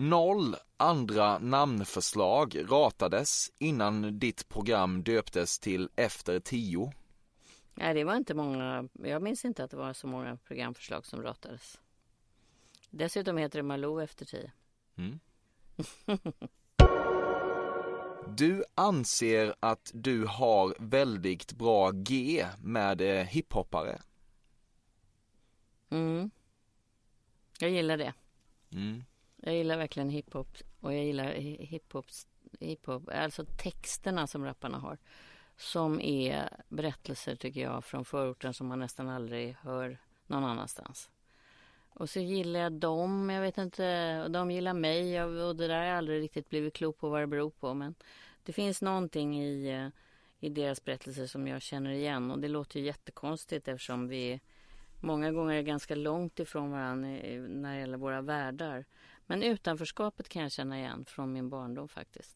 Noll 0.00 0.56
andra 0.76 1.38
namnförslag 1.38 2.70
ratades 2.70 3.52
innan 3.58 4.18
ditt 4.18 4.48
program 4.48 5.02
döptes 5.02 5.58
till 5.58 5.88
Efter 5.96 6.40
tio. 6.40 6.92
Nej, 7.74 7.94
det 7.94 8.04
var 8.04 8.16
inte 8.16 8.34
många. 8.34 8.88
Jag 8.92 9.22
minns 9.22 9.44
inte 9.44 9.64
att 9.64 9.70
det 9.70 9.76
var 9.76 9.92
så 9.92 10.06
många 10.06 10.36
programförslag 10.36 11.06
som 11.06 11.22
ratades. 11.22 11.80
Dessutom 12.90 13.36
heter 13.36 13.58
det 13.58 13.62
Malou 13.62 14.02
efter 14.02 14.24
tio. 14.24 14.52
Mm. 14.96 15.20
du 18.36 18.64
anser 18.74 19.54
att 19.60 19.90
du 19.94 20.26
har 20.26 20.76
väldigt 20.78 21.52
bra 21.52 21.90
G 21.90 22.46
med 22.58 23.00
eh, 23.00 23.26
hiphoppare. 23.26 23.98
Mm. 25.90 26.30
Jag 27.58 27.70
gillar 27.70 27.96
det. 27.96 28.14
Mm. 28.72 29.04
Jag 29.42 29.54
gillar 29.54 29.76
verkligen 29.76 30.10
hiphop 30.10 30.56
och 30.80 30.94
jag 30.94 31.04
gillar 31.04 31.32
hiphop, 31.32 32.06
hiphop, 32.60 33.08
alltså 33.12 33.44
texterna 33.44 34.26
som 34.26 34.44
rapparna 34.44 34.78
har. 34.78 34.98
Som 35.56 36.00
är 36.00 36.48
berättelser 36.68 37.36
tycker 37.36 37.60
jag 37.60 37.84
från 37.84 38.04
förorten 38.04 38.54
som 38.54 38.66
man 38.66 38.78
nästan 38.78 39.08
aldrig 39.08 39.56
hör 39.60 39.98
någon 40.26 40.44
annanstans. 40.44 41.10
Och 41.98 42.10
så 42.10 42.20
gillar 42.20 42.60
jag 42.60 42.72
dem, 42.72 43.30
jag 43.30 43.40
vet 43.40 43.58
inte, 43.58 44.20
och 44.24 44.30
de 44.30 44.50
gillar 44.50 44.74
mig 44.74 45.22
och 45.22 45.56
det 45.56 45.66
där 45.66 45.78
har 45.78 45.84
jag 45.84 45.98
aldrig 45.98 46.22
riktigt 46.22 46.48
blivit 46.48 46.74
klok 46.74 46.98
på 46.98 47.08
vad 47.08 47.20
det 47.20 47.26
beror 47.26 47.50
på. 47.50 47.74
Men 47.74 47.94
det 48.42 48.52
finns 48.52 48.82
någonting 48.82 49.42
i, 49.42 49.70
eh, 49.70 49.88
i 50.40 50.48
deras 50.48 50.84
berättelser 50.84 51.26
som 51.26 51.46
jag 51.46 51.62
känner 51.62 51.90
igen 51.90 52.30
och 52.30 52.38
det 52.38 52.48
låter 52.48 52.80
ju 52.80 52.86
jättekonstigt 52.86 53.68
eftersom 53.68 54.08
vi 54.08 54.40
många 55.00 55.32
gånger 55.32 55.54
är 55.54 55.62
ganska 55.62 55.94
långt 55.94 56.40
ifrån 56.40 56.70
varandra 56.70 57.08
när 57.48 57.74
det 57.74 57.80
gäller 57.80 57.98
våra 57.98 58.20
världar. 58.20 58.84
Men 59.30 59.42
utanförskapet 59.42 60.28
kan 60.28 60.42
jag 60.42 60.52
känna 60.52 60.78
igen 60.78 61.04
från 61.04 61.32
min 61.32 61.48
barndom 61.48 61.88
faktiskt. 61.88 62.32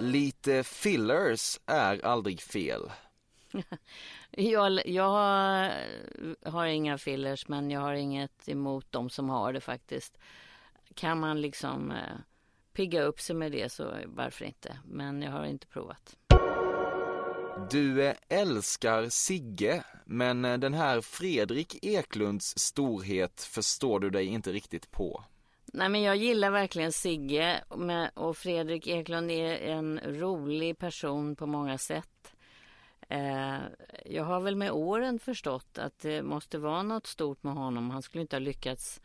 Lite 0.00 0.62
fillers 0.62 1.58
är 1.66 2.04
aldrig 2.04 2.40
fel. 2.40 2.90
jag, 4.30 4.86
jag 4.86 5.08
har, 5.10 5.72
har 6.50 6.66
inga 6.66 6.98
fillers 6.98 7.48
men 7.48 7.70
jag 7.70 7.80
har 7.80 7.94
inget 7.94 8.48
emot 8.48 8.86
de 8.90 9.10
som 9.10 9.28
har 9.28 9.52
det 9.52 9.60
faktiskt. 9.60 10.18
Kan 10.94 11.20
man 11.20 11.40
liksom 11.40 11.90
eh, 11.90 12.16
pigga 12.72 13.02
upp 13.02 13.20
sig 13.20 13.36
med 13.36 13.52
det 13.52 13.72
så 13.72 13.94
varför 14.06 14.44
inte. 14.44 14.78
Men 14.84 15.22
jag 15.22 15.32
har 15.32 15.44
inte 15.44 15.66
provat. 15.66 16.16
Du 17.70 18.06
eh, 18.06 18.14
älskar 18.28 19.08
Sigge, 19.08 19.84
men 20.04 20.44
eh, 20.44 20.58
den 20.58 20.74
här 20.74 21.00
Fredrik 21.00 21.84
Eklunds 21.84 22.58
storhet 22.58 23.40
förstår 23.40 24.00
du 24.00 24.10
dig 24.10 24.26
inte 24.26 24.52
riktigt 24.52 24.90
på. 24.90 25.24
Nej, 25.72 25.88
men 25.88 26.02
jag 26.02 26.16
gillar 26.16 26.50
verkligen 26.50 26.92
Sigge 26.92 27.64
och 28.14 28.36
Fredrik 28.36 28.86
Eklund 28.86 29.30
är 29.30 29.60
en 29.60 30.00
rolig 30.04 30.78
person 30.78 31.36
på 31.36 31.46
många 31.46 31.78
sätt. 31.78 32.34
Eh, 33.08 33.58
jag 34.04 34.24
har 34.24 34.40
väl 34.40 34.56
med 34.56 34.70
åren 34.70 35.18
förstått 35.18 35.78
att 35.78 35.98
det 35.98 36.22
måste 36.22 36.58
vara 36.58 36.82
något 36.82 37.06
stort 37.06 37.42
med 37.42 37.54
honom. 37.54 37.90
Han 37.90 38.02
skulle 38.02 38.22
inte 38.22 38.36
ha 38.36 38.40
lyckats 38.40 39.00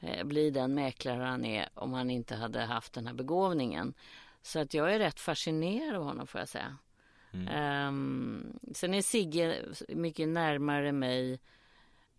eh, 0.00 0.24
bli 0.24 0.50
den 0.50 0.74
mäklare 0.74 1.24
han 1.24 1.44
är 1.44 1.68
om 1.74 1.92
han 1.92 2.10
inte 2.10 2.36
hade 2.36 2.60
haft 2.60 2.92
den 2.92 3.06
här 3.06 3.14
begåvningen. 3.14 3.94
Så 4.42 4.58
att 4.60 4.74
jag 4.74 4.94
är 4.94 4.98
rätt 4.98 5.20
fascinerad 5.20 5.96
av 5.96 6.04
honom 6.04 6.26
får 6.26 6.40
jag 6.40 6.48
säga. 6.48 6.76
Ehm, 7.50 8.58
sen 8.74 8.94
är 8.94 9.02
Sigge 9.02 9.64
mycket 9.88 10.28
närmare 10.28 10.92
mig 10.92 11.40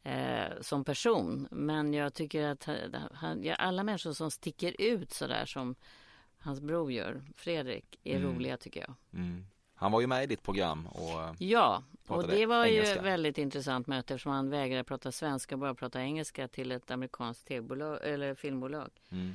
eh, 0.04 0.62
som 0.62 0.84
person. 0.84 1.48
Men 1.52 1.94
jag 1.94 2.14
tycker 2.14 2.44
att 2.48 2.70
han, 3.14 3.44
ja, 3.44 3.56
alla 3.56 3.84
människor 3.84 4.14
som 4.14 4.32
sticker 4.32 4.76
ut 4.80 5.12
så 5.12 5.28
där 5.28 5.46
som 5.46 5.76
hans 6.40 6.62
bror 6.62 6.92
gör, 6.92 7.24
Fredrik, 7.36 8.00
är 8.04 8.16
Mm. 8.16 8.36
roliga 8.36 8.58
tycker 8.58 8.80
jag. 8.82 8.94
Mm. 9.14 9.46
Han 9.76 9.92
var 9.92 10.02
ju 10.02 10.08
med 10.08 10.24
i 10.24 10.28
ditt 10.28 10.44
program 10.44 10.88
och 10.88 11.36
Ja, 11.40 11.84
och 12.08 12.28
det 12.28 12.46
var 12.46 12.66
ju 12.66 12.74
engelska. 12.74 12.96
ett 12.96 13.06
väldigt 13.06 13.38
intressant 13.38 13.88
möte 13.88 14.14
eftersom 14.14 14.32
han 14.32 14.50
vägrade 14.50 14.84
prata 14.84 15.12
svenska 15.12 15.56
och 15.56 15.60
bara 15.60 15.76
prata 15.76 16.02
engelska 16.02 16.48
till 16.48 16.72
ett 16.72 16.92
amerikanskt 16.92 17.48
tv-bolag 17.48 18.00
eller 18.04 18.36
filmbolag, 18.36 18.90
mm. 19.10 19.34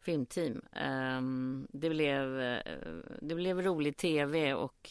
filmteam. 0.00 0.62
Ehm, 0.72 1.66
det, 1.70 1.90
blev, 1.90 2.40
eh, 2.40 2.74
det 3.20 3.34
blev 3.34 3.62
rolig 3.62 3.96
tv 3.96 4.54
och 4.54 4.90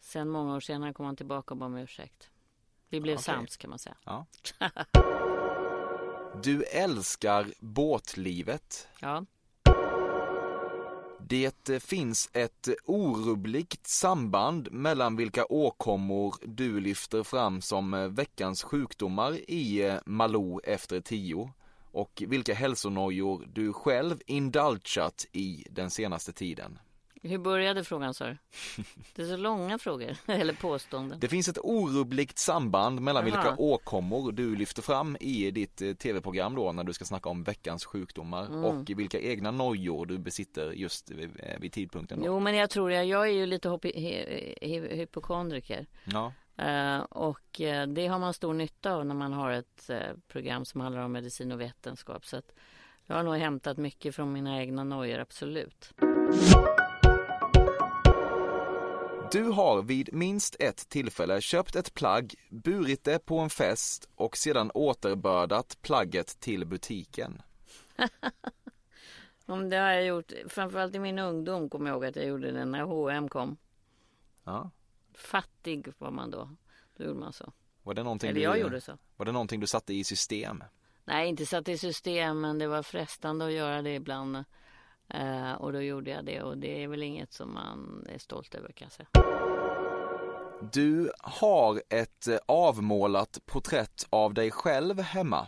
sen 0.00 0.28
många 0.28 0.56
år 0.56 0.60
senare 0.60 0.92
kom 0.92 1.06
han 1.06 1.16
tillbaka 1.16 1.54
och 1.54 1.58
bad 1.58 1.66
om 1.66 1.76
ursäkt. 1.76 2.29
Vi 2.90 3.00
blev 3.00 3.14
Okej. 3.14 3.24
sams 3.24 3.56
kan 3.56 3.70
man 3.70 3.78
säga. 3.78 3.96
Ja. 4.04 4.26
Du 6.42 6.62
älskar 6.64 7.46
båtlivet. 7.60 8.88
Ja. 9.00 9.24
Det 11.18 11.82
finns 11.82 12.30
ett 12.32 12.68
orubbligt 12.84 13.86
samband 13.86 14.72
mellan 14.72 15.16
vilka 15.16 15.44
åkommor 15.44 16.34
du 16.42 16.80
lyfter 16.80 17.22
fram 17.22 17.60
som 17.60 18.14
veckans 18.14 18.62
sjukdomar 18.62 19.32
i 19.50 19.98
Malou 20.06 20.60
efter 20.64 21.00
tio 21.00 21.52
och 21.92 22.22
vilka 22.26 22.54
hälsonojor 22.54 23.44
du 23.52 23.72
själv 23.72 24.20
indulgat 24.26 25.26
i 25.32 25.64
den 25.70 25.90
senaste 25.90 26.32
tiden. 26.32 26.78
Hur 27.22 27.38
började 27.38 27.84
frågan 27.84 28.14
sa 28.14 28.26
du? 28.26 28.36
Det 29.14 29.22
är 29.22 29.26
så 29.26 29.36
långa 29.36 29.78
frågor, 29.78 30.16
eller 30.26 30.54
påståenden. 30.54 31.20
Det 31.20 31.28
finns 31.28 31.48
ett 31.48 31.58
orubbligt 31.62 32.38
samband 32.38 33.00
mellan 33.00 33.22
Aha. 33.22 33.24
vilka 33.24 33.56
åkommor 33.58 34.32
du 34.32 34.56
lyfter 34.56 34.82
fram 34.82 35.16
i 35.20 35.50
ditt 35.50 35.82
eh, 35.82 35.92
tv-program 35.92 36.54
då 36.54 36.72
när 36.72 36.84
du 36.84 36.92
ska 36.92 37.04
snacka 37.04 37.28
om 37.28 37.42
veckans 37.44 37.84
sjukdomar 37.84 38.46
Mm. 38.46 38.64
och 38.64 38.90
vilka 38.90 39.20
egna 39.20 39.50
nojor 39.50 40.06
du 40.06 40.18
besitter 40.18 40.72
just 40.72 41.10
vid, 41.10 41.30
eh, 41.38 41.60
vid 41.60 41.72
tidpunkten 41.72 42.20
då. 42.20 42.26
Jo, 42.26 42.40
men 42.40 42.54
jag 42.54 42.70
tror 42.70 42.92
jag, 42.92 43.06
jag 43.06 43.28
är 43.28 43.32
ju 43.32 43.46
lite 43.46 43.68
hypokondriker. 44.96 45.86
Ja. 46.04 46.32
Eh, 46.56 46.98
och 47.00 47.60
eh, 47.60 47.86
det 47.86 48.06
har 48.06 48.18
man 48.18 48.34
stor 48.34 48.54
nytta 48.54 48.92
av 48.94 49.06
när 49.06 49.14
man 49.14 49.32
har 49.32 49.50
ett 49.50 49.90
eh, 49.90 49.98
program 50.28 50.64
som 50.64 50.80
handlar 50.80 51.02
om 51.02 51.12
medicin 51.12 51.52
och 51.52 51.60
vetenskap. 51.60 52.26
Så 52.26 52.36
att 52.36 52.52
jag 53.06 53.16
har 53.16 53.22
nog 53.22 53.34
hämtat 53.36 53.76
mycket 53.78 54.14
från 54.14 54.32
mina 54.32 54.60
egna 54.60 54.84
nojor, 54.84 55.18
absolut. 55.18 55.92
Du 59.32 59.44
har 59.44 59.82
vid 59.82 60.14
minst 60.14 60.56
ett 60.58 60.88
tillfälle 60.88 61.40
köpt 61.40 61.76
ett 61.76 61.94
plagg, 61.94 62.34
burit 62.48 63.04
det 63.04 63.26
på 63.26 63.38
en 63.38 63.50
fest 63.50 64.08
och 64.14 64.36
sedan 64.36 64.70
återbördat 64.74 65.78
plagget 65.82 66.40
till 66.40 66.66
butiken. 66.66 67.42
Om 69.46 69.70
det 69.70 69.76
har 69.76 69.90
jag 69.90 70.04
gjort, 70.04 70.32
framförallt 70.48 70.94
i 70.94 70.98
min 70.98 71.18
ungdom 71.18 71.70
kommer 71.70 71.90
jag 71.90 71.94
ihåg 71.94 72.04
att 72.04 72.16
jag 72.16 72.24
gjorde 72.24 72.52
det 72.52 72.64
när 72.64 72.82
H&M 72.82 73.28
kom. 73.28 73.56
Ja. 74.44 74.70
Fattig 75.14 75.92
var 75.98 76.10
man 76.10 76.30
då. 76.30 76.50
Då 76.96 77.04
gjorde 77.04 77.20
man 77.20 77.32
så. 77.32 77.52
Var 77.82 77.94
det 77.94 78.02
någonting 78.02 78.30
Eller 78.30 78.40
du, 78.40 78.44
jag 78.44 78.58
gjorde 78.58 78.80
så. 78.80 78.98
Var 79.16 79.26
det 79.26 79.32
någonting 79.32 79.60
du 79.60 79.66
satte 79.66 79.94
i 79.94 80.04
system? 80.04 80.64
Nej, 81.04 81.28
inte 81.28 81.46
satt 81.46 81.68
i 81.68 81.78
system, 81.78 82.40
men 82.40 82.58
det 82.58 82.66
var 82.66 82.82
frestande 82.82 83.46
att 83.46 83.52
göra 83.52 83.82
det 83.82 83.94
ibland. 83.94 84.44
Eh, 85.10 85.52
och 85.52 85.72
då 85.72 85.82
gjorde 85.82 86.10
jag 86.10 86.24
det 86.24 86.42
och 86.42 86.58
det 86.58 86.84
är 86.84 86.88
väl 86.88 87.02
inget 87.02 87.32
som 87.32 87.54
man 87.54 88.06
är 88.08 88.18
stolt 88.18 88.54
över 88.54 88.72
kan 88.72 88.86
jag 88.86 88.92
säga. 88.92 89.08
Du 90.72 91.12
har 91.18 91.82
ett 91.88 92.28
eh, 92.28 92.38
avmålat 92.46 93.38
porträtt 93.46 94.06
av 94.10 94.34
dig 94.34 94.50
själv 94.50 95.00
hemma. 95.00 95.46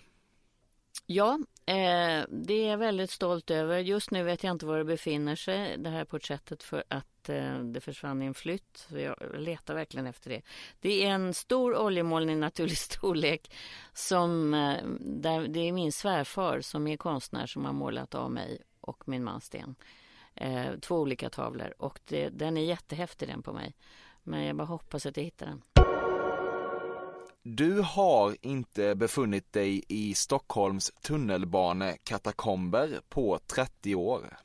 Ja, 1.07 1.39
eh, 1.67 2.25
det 2.29 2.55
är 2.55 2.71
jag 2.71 2.79
väldigt 2.79 3.11
stolt 3.11 3.51
över. 3.51 3.79
Just 3.79 4.11
nu 4.11 4.23
vet 4.23 4.45
jag 4.45 4.51
inte 4.51 4.67
var 4.67 4.79
det 4.79 4.85
befinner 4.85 5.37
sig, 5.37 5.79
det 5.79 5.91
här 5.91 6.05
porträttet, 6.05 6.63
för 6.63 6.85
att 6.89 7.29
eh, 7.29 7.59
det 7.59 7.81
försvann 7.81 8.23
i 8.23 8.27
en 8.27 8.35
flytt. 8.35 8.87
Så 8.89 8.99
jag 8.99 9.17
letar 9.35 9.75
verkligen 9.75 10.07
efter 10.07 10.31
det. 10.31 10.43
Det 10.81 11.05
är 11.05 11.11
en 11.11 11.35
stor 11.35 11.77
oljemålning 11.77 12.37
i 12.37 12.39
naturlig 12.39 12.79
storlek. 12.79 13.55
Som, 13.93 14.55
eh, 14.55 14.85
där, 15.01 15.49
det 15.49 15.61
är 15.61 15.73
min 15.73 15.93
svärfar 15.93 16.61
som 16.61 16.87
är 16.87 16.97
konstnär 16.97 17.47
som 17.47 17.65
har 17.65 17.73
målat 17.73 18.15
av 18.15 18.31
mig 18.31 18.63
och 18.83 19.09
min 19.09 19.24
man 19.24 19.41
Sten. 19.41 19.74
Eh, 20.35 20.72
två 20.80 20.97
olika 20.97 21.30
tavlor 21.30 21.74
och 21.78 22.01
det, 22.05 22.28
den 22.28 22.57
är 22.57 22.62
jättehäftig 22.62 23.28
den 23.28 23.43
på 23.43 23.53
mig. 23.53 23.74
Men 24.22 24.45
jag 24.45 24.57
bara 24.57 24.64
hoppas 24.64 25.07
att 25.07 25.16
jag 25.16 25.24
hittar 25.24 25.47
den. 25.47 25.62
Du 27.43 27.80
har 27.80 28.37
inte 28.41 28.95
befunnit 28.95 29.53
dig 29.53 29.85
i 29.89 30.14
Stockholms 30.14 30.93
tunnelbanekatakomber 31.03 33.01
på 33.09 33.39
30 33.47 33.95
år. 33.95 34.37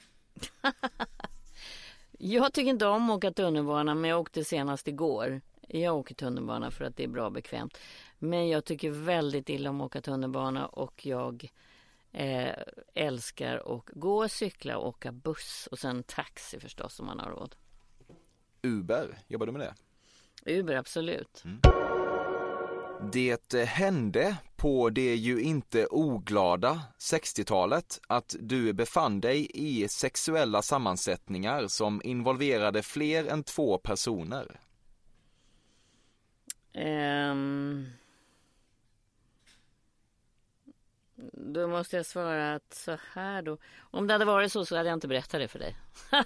Jag 2.20 2.54
tycker 2.54 2.70
inte 2.70 2.88
om 2.88 3.10
att 3.10 3.18
åka 3.18 3.32
tunnelbana, 3.32 3.96
men 3.96 4.10
jag 4.10 4.20
åkte 4.20 4.44
senast 4.44 4.88
igår. 4.88 5.42
Jag 5.68 5.96
åker 5.98 6.16
tunnelbana 6.16 6.72
för 6.72 6.86
att 6.86 6.98
det 6.98 7.04
är 7.04 7.08
bra 7.08 7.26
och 7.26 7.32
bekvämt. 7.32 7.78
Men 8.20 8.50
jag 8.50 8.66
tycker 8.66 8.90
väldigt 8.90 9.50
illa 9.50 9.70
om 9.70 9.82
att 9.82 9.86
åka 9.86 10.02
tunnelbana 10.02 10.66
och 10.66 11.06
jag 11.06 11.50
eh, 12.18 12.54
älskar 12.94 13.78
att 13.78 13.86
gå, 13.86 14.30
cykla 14.30 14.78
och 14.78 14.88
åka 14.88 15.12
buss. 15.12 15.68
Och 15.72 15.80
sen 15.80 16.04
taxi 16.04 16.60
förstås 16.60 17.00
om 17.00 17.06
man 17.06 17.20
har 17.20 17.30
råd. 17.30 17.56
Uber, 18.62 19.18
jobbar 19.28 19.46
du 19.46 19.52
med 19.52 19.62
det? 19.62 19.76
Uber, 20.60 20.76
absolut. 20.76 21.44
Det 23.14 23.54
eh, 23.54 23.66
hände 23.66 24.38
på 24.56 24.90
det 24.90 25.16
ju 25.16 25.42
inte 25.42 25.86
oglada 25.86 26.82
60-talet 27.00 28.02
att 28.08 28.36
du 28.40 28.74
befann 28.74 29.22
dig 29.22 29.52
i 29.54 29.88
sexuella 29.88 30.62
sammansättningar 30.62 31.68
som 31.68 32.02
involverade 32.04 32.82
fler 32.84 33.26
än 33.26 33.44
två 33.44 33.78
personer. 33.78 34.60
Ehm, 36.74 37.86
då 41.34 41.68
måste 41.68 41.96
jag 41.98 42.06
svara 42.06 42.54
att 42.56 42.74
så 42.74 42.98
här 43.14 43.42
då. 43.42 43.58
Om 43.80 44.08
det 44.08 44.14
hade 44.14 44.26
varit 44.26 44.52
så 44.52 44.66
så 44.66 44.76
hade 44.78 44.90
jag 44.90 44.96
inte 44.96 45.08
berättat 45.08 45.40
det 45.42 45.48
för 45.48 45.60
dig. 45.60 45.76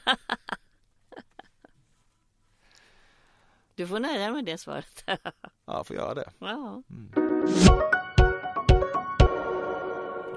du 3.75 3.87
får 3.87 3.99
nöja 3.99 4.17
dig 4.19 4.31
med 4.31 4.45
det 4.45 4.57
svaret. 4.57 5.03
Ja, 5.65 5.83
får 5.83 5.95
göra 5.95 6.13
det. 6.13 6.31
ja. 6.39 6.83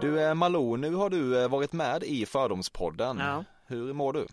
Du 0.01 0.21
eh, 0.23 0.35
Malou, 0.35 0.77
nu 0.77 0.95
har 0.95 1.11
du 1.11 1.43
eh, 1.43 1.49
varit 1.49 1.73
med 1.73 2.03
i 2.03 2.27
Fördomspodden. 2.27 3.19
Ja. 3.19 3.45
Hur 3.67 3.93
mår 3.93 4.13
du? 4.13 4.27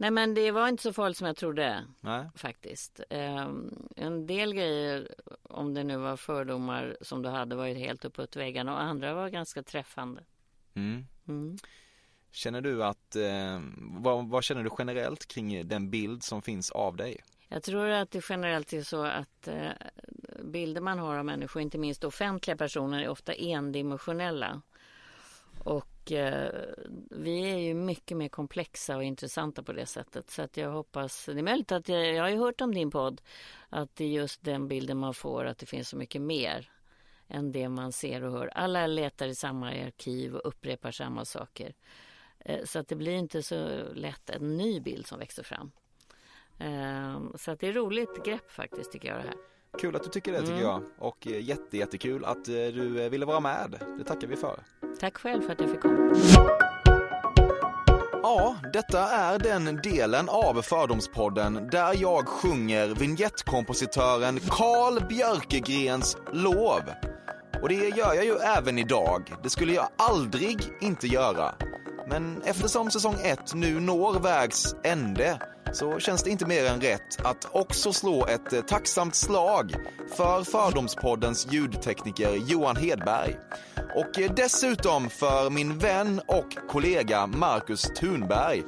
Nej 0.00 0.10
men 0.10 0.34
det 0.34 0.50
var 0.50 0.68
inte 0.68 0.82
så 0.82 0.92
farligt 0.92 1.16
som 1.16 1.26
jag 1.26 1.36
trodde 1.36 1.84
Nej. 2.00 2.28
faktiskt. 2.34 3.00
Ehm, 3.10 3.88
en 3.96 4.26
del 4.26 4.54
grejer, 4.54 5.14
om 5.42 5.74
det 5.74 5.84
nu 5.84 5.96
var 5.96 6.16
fördomar 6.16 6.96
som 7.00 7.22
du 7.22 7.28
hade, 7.28 7.56
var 7.56 7.66
ju 7.66 7.74
helt 7.74 8.04
uppåt 8.04 8.36
väggarna 8.36 8.72
och 8.72 8.82
andra 8.82 9.14
var 9.14 9.28
ganska 9.28 9.62
träffande. 9.62 10.24
Mm. 10.74 11.06
Mm. 11.28 11.56
Känner 12.30 12.60
du 12.60 12.84
att, 12.84 13.16
eh, 13.16 13.60
vad, 13.78 14.28
vad 14.28 14.44
känner 14.44 14.62
du 14.62 14.70
generellt 14.78 15.26
kring 15.26 15.68
den 15.68 15.90
bild 15.90 16.22
som 16.22 16.42
finns 16.42 16.70
av 16.70 16.96
dig? 16.96 17.20
Jag 17.48 17.62
tror 17.62 17.88
att 17.88 18.10
det 18.10 18.24
generellt 18.28 18.72
är 18.72 18.82
så 18.82 19.04
att 19.04 19.48
eh, 19.48 19.70
bilder 20.42 20.80
man 20.80 20.98
har 20.98 21.16
av 21.16 21.24
människor, 21.24 21.62
inte 21.62 21.78
minst 21.78 22.04
offentliga 22.04 22.56
personer, 22.56 23.02
är 23.02 23.08
ofta 23.08 23.32
endimensionella. 23.34 24.62
Och 25.64 25.99
eh, 26.12 26.50
vi 27.10 27.50
är 27.50 27.58
ju 27.58 27.74
mycket 27.74 28.16
mer 28.16 28.28
komplexa 28.28 28.96
och 28.96 29.04
intressanta 29.04 29.62
på 29.62 29.72
det 29.72 29.86
sättet. 29.86 30.30
Så 30.30 30.42
att 30.42 30.56
jag 30.56 30.70
hoppas, 30.70 31.26
det 31.26 31.32
är 31.38 31.42
möjligt 31.42 31.72
att 31.72 31.88
jag, 31.88 32.14
jag 32.14 32.22
har 32.22 32.30
ju 32.30 32.36
hört 32.38 32.60
om 32.60 32.74
din 32.74 32.90
podd, 32.90 33.22
att 33.68 33.96
det 33.96 34.04
är 34.04 34.08
just 34.08 34.42
den 34.44 34.68
bilden 34.68 34.96
man 34.98 35.14
får, 35.14 35.44
att 35.44 35.58
det 35.58 35.66
finns 35.66 35.88
så 35.88 35.96
mycket 35.96 36.22
mer 36.22 36.70
än 37.28 37.52
det 37.52 37.68
man 37.68 37.92
ser 37.92 38.24
och 38.24 38.32
hör. 38.32 38.46
Alla 38.46 38.86
letar 38.86 39.26
i 39.26 39.34
samma 39.34 39.68
arkiv 39.70 40.34
och 40.34 40.48
upprepar 40.48 40.90
samma 40.90 41.24
saker. 41.24 41.74
Eh, 42.38 42.64
så 42.64 42.78
att 42.78 42.88
det 42.88 42.96
blir 42.96 43.12
inte 43.12 43.42
så 43.42 43.82
lätt 43.94 44.30
en 44.30 44.56
ny 44.56 44.80
bild 44.80 45.06
som 45.06 45.18
växer 45.18 45.42
fram. 45.42 45.72
Eh, 46.58 47.20
Så 47.36 47.50
att 47.50 47.60
det 47.60 47.68
är 47.68 47.72
roligt 47.72 48.24
grepp 48.24 48.50
faktiskt 48.50 48.92
tycker 48.92 49.08
jag 49.08 49.18
det 49.18 49.28
här. 49.28 49.36
Kul 49.78 49.96
att 49.96 50.02
du 50.04 50.08
tycker 50.10 50.32
det 50.32 50.38
tycker 50.40 50.52
Mm. 50.52 50.64
jag 50.64 50.82
och 50.98 51.26
eh, 51.26 51.40
jätte, 51.44 51.76
jättekul 51.76 52.24
att 52.24 52.48
eh, 52.48 52.54
du 52.54 53.02
eh, 53.04 53.10
ville 53.10 53.26
vara 53.26 53.40
med. 53.40 53.80
Det 53.98 54.04
tackar 54.04 54.26
vi 54.28 54.36
för. 54.36 54.60
Tack 55.00 55.16
själv 55.18 55.42
för 55.42 55.52
att 55.52 55.60
jag 55.60 55.70
fick 55.70 55.80
komma. 55.80 56.14
Ja, 58.22 58.56
detta 58.72 59.00
är 59.08 59.38
den 59.38 59.80
delen 59.82 60.28
av 60.28 60.62
Fördomspodden 60.62 61.68
där 61.72 61.94
jag 62.02 62.28
sjunger 62.28 62.88
vignettkompositören 62.88 64.40
Carl 64.48 65.06
Björkegrens 65.08 66.16
lov. 66.32 66.80
Och 67.62 67.68
det 67.68 67.74
gör 67.74 68.14
jag 68.14 68.24
ju 68.24 68.34
även 68.36 68.78
idag. 68.78 69.34
Det 69.42 69.50
skulle 69.50 69.72
jag 69.72 69.88
aldrig 69.96 70.58
inte 70.80 71.06
göra. 71.06 71.54
Men 72.08 72.42
eftersom 72.44 72.90
säsong 72.90 73.16
1 73.22 73.54
nu 73.54 73.80
når 73.80 74.12
vägs 74.20 74.74
ände 74.84 75.40
så 75.72 75.98
känns 75.98 76.22
det 76.22 76.30
inte 76.30 76.46
mer 76.46 76.64
än 76.64 76.80
rätt 76.80 77.24
att 77.24 77.48
också 77.52 77.92
slå 77.92 78.26
ett 78.26 78.52
eh, 78.52 78.60
tacksamt 78.60 79.14
slag 79.14 79.74
för 80.16 80.44
Fördomspoddens 80.44 81.46
ljudtekniker 81.50 82.34
Johan 82.34 82.76
Hedberg. 82.76 83.36
Och 83.94 84.18
eh, 84.18 84.32
dessutom 84.36 85.10
för 85.10 85.50
min 85.50 85.78
vän 85.78 86.20
och 86.26 86.56
kollega 86.68 87.26
Marcus 87.26 87.82
Thunberg 87.82 88.62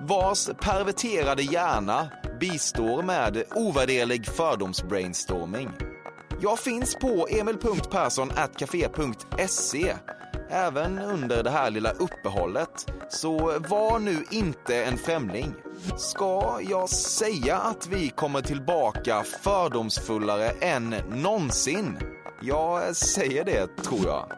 vars 0.00 0.46
perverterade 0.46 1.42
hjärna 1.42 2.08
bistår 2.40 3.02
med 3.02 3.44
ovärderlig 3.54 4.26
fördomsbrainstorming. 4.26 5.70
Jag 6.42 6.58
finns 6.58 6.94
på 6.94 7.28
emil.perssonatcafe.se 7.30 9.94
även 10.48 10.98
under 10.98 11.42
det 11.42 11.50
här 11.50 11.70
lilla 11.70 11.90
uppehållet. 11.90 12.92
Så 13.08 13.38
var 13.68 13.98
nu 13.98 14.24
inte 14.30 14.84
en 14.84 14.98
främling. 14.98 15.54
Ska 15.96 16.60
jag 16.62 16.88
säga 16.88 17.56
att 17.56 17.86
vi 17.86 18.08
kommer 18.08 18.40
tillbaka 18.40 19.22
fördomsfullare 19.22 20.50
än 20.50 20.94
någonsin? 21.08 21.98
Jag 22.42 22.96
säger 22.96 23.44
det, 23.44 23.76
tror 23.76 24.06
jag. 24.06 24.32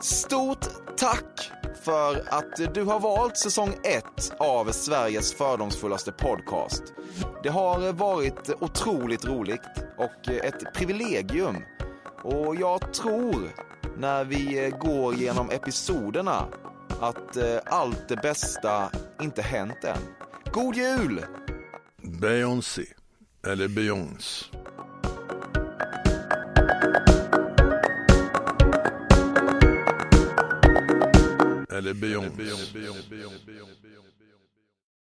Stort 0.00 0.66
tack 0.96 1.50
för 1.82 2.22
att 2.28 2.74
du 2.74 2.84
har 2.84 3.00
valt 3.00 3.36
säsong 3.36 3.74
1 3.82 4.04
av 4.38 4.72
Sveriges 4.72 5.34
fördomsfullaste 5.34 6.12
podcast. 6.12 6.82
Det 7.42 7.48
har 7.48 7.92
varit 7.92 8.50
otroligt 8.60 9.24
roligt 9.24 9.60
och 9.98 10.28
ett 10.28 10.74
privilegium. 10.74 11.56
Och 12.22 12.56
jag 12.56 12.92
tror 12.92 13.50
när 13.98 14.24
vi 14.24 14.64
eh, 14.64 14.78
går 14.78 15.14
genom 15.14 15.50
episoderna 15.50 16.46
att 17.00 17.36
eh, 17.36 17.58
allt 17.64 18.08
det 18.08 18.16
bästa 18.16 18.90
inte 19.22 19.42
hänt 19.42 19.84
än. 19.84 19.98
God 20.52 20.76
jul! 20.76 21.24
Beyoncé, 22.02 22.84
eller 23.46 23.68
Beyoncé. 23.68 24.46
Eller 31.72 31.94
Beyoncé. 31.94 33.79